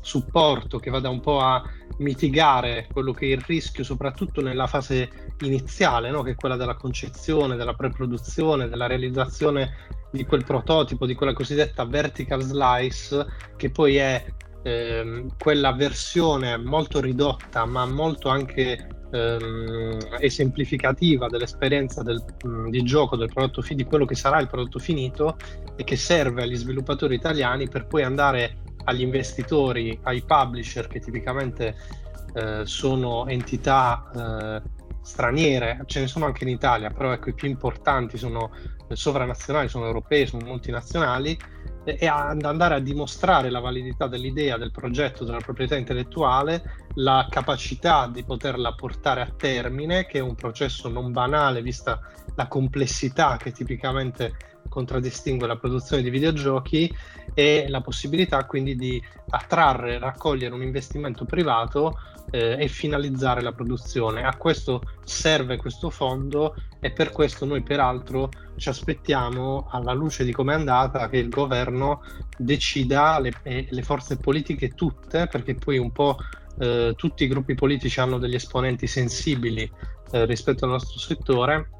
supporto 0.00 0.78
che 0.78 0.90
vada 0.90 1.08
un 1.08 1.20
po' 1.20 1.40
a 1.40 1.62
mitigare 1.98 2.88
quello 2.92 3.12
che 3.12 3.26
è 3.26 3.30
il 3.30 3.42
rischio, 3.46 3.84
soprattutto 3.84 4.40
nella 4.40 4.66
fase 4.66 5.34
iniziale, 5.40 6.10
no? 6.10 6.22
che 6.22 6.32
è 6.32 6.34
quella 6.34 6.56
della 6.56 6.76
concezione, 6.76 7.56
della 7.56 7.74
preproduzione, 7.74 8.68
della 8.68 8.86
realizzazione 8.86 9.74
di 10.10 10.24
quel 10.24 10.44
prototipo, 10.44 11.06
di 11.06 11.14
quella 11.14 11.32
cosiddetta 11.32 11.84
vertical 11.84 12.42
slice, 12.42 13.26
che 13.56 13.70
poi 13.70 13.96
è 13.96 14.24
ehm, 14.62 15.36
quella 15.38 15.72
versione 15.72 16.56
molto 16.56 17.00
ridotta, 17.00 17.64
ma 17.64 17.86
molto 17.86 18.28
anche 18.28 18.88
ehm, 19.10 19.98
esemplificativa 20.20 21.28
dell'esperienza 21.28 22.02
del, 22.02 22.22
mh, 22.42 22.70
di 22.70 22.82
gioco 22.82 23.16
del 23.16 23.28
prodotto 23.32 23.62
fi- 23.62 23.74
di 23.74 23.84
quello 23.84 24.04
che 24.04 24.14
sarà 24.14 24.40
il 24.40 24.48
prodotto 24.48 24.78
finito 24.78 25.36
e 25.76 25.84
che 25.84 25.96
serve 25.96 26.42
agli 26.42 26.56
sviluppatori 26.56 27.14
italiani 27.14 27.68
per 27.68 27.86
poi 27.86 28.02
andare 28.02 28.58
agli 28.84 29.02
investitori, 29.02 29.98
ai 30.02 30.22
publisher 30.22 30.86
che 30.86 31.00
tipicamente 31.00 31.76
eh, 32.34 32.62
sono 32.64 33.26
entità 33.26 34.62
eh, 34.62 34.62
straniere, 35.02 35.82
ce 35.86 36.00
ne 36.00 36.06
sono 36.06 36.26
anche 36.26 36.44
in 36.44 36.50
Italia, 36.50 36.90
però 36.90 37.12
ecco 37.12 37.30
i 37.30 37.34
più 37.34 37.48
importanti 37.48 38.16
sono 38.16 38.50
sovranazionali, 38.88 39.68
sono 39.68 39.86
europei, 39.86 40.26
sono 40.26 40.46
multinazionali 40.46 41.36
e 41.94 42.06
ad 42.08 42.44
andare 42.44 42.74
a 42.74 42.80
dimostrare 42.80 43.48
la 43.48 43.60
validità 43.60 44.08
dell'idea, 44.08 44.58
del 44.58 44.72
progetto, 44.72 45.24
della 45.24 45.38
proprietà 45.38 45.76
intellettuale, 45.76 46.62
la 46.94 47.28
capacità 47.30 48.08
di 48.12 48.24
poterla 48.24 48.72
portare 48.72 49.20
a 49.20 49.32
termine, 49.36 50.06
che 50.06 50.18
è 50.18 50.22
un 50.22 50.34
processo 50.34 50.88
non 50.88 51.12
banale 51.12 51.62
vista 51.62 52.00
la 52.34 52.48
complessità 52.48 53.36
che 53.36 53.52
tipicamente 53.52 54.34
contraddistingue 54.68 55.46
la 55.46 55.56
produzione 55.56 56.02
di 56.02 56.10
videogiochi 56.10 56.92
e 57.34 57.66
la 57.68 57.80
possibilità 57.80 58.44
quindi 58.44 58.76
di 58.76 59.02
attrarre, 59.30 59.98
raccogliere 59.98 60.54
un 60.54 60.62
investimento 60.62 61.24
privato 61.24 61.98
eh, 62.30 62.56
e 62.58 62.68
finalizzare 62.68 63.40
la 63.40 63.52
produzione. 63.52 64.22
A 64.22 64.36
questo 64.36 64.82
serve 65.04 65.56
questo 65.56 65.90
fondo 65.90 66.54
e 66.80 66.90
per 66.90 67.10
questo 67.10 67.44
noi 67.44 67.62
peraltro 67.62 68.30
ci 68.56 68.68
aspettiamo, 68.68 69.68
alla 69.70 69.92
luce 69.92 70.24
di 70.24 70.32
come 70.32 70.52
è 70.52 70.56
andata, 70.56 71.08
che 71.08 71.18
il 71.18 71.28
governo 71.28 72.02
decida, 72.36 73.18
le, 73.18 73.32
le 73.42 73.82
forze 73.82 74.16
politiche 74.16 74.70
tutte, 74.70 75.26
perché 75.26 75.54
poi 75.54 75.78
un 75.78 75.92
po' 75.92 76.16
eh, 76.58 76.94
tutti 76.96 77.24
i 77.24 77.28
gruppi 77.28 77.54
politici 77.54 78.00
hanno 78.00 78.18
degli 78.18 78.34
esponenti 78.34 78.86
sensibili 78.86 79.70
eh, 80.12 80.24
rispetto 80.24 80.64
al 80.64 80.72
nostro 80.72 80.98
settore, 80.98 81.70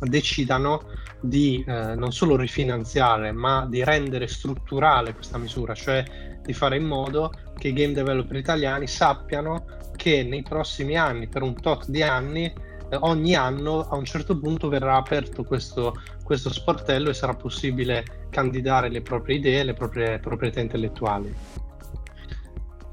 decidano 0.00 0.82
di 1.20 1.64
eh, 1.66 1.94
non 1.94 2.12
solo 2.12 2.36
rifinanziare, 2.36 3.32
ma 3.32 3.66
di 3.68 3.84
rendere 3.84 4.26
strutturale 4.26 5.14
questa 5.14 5.38
misura, 5.38 5.74
cioè 5.74 6.04
di 6.42 6.52
fare 6.52 6.76
in 6.76 6.84
modo 6.84 7.32
che 7.56 7.68
i 7.68 7.72
game 7.72 7.92
developer 7.92 8.36
italiani 8.36 8.86
sappiano 8.86 9.64
che 9.96 10.22
nei 10.22 10.42
prossimi 10.42 10.96
anni, 10.96 11.28
per 11.28 11.42
un 11.42 11.54
tot 11.54 11.88
di 11.88 12.02
anni, 12.02 12.44
eh, 12.46 12.96
ogni 13.00 13.34
anno 13.34 13.80
a 13.80 13.96
un 13.96 14.04
certo 14.04 14.38
punto 14.38 14.68
verrà 14.68 14.96
aperto 14.96 15.44
questo, 15.44 15.94
questo 16.24 16.50
sportello 16.50 17.10
e 17.10 17.14
sarà 17.14 17.34
possibile 17.34 18.26
candidare 18.30 18.88
le 18.88 19.02
proprie 19.02 19.36
idee, 19.36 19.64
le 19.64 19.74
proprie 19.74 20.18
proprietà 20.18 20.60
intellettuali. 20.60 21.34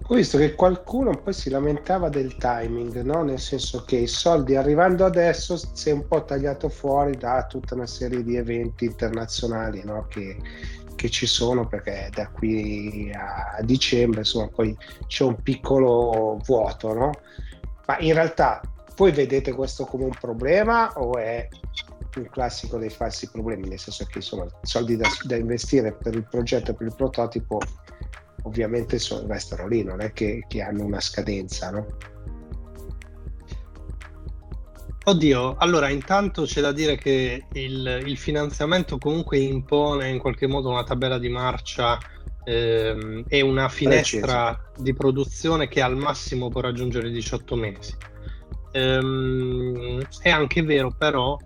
Ho 0.09 0.15
visto 0.15 0.37
che 0.37 0.55
qualcuno 0.55 1.17
poi 1.17 1.33
si 1.33 1.49
lamentava 1.49 2.07
del 2.07 2.37
timing, 2.37 3.01
no? 3.01 3.23
nel 3.23 3.39
senso 3.39 3.83
che 3.83 3.97
i 3.97 4.07
soldi 4.07 4.55
arrivando 4.55 5.03
adesso 5.03 5.57
si 5.57 5.89
è 5.89 5.91
un 5.91 6.07
po' 6.07 6.23
tagliato 6.23 6.69
fuori 6.69 7.17
da 7.17 7.45
tutta 7.45 7.75
una 7.75 7.87
serie 7.87 8.23
di 8.23 8.37
eventi 8.37 8.85
internazionali 8.85 9.83
no? 9.83 10.05
che, 10.07 10.37
che, 10.95 11.09
ci 11.09 11.25
sono 11.25 11.67
perché 11.67 12.09
da 12.13 12.29
qui 12.29 13.11
a 13.13 13.61
dicembre 13.63 14.19
insomma 14.19 14.47
poi 14.47 14.77
c'è 15.07 15.25
un 15.25 15.41
piccolo 15.41 16.39
vuoto. 16.45 16.93
No? 16.93 17.11
Ma 17.85 17.99
in 17.99 18.13
realtà 18.13 18.61
voi 18.95 19.11
vedete 19.11 19.51
questo 19.51 19.83
come 19.83 20.05
un 20.05 20.15
problema 20.17 20.89
o 20.93 21.17
è 21.17 21.49
un 22.15 22.29
classico 22.29 22.77
dei 22.77 22.89
falsi 22.89 23.29
problemi, 23.29 23.67
nel 23.67 23.77
senso 23.77 24.05
che 24.05 24.19
insomma 24.19 24.45
soldi 24.61 24.95
da, 24.95 25.09
da 25.23 25.35
investire 25.35 25.91
per 25.91 26.15
il 26.15 26.25
progetto, 26.29 26.73
per 26.73 26.87
il 26.87 26.95
prototipo, 26.95 27.59
ovviamente 28.47 28.97
sono, 28.97 29.27
restano 29.27 29.67
lì, 29.67 29.83
non 29.83 30.01
è 30.01 30.11
che, 30.11 30.45
che 30.47 30.61
hanno 30.61 30.83
una 30.83 30.99
scadenza, 30.99 31.69
no? 31.69 31.85
Oddio, 35.03 35.55
allora 35.57 35.87
intanto 35.87 36.43
c'è 36.43 36.59
da 36.59 36.73
dire 36.73 36.97
che 36.97 37.45
il, 37.53 38.03
il, 38.05 38.17
finanziamento 38.17 38.97
comunque 38.97 39.37
impone 39.37 40.09
in 40.09 40.19
qualche 40.19 40.47
modo 40.47 40.69
una 40.69 40.83
tabella 40.83 41.17
di 41.17 41.29
marcia 41.29 41.97
ehm, 42.43 43.23
e 43.29 43.41
una 43.41 43.69
finestra 43.69 44.53
Preciso. 44.53 44.83
di 44.83 44.93
produzione 44.93 45.69
che 45.69 45.81
al 45.81 45.95
massimo 45.95 46.49
può 46.49 46.59
raggiungere 46.59 47.09
18 47.09 47.55
mesi. 47.55 47.95
Ehm, 48.73 50.05
è 50.21 50.29
anche 50.29 50.61
vero 50.63 50.93
però 50.97 51.37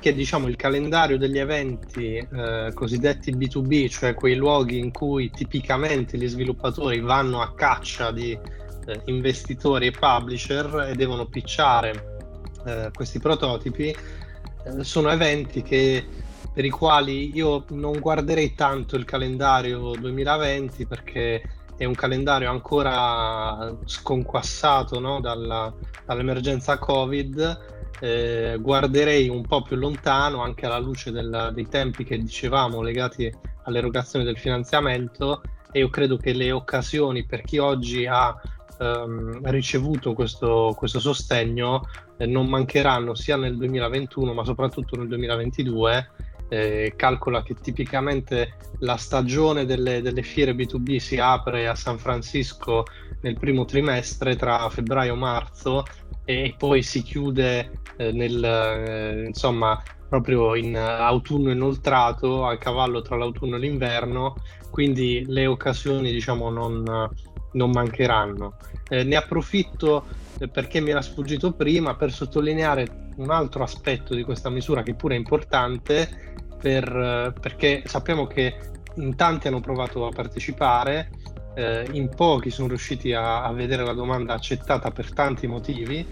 che 0.00 0.14
diciamo 0.14 0.48
il 0.48 0.56
calendario 0.56 1.18
degli 1.18 1.38
eventi 1.38 2.16
eh, 2.16 2.72
cosiddetti 2.74 3.32
B2B, 3.32 3.88
cioè 3.88 4.14
quei 4.14 4.34
luoghi 4.34 4.78
in 4.78 4.90
cui 4.90 5.30
tipicamente 5.30 6.16
gli 6.16 6.26
sviluppatori 6.26 7.00
vanno 7.00 7.40
a 7.42 7.52
caccia 7.54 8.10
di 8.10 8.32
eh, 8.32 9.00
investitori 9.04 9.86
e 9.86 9.90
publisher 9.92 10.88
e 10.90 10.94
devono 10.94 11.26
pitchare 11.26 12.18
eh, 12.64 12.90
questi 12.92 13.20
prototipi, 13.20 13.88
eh, 13.88 14.84
sono 14.84 15.10
eventi 15.10 15.62
che, 15.62 16.04
per 16.52 16.64
i 16.64 16.70
quali 16.70 17.34
io 17.34 17.64
non 17.70 18.00
guarderei 18.00 18.54
tanto 18.54 18.96
il 18.96 19.04
calendario 19.04 19.92
2020 19.92 20.86
perché 20.86 21.42
è 21.76 21.84
un 21.84 21.94
calendario 21.94 22.50
ancora 22.50 23.74
sconquassato 23.84 24.98
no? 24.98 25.20
Dalla, 25.20 25.72
dall'emergenza 26.04 26.78
Covid. 26.78 27.78
Eh, 28.00 28.56
guarderei 28.58 29.28
un 29.28 29.46
po' 29.46 29.62
più 29.62 29.76
lontano 29.76 30.42
anche 30.42 30.64
alla 30.64 30.78
luce 30.78 31.12
del, 31.12 31.50
dei 31.52 31.68
tempi 31.68 32.04
che 32.04 32.18
dicevamo 32.18 32.80
legati 32.80 33.30
all'erogazione 33.64 34.24
del 34.24 34.38
finanziamento 34.38 35.42
e 35.70 35.80
io 35.80 35.90
credo 35.90 36.16
che 36.16 36.32
le 36.32 36.50
occasioni 36.50 37.24
per 37.24 37.42
chi 37.42 37.58
oggi 37.58 38.06
ha 38.06 38.34
ehm, 38.78 39.40
ricevuto 39.50 40.14
questo, 40.14 40.74
questo 40.76 40.98
sostegno 40.98 41.86
eh, 42.16 42.26
non 42.26 42.46
mancheranno 42.46 43.14
sia 43.14 43.36
nel 43.36 43.56
2021 43.56 44.32
ma 44.32 44.44
soprattutto 44.44 44.96
nel 44.96 45.08
2022 45.08 46.10
eh, 46.50 46.92
calcola 46.96 47.42
che 47.42 47.54
tipicamente 47.54 48.56
la 48.80 48.96
stagione 48.96 49.64
delle, 49.64 50.02
delle, 50.02 50.22
fiere 50.22 50.52
B2B 50.52 50.96
si 50.98 51.16
apre 51.18 51.68
a 51.68 51.74
San 51.74 51.96
Francisco 51.96 52.84
nel 53.22 53.38
primo 53.38 53.64
trimestre 53.64 54.36
tra 54.36 54.68
febbraio 54.68 55.14
e 55.14 55.16
marzo 55.16 55.84
e 56.24 56.54
poi 56.58 56.82
si 56.82 57.02
chiude 57.02 57.70
eh, 57.96 58.12
nel, 58.12 58.44
eh, 58.44 59.24
insomma 59.26 59.80
proprio 60.08 60.56
in 60.56 60.76
autunno 60.76 61.52
inoltrato 61.52 62.44
a 62.44 62.58
cavallo 62.58 63.00
tra 63.00 63.16
l'autunno 63.16 63.56
e 63.56 63.60
l'inverno. 63.60 64.34
Quindi 64.70 65.24
le 65.26 65.46
occasioni 65.46 66.10
diciamo 66.10 66.50
non, 66.50 67.08
non 67.52 67.70
mancheranno. 67.70 68.56
Eh, 68.88 69.04
ne 69.04 69.14
approfitto 69.14 70.04
eh, 70.38 70.48
perché 70.48 70.80
mi 70.80 70.90
era 70.90 71.00
sfuggito 71.00 71.52
prima 71.52 71.94
per 71.94 72.10
sottolineare 72.12 73.10
un 73.16 73.30
altro 73.30 73.62
aspetto 73.62 74.14
di 74.14 74.24
questa 74.24 74.50
misura 74.50 74.82
che 74.82 74.94
pure 74.94 75.14
è 75.14 75.18
importante 75.18 76.34
per, 76.60 77.32
perché 77.40 77.82
sappiamo 77.86 78.26
che 78.26 78.54
in 78.96 79.16
tanti 79.16 79.48
hanno 79.48 79.60
provato 79.60 80.06
a 80.06 80.10
partecipare, 80.10 81.10
eh, 81.54 81.86
in 81.92 82.08
pochi 82.14 82.50
sono 82.50 82.68
riusciti 82.68 83.12
a, 83.12 83.42
a, 83.42 83.52
vedere 83.52 83.84
la 83.84 83.92
domanda 83.92 84.34
accettata 84.34 84.90
per 84.90 85.12
tanti 85.12 85.46
motivi, 85.46 86.06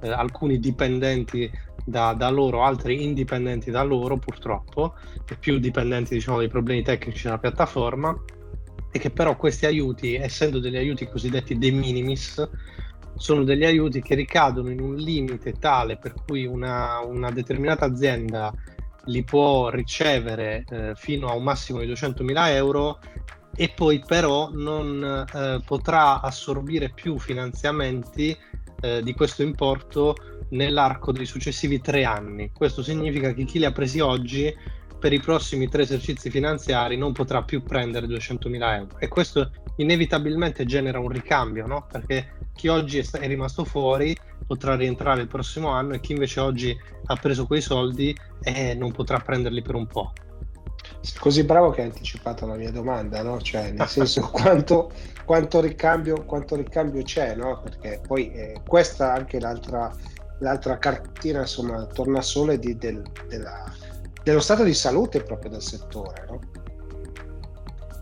eh, 0.00 0.10
alcuni 0.10 0.58
dipendenti 0.58 1.50
da, 1.84 2.14
da, 2.14 2.28
loro, 2.30 2.62
altri 2.62 3.02
indipendenti 3.02 3.70
da 3.70 3.82
loro 3.82 4.16
purtroppo, 4.16 4.94
e 5.28 5.36
più 5.36 5.58
dipendenti 5.58 6.14
diciamo 6.14 6.38
dai 6.38 6.48
problemi 6.48 6.82
tecnici 6.82 7.24
della 7.24 7.38
piattaforma, 7.38 8.16
e 8.90 8.98
che 8.98 9.10
però 9.10 9.36
questi 9.36 9.66
aiuti, 9.66 10.14
essendo 10.14 10.58
degli 10.58 10.76
aiuti 10.76 11.06
cosiddetti 11.06 11.56
de 11.56 11.70
minimis, 11.70 12.48
sono 13.14 13.44
degli 13.44 13.64
aiuti 13.64 14.02
che 14.02 14.14
ricadono 14.14 14.70
in 14.70 14.80
un 14.80 14.94
limite 14.96 15.52
tale 15.52 15.96
per 15.96 16.14
cui 16.26 16.44
una, 16.46 17.00
una 17.00 17.30
determinata 17.30 17.84
azienda 17.84 18.52
li 19.06 19.24
può 19.24 19.68
ricevere 19.70 20.64
eh, 20.68 20.92
fino 20.94 21.28
a 21.28 21.34
un 21.34 21.42
massimo 21.42 21.80
di 21.80 21.86
200.000 21.86 22.48
euro 22.48 22.98
e 23.54 23.72
poi 23.74 24.02
però 24.06 24.50
non 24.52 25.26
eh, 25.32 25.60
potrà 25.64 26.20
assorbire 26.20 26.90
più 26.90 27.18
finanziamenti 27.18 28.36
eh, 28.80 29.02
di 29.02 29.12
questo 29.14 29.42
importo 29.42 30.16
nell'arco 30.50 31.12
dei 31.12 31.26
successivi 31.26 31.80
tre 31.80 32.04
anni. 32.04 32.50
Questo 32.52 32.82
significa 32.82 33.32
che 33.32 33.44
chi 33.44 33.58
li 33.58 33.64
ha 33.64 33.72
presi 33.72 34.00
oggi 34.00 34.54
per 35.02 35.12
i 35.12 35.18
prossimi 35.18 35.68
tre 35.68 35.82
esercizi 35.82 36.30
finanziari 36.30 36.96
non 36.96 37.10
potrà 37.12 37.42
più 37.42 37.64
prendere 37.64 38.06
200.000 38.06 38.74
euro 38.76 38.98
e 39.00 39.08
questo 39.08 39.50
inevitabilmente 39.78 40.64
genera 40.64 41.00
un 41.00 41.08
ricambio, 41.08 41.66
no? 41.66 41.88
perché 41.90 42.36
chi 42.54 42.68
oggi 42.68 42.98
è, 42.98 43.10
è 43.18 43.26
rimasto 43.26 43.64
fuori 43.64 44.16
potrà 44.46 44.76
rientrare 44.76 45.22
il 45.22 45.26
prossimo 45.26 45.70
anno 45.70 45.94
e 45.94 46.00
chi 46.00 46.12
invece 46.12 46.38
oggi 46.38 46.78
ha 47.06 47.16
preso 47.16 47.46
quei 47.46 47.60
soldi 47.60 48.16
eh, 48.42 48.74
non 48.74 48.92
potrà 48.92 49.18
prenderli 49.18 49.60
per 49.60 49.74
un 49.74 49.88
po'. 49.88 50.12
Così 51.18 51.42
bravo 51.42 51.70
che 51.70 51.80
hai 51.80 51.88
anticipato 51.88 52.46
la 52.46 52.54
mia 52.54 52.70
domanda, 52.70 53.24
no? 53.24 53.40
Cioè, 53.40 53.72
nel 53.72 53.88
senso, 53.88 54.20
quanto, 54.30 54.92
quanto, 55.24 55.60
ricambio, 55.60 56.24
quanto 56.24 56.54
ricambio 56.54 57.02
c'è, 57.02 57.34
no? 57.34 57.60
Perché 57.60 58.00
poi 58.06 58.30
eh, 58.30 58.60
questa 58.64 59.12
è 59.12 59.18
anche 59.18 59.40
l'altra, 59.40 59.92
l'altra 60.38 60.78
cartina, 60.78 61.40
insomma, 61.40 61.86
tornasole 61.86 62.60
di, 62.60 62.76
del, 62.76 63.02
della, 63.26 63.64
dello 64.22 64.40
stato 64.40 64.64
di 64.64 64.74
salute 64.74 65.22
proprio 65.22 65.50
del 65.50 65.62
settore, 65.62 66.24
no? 66.28 66.40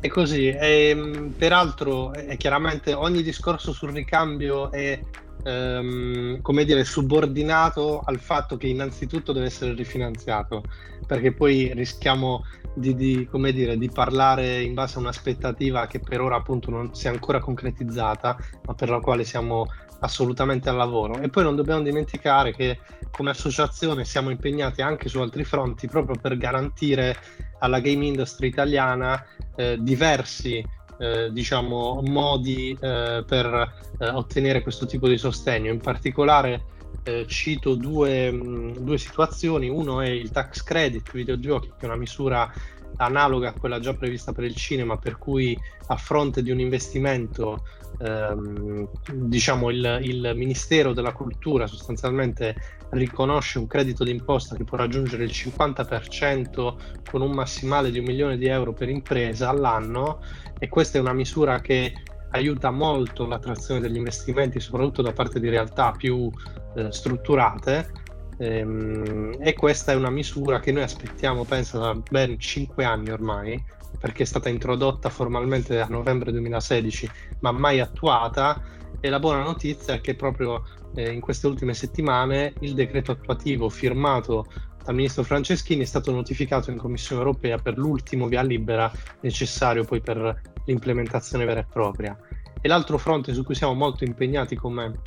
È 0.01 0.09
così, 0.09 0.49
e, 0.49 0.89
ehm, 0.89 1.35
peraltro 1.37 2.13
è 2.13 2.37
chiaramente 2.39 2.95
ogni 2.95 3.23
discorso 3.23 3.73
sul 3.73 3.93
ricambio 3.93 4.71
è 4.71 4.99
ehm, 5.45 6.41
come 6.41 6.65
dire, 6.65 6.85
subordinato 6.85 8.01
al 8.05 8.19
fatto 8.19 8.57
che 8.57 8.67
innanzitutto 8.67 9.33
deve 9.33 9.47
essere 9.47 9.75
rifinanziato, 9.75 10.65
perché 11.07 11.33
poi 11.33 11.73
rischiamo 11.75 12.45
di, 12.75 12.95
di, 12.95 13.29
dire, 13.53 13.77
di 13.77 13.91
parlare 13.91 14.63
in 14.63 14.75
base 14.75 14.97
a 14.97 15.01
un'aspettativa 15.01 15.87
che 15.87 16.01
per 16.01 16.21
ora 16.21 16.37
appunto 16.37 16.71
non 16.71 16.95
si 16.95 17.07
è 17.07 17.11
ancora 17.11 17.41
concretizzata, 17.41 18.39
ma 18.67 18.75
per 18.75 18.91
la 18.91 19.01
quale 19.01 19.25
siamo 19.25 19.67
assolutamente 20.01 20.69
al 20.69 20.77
lavoro. 20.77 21.21
E 21.21 21.29
poi 21.29 21.45
non 21.45 21.57
dobbiamo 21.57 21.83
dimenticare 21.83 22.55
che 22.55 22.79
come 23.11 23.31
associazione 23.31 24.05
siamo 24.05 24.31
impegnati 24.31 24.83
anche 24.83 25.09
su 25.09 25.21
altri 25.21 25.45
fronti 25.45 25.89
proprio 25.89 26.17
per 26.21 26.37
garantire 26.37 27.17
alla 27.59 27.81
game 27.81 28.07
industry 28.07 28.49
italiana 28.49 29.25
eh, 29.57 29.77
diversi 29.81 30.65
eh, 30.99 31.31
diciamo, 31.33 32.03
modi 32.05 32.77
eh, 32.79 33.25
per 33.27 33.73
eh, 33.99 34.09
ottenere 34.09 34.63
questo 34.63 34.87
tipo 34.87 35.09
di 35.09 35.17
sostegno. 35.17 35.71
In 35.71 35.81
particolare 35.81 36.65
eh, 37.03 37.25
cito 37.27 37.75
due, 37.75 38.31
mh, 38.31 38.79
due, 38.81 38.99
situazioni. 38.99 39.69
Uno 39.69 40.01
è 40.01 40.09
il 40.09 40.31
tax 40.31 40.63
credit 40.63 41.11
videogiochi, 41.13 41.69
che 41.69 41.81
è 41.81 41.85
una 41.87 41.97
misura 41.97 42.51
analoga 42.97 43.51
a 43.51 43.55
quella 43.55 43.81
già 43.81 43.95
prevista 43.95 44.33
per 44.33 44.45
il 44.45 44.55
cinema, 44.55 44.97
per 44.97 45.17
cui 45.17 45.59
a 45.87 45.97
fronte 45.97 46.43
di 46.43 46.51
un 46.51 46.61
investimento, 46.61 47.65
ehm, 48.01 48.89
diciamo 49.13 49.71
il, 49.71 50.01
il, 50.03 50.33
Ministero 50.35 50.93
della 50.93 51.13
Cultura 51.13 51.67
sostanzialmente 51.67 52.57
riconosce 52.91 53.59
un 53.59 53.67
credito 53.67 54.05
d'imposta 54.05 54.57
che 54.57 54.65
può 54.65 54.77
raggiungere 54.77 55.25
il 55.25 55.31
50% 55.31 56.75
con 57.09 57.21
un 57.21 57.31
massimale 57.33 57.91
di 57.91 57.99
un 57.99 58.05
milione 58.07 58.37
di 58.37 58.47
euro 58.47 58.73
per 58.73 58.89
impresa 58.89 59.49
all'anno 59.49 60.21
e 60.59 60.69
questa 60.69 60.99
è 60.99 61.01
una 61.01 61.13
misura 61.13 61.61
che 61.61 61.93
aiuta 62.33 62.71
molto 62.71 63.27
l'attrazione 63.27 63.81
degli 63.81 63.97
investimenti, 63.97 64.61
soprattutto 64.61 65.03
da 65.03 65.13
parte 65.13 65.41
di 65.41 65.49
realtà 65.49 65.93
più 65.93 66.31
eh, 66.77 66.93
strutturate. 66.93 67.91
Ehm, 68.39 69.37
e 69.41 69.53
questa 69.55 69.93
è 69.93 69.95
una 69.95 70.11
misura 70.11 70.61
che 70.61 70.73
noi 70.73 70.85
aspettiamo, 70.85 71.45
penso, 71.45 71.79
da 71.79 71.95
ben 72.09 72.39
5 72.39 72.85
anni 72.85 73.11
ormai, 73.11 73.63
perché 74.01 74.23
è 74.23 74.27
stata 74.27 74.49
introdotta 74.49 75.11
formalmente 75.11 75.79
a 75.79 75.87
novembre 75.87 76.33
2016, 76.33 77.11
ma 77.41 77.53
mai 77.53 77.81
attuata. 77.81 78.61
E 78.99 79.09
la 79.09 79.19
buona 79.19 79.43
notizia 79.43 79.95
è 79.95 80.01
che 80.01 80.15
proprio 80.15 80.65
eh, 80.95 81.11
in 81.11 81.21
queste 81.21 81.47
ultime 81.47 81.75
settimane 81.75 82.55
il 82.61 82.75
decreto 82.75 83.13
attuativo 83.13 83.69
firmato 83.69 84.47
dal 84.83 84.95
ministro 84.95 85.23
Franceschini 85.23 85.83
è 85.83 85.87
stato 85.87 86.11
notificato 86.11 86.71
in 86.71 86.79
Commissione 86.79 87.21
europea 87.21 87.59
per 87.59 87.77
l'ultimo 87.77 88.27
via 88.27 88.43
libera 88.43 88.91
necessario 89.21 89.85
poi 89.85 90.01
per 90.01 90.41
l'implementazione 90.65 91.45
vera 91.45 91.61
e 91.61 91.67
propria. 91.71 92.19
E 92.61 92.69
l'altro 92.69 92.99
fronte 92.99 93.35
su 93.35 93.45
cui 93.45 93.55
siamo 93.55 93.75
molto 93.75 94.05
impegnati 94.05 94.57
come 94.57 95.01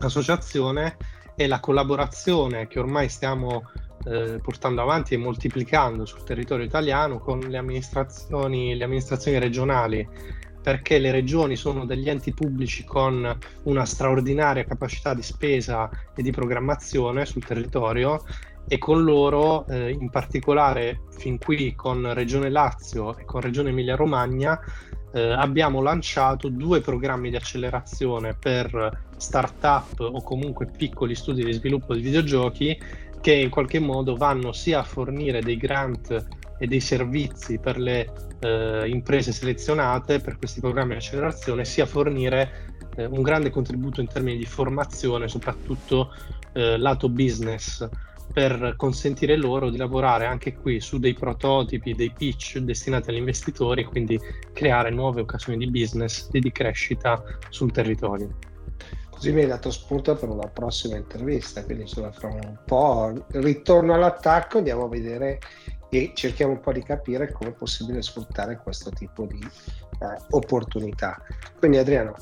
associazione 0.00 0.96
è 1.34 1.46
la 1.46 1.60
collaborazione 1.60 2.68
che 2.68 2.78
ormai 2.78 3.08
stiamo 3.08 3.70
eh, 4.06 4.38
portando 4.42 4.82
avanti 4.82 5.14
e 5.14 5.18
moltiplicando 5.18 6.04
sul 6.04 6.24
territorio 6.24 6.64
italiano 6.64 7.18
con 7.18 7.40
le 7.40 7.58
amministrazioni, 7.58 8.76
le 8.76 8.84
amministrazioni 8.84 9.38
regionali 9.38 10.08
perché 10.64 10.98
le 10.98 11.10
regioni 11.10 11.56
sono 11.56 11.84
degli 11.84 12.08
enti 12.08 12.32
pubblici 12.32 12.84
con 12.84 13.38
una 13.64 13.84
straordinaria 13.84 14.64
capacità 14.64 15.12
di 15.12 15.20
spesa 15.20 15.90
e 16.16 16.22
di 16.22 16.30
programmazione 16.30 17.26
sul 17.26 17.44
territorio 17.44 18.24
e 18.66 18.78
con 18.78 19.04
loro, 19.04 19.66
eh, 19.66 19.90
in 19.90 20.08
particolare 20.08 21.02
fin 21.10 21.36
qui 21.36 21.74
con 21.74 22.14
Regione 22.14 22.48
Lazio 22.48 23.14
e 23.18 23.26
con 23.26 23.42
Regione 23.42 23.68
Emilia-Romagna, 23.68 24.58
eh, 25.12 25.32
abbiamo 25.32 25.82
lanciato 25.82 26.48
due 26.48 26.80
programmi 26.80 27.28
di 27.28 27.36
accelerazione 27.36 28.34
per 28.34 29.02
start-up 29.16 30.00
o 30.00 30.22
comunque 30.22 30.66
piccoli 30.66 31.14
studi 31.14 31.44
di 31.44 31.52
sviluppo 31.52 31.94
di 31.94 32.00
videogiochi 32.00 32.76
che 33.24 33.32
in 33.32 33.48
qualche 33.48 33.78
modo 33.78 34.16
vanno 34.16 34.52
sia 34.52 34.80
a 34.80 34.82
fornire 34.82 35.40
dei 35.40 35.56
grant 35.56 36.26
e 36.58 36.66
dei 36.66 36.80
servizi 36.80 37.58
per 37.58 37.78
le 37.78 38.12
eh, 38.38 38.86
imprese 38.86 39.32
selezionate 39.32 40.20
per 40.20 40.36
questi 40.36 40.60
programmi 40.60 40.90
di 40.90 40.98
accelerazione, 40.98 41.64
sia 41.64 41.86
fornire 41.86 42.74
eh, 42.96 43.06
un 43.06 43.22
grande 43.22 43.48
contributo 43.48 44.02
in 44.02 44.08
termini 44.08 44.36
di 44.36 44.44
formazione, 44.44 45.26
soprattutto 45.26 46.12
eh, 46.52 46.76
lato 46.76 47.08
business 47.08 47.88
per 48.30 48.74
consentire 48.76 49.36
loro 49.36 49.70
di 49.70 49.78
lavorare 49.78 50.26
anche 50.26 50.56
qui 50.56 50.78
su 50.78 50.98
dei 50.98 51.14
prototipi, 51.14 51.94
dei 51.94 52.12
pitch 52.14 52.58
destinati 52.58 53.08
agli 53.08 53.16
investitori 53.16 53.84
quindi 53.84 54.20
creare 54.52 54.90
nuove 54.90 55.22
occasioni 55.22 55.56
di 55.56 55.70
business 55.70 56.28
e 56.30 56.40
di 56.40 56.52
crescita 56.52 57.22
sul 57.48 57.72
territorio. 57.72 58.52
Così 59.24 59.36
mi 59.36 59.44
hai 59.44 59.48
dato 59.48 59.70
spunto 59.70 60.14
per 60.16 60.28
una 60.28 60.48
prossima 60.48 60.96
intervista, 60.96 61.64
quindi 61.64 61.84
insomma 61.84 62.12
fra 62.12 62.28
un 62.28 62.58
po' 62.66 63.24
ritorno 63.28 63.94
all'attacco, 63.94 64.58
andiamo 64.58 64.84
a 64.84 64.88
vedere 64.90 65.38
e 65.88 66.12
cerchiamo 66.14 66.52
un 66.52 66.60
po' 66.60 66.72
di 66.72 66.82
capire 66.82 67.32
come 67.32 67.48
è 67.48 67.54
possibile 67.54 68.02
sfruttare 68.02 68.60
questo 68.62 68.90
tipo 68.90 69.24
di 69.24 69.40
eh, 69.40 70.18
opportunità. 70.28 71.22
Quindi 71.58 71.78
Adriano, 71.78 72.14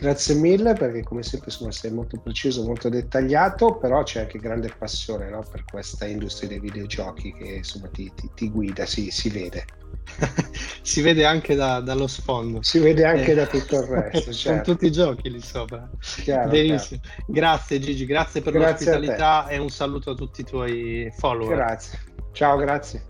Grazie 0.00 0.36
mille 0.36 0.74
perché 0.74 1.02
come 1.02 1.24
sempre 1.24 1.50
insomma, 1.50 1.72
sei 1.72 1.90
molto 1.90 2.20
preciso, 2.20 2.62
molto 2.62 2.88
dettagliato, 2.88 3.78
però 3.78 4.04
c'è 4.04 4.20
anche 4.20 4.38
grande 4.38 4.72
passione 4.76 5.28
no, 5.28 5.44
per 5.50 5.64
questa 5.64 6.06
industria 6.06 6.48
dei 6.48 6.60
videogiochi 6.60 7.32
che 7.32 7.56
insomma, 7.56 7.88
ti, 7.88 8.12
ti, 8.14 8.30
ti 8.32 8.48
guida, 8.48 8.86
sì, 8.86 9.10
si 9.10 9.28
vede. 9.28 9.64
si 10.82 11.00
vede 11.00 11.24
anche 11.24 11.56
da, 11.56 11.80
dallo 11.80 12.06
sfondo. 12.06 12.62
Si 12.62 12.78
vede 12.78 13.04
anche 13.04 13.32
eh. 13.32 13.34
da 13.34 13.46
tutto 13.46 13.76
il 13.76 13.82
resto. 13.82 14.32
Certo. 14.38 14.62
Con 14.62 14.74
tutti 14.74 14.86
i 14.86 14.92
giochi 14.92 15.30
lì 15.30 15.40
sopra. 15.40 15.90
Chiaro, 15.98 16.48
Benissimo. 16.48 17.00
Chiaro. 17.00 17.24
Grazie 17.26 17.78
Gigi, 17.80 18.06
grazie 18.06 18.40
per 18.40 18.52
grazie 18.52 18.86
l'ospitalità 18.86 19.48
e 19.48 19.58
un 19.58 19.68
saluto 19.68 20.10
a 20.12 20.14
tutti 20.14 20.42
i 20.42 20.44
tuoi 20.44 21.12
follower. 21.16 21.56
Grazie. 21.56 21.98
Ciao, 22.32 22.56
grazie. 22.56 23.02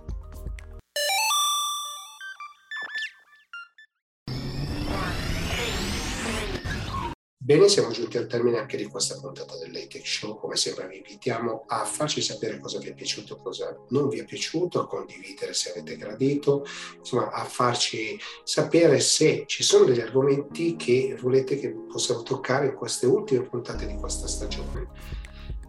Bene, 7.48 7.66
siamo 7.66 7.90
giunti 7.92 8.18
al 8.18 8.26
termine 8.26 8.58
anche 8.58 8.76
di 8.76 8.84
questa 8.84 9.18
puntata 9.18 9.56
del 9.56 9.72
Late 9.72 10.02
Show. 10.04 10.38
Come 10.38 10.54
sempre 10.54 10.86
vi 10.86 10.98
invitiamo 10.98 11.64
a 11.66 11.82
farci 11.86 12.20
sapere 12.20 12.58
cosa 12.58 12.78
vi 12.78 12.88
è 12.88 12.92
piaciuto, 12.92 13.36
cosa 13.36 13.74
non 13.88 14.10
vi 14.10 14.18
è 14.18 14.26
piaciuto, 14.26 14.82
a 14.82 14.86
condividere 14.86 15.54
se 15.54 15.70
avete 15.70 15.96
gradito, 15.96 16.66
insomma 16.98 17.30
a 17.30 17.42
farci 17.44 18.20
sapere 18.44 19.00
se 19.00 19.44
ci 19.46 19.62
sono 19.62 19.86
degli 19.86 20.00
argomenti 20.00 20.76
che 20.76 21.16
volete 21.18 21.58
che 21.58 21.74
possiamo 21.90 22.22
toccare 22.22 22.66
in 22.66 22.74
queste 22.74 23.06
ultime 23.06 23.48
puntate 23.48 23.86
di 23.86 23.94
questa 23.94 24.26
stagione. 24.26 24.86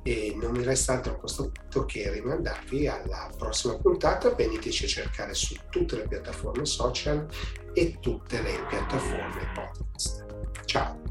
E 0.03 0.35
non 0.35 0.51
mi 0.51 0.63
resta 0.63 0.95
altro 0.95 1.13
a 1.13 1.15
questo 1.15 1.49
punto 1.49 1.85
che 1.85 2.11
rimandarvi 2.11 2.87
alla 2.87 3.31
prossima 3.37 3.77
puntata. 3.77 4.35
Veniteci 4.35 4.83
a 4.83 4.87
cercare 4.89 5.33
su 5.33 5.55
tutte 5.69 5.95
le 5.95 6.09
piattaforme 6.09 6.65
social 6.65 7.25
e 7.73 7.99
tutte 8.01 8.41
le 8.41 8.65
piattaforme 8.67 9.49
podcast. 9.53 10.25
Ciao! 10.65 11.08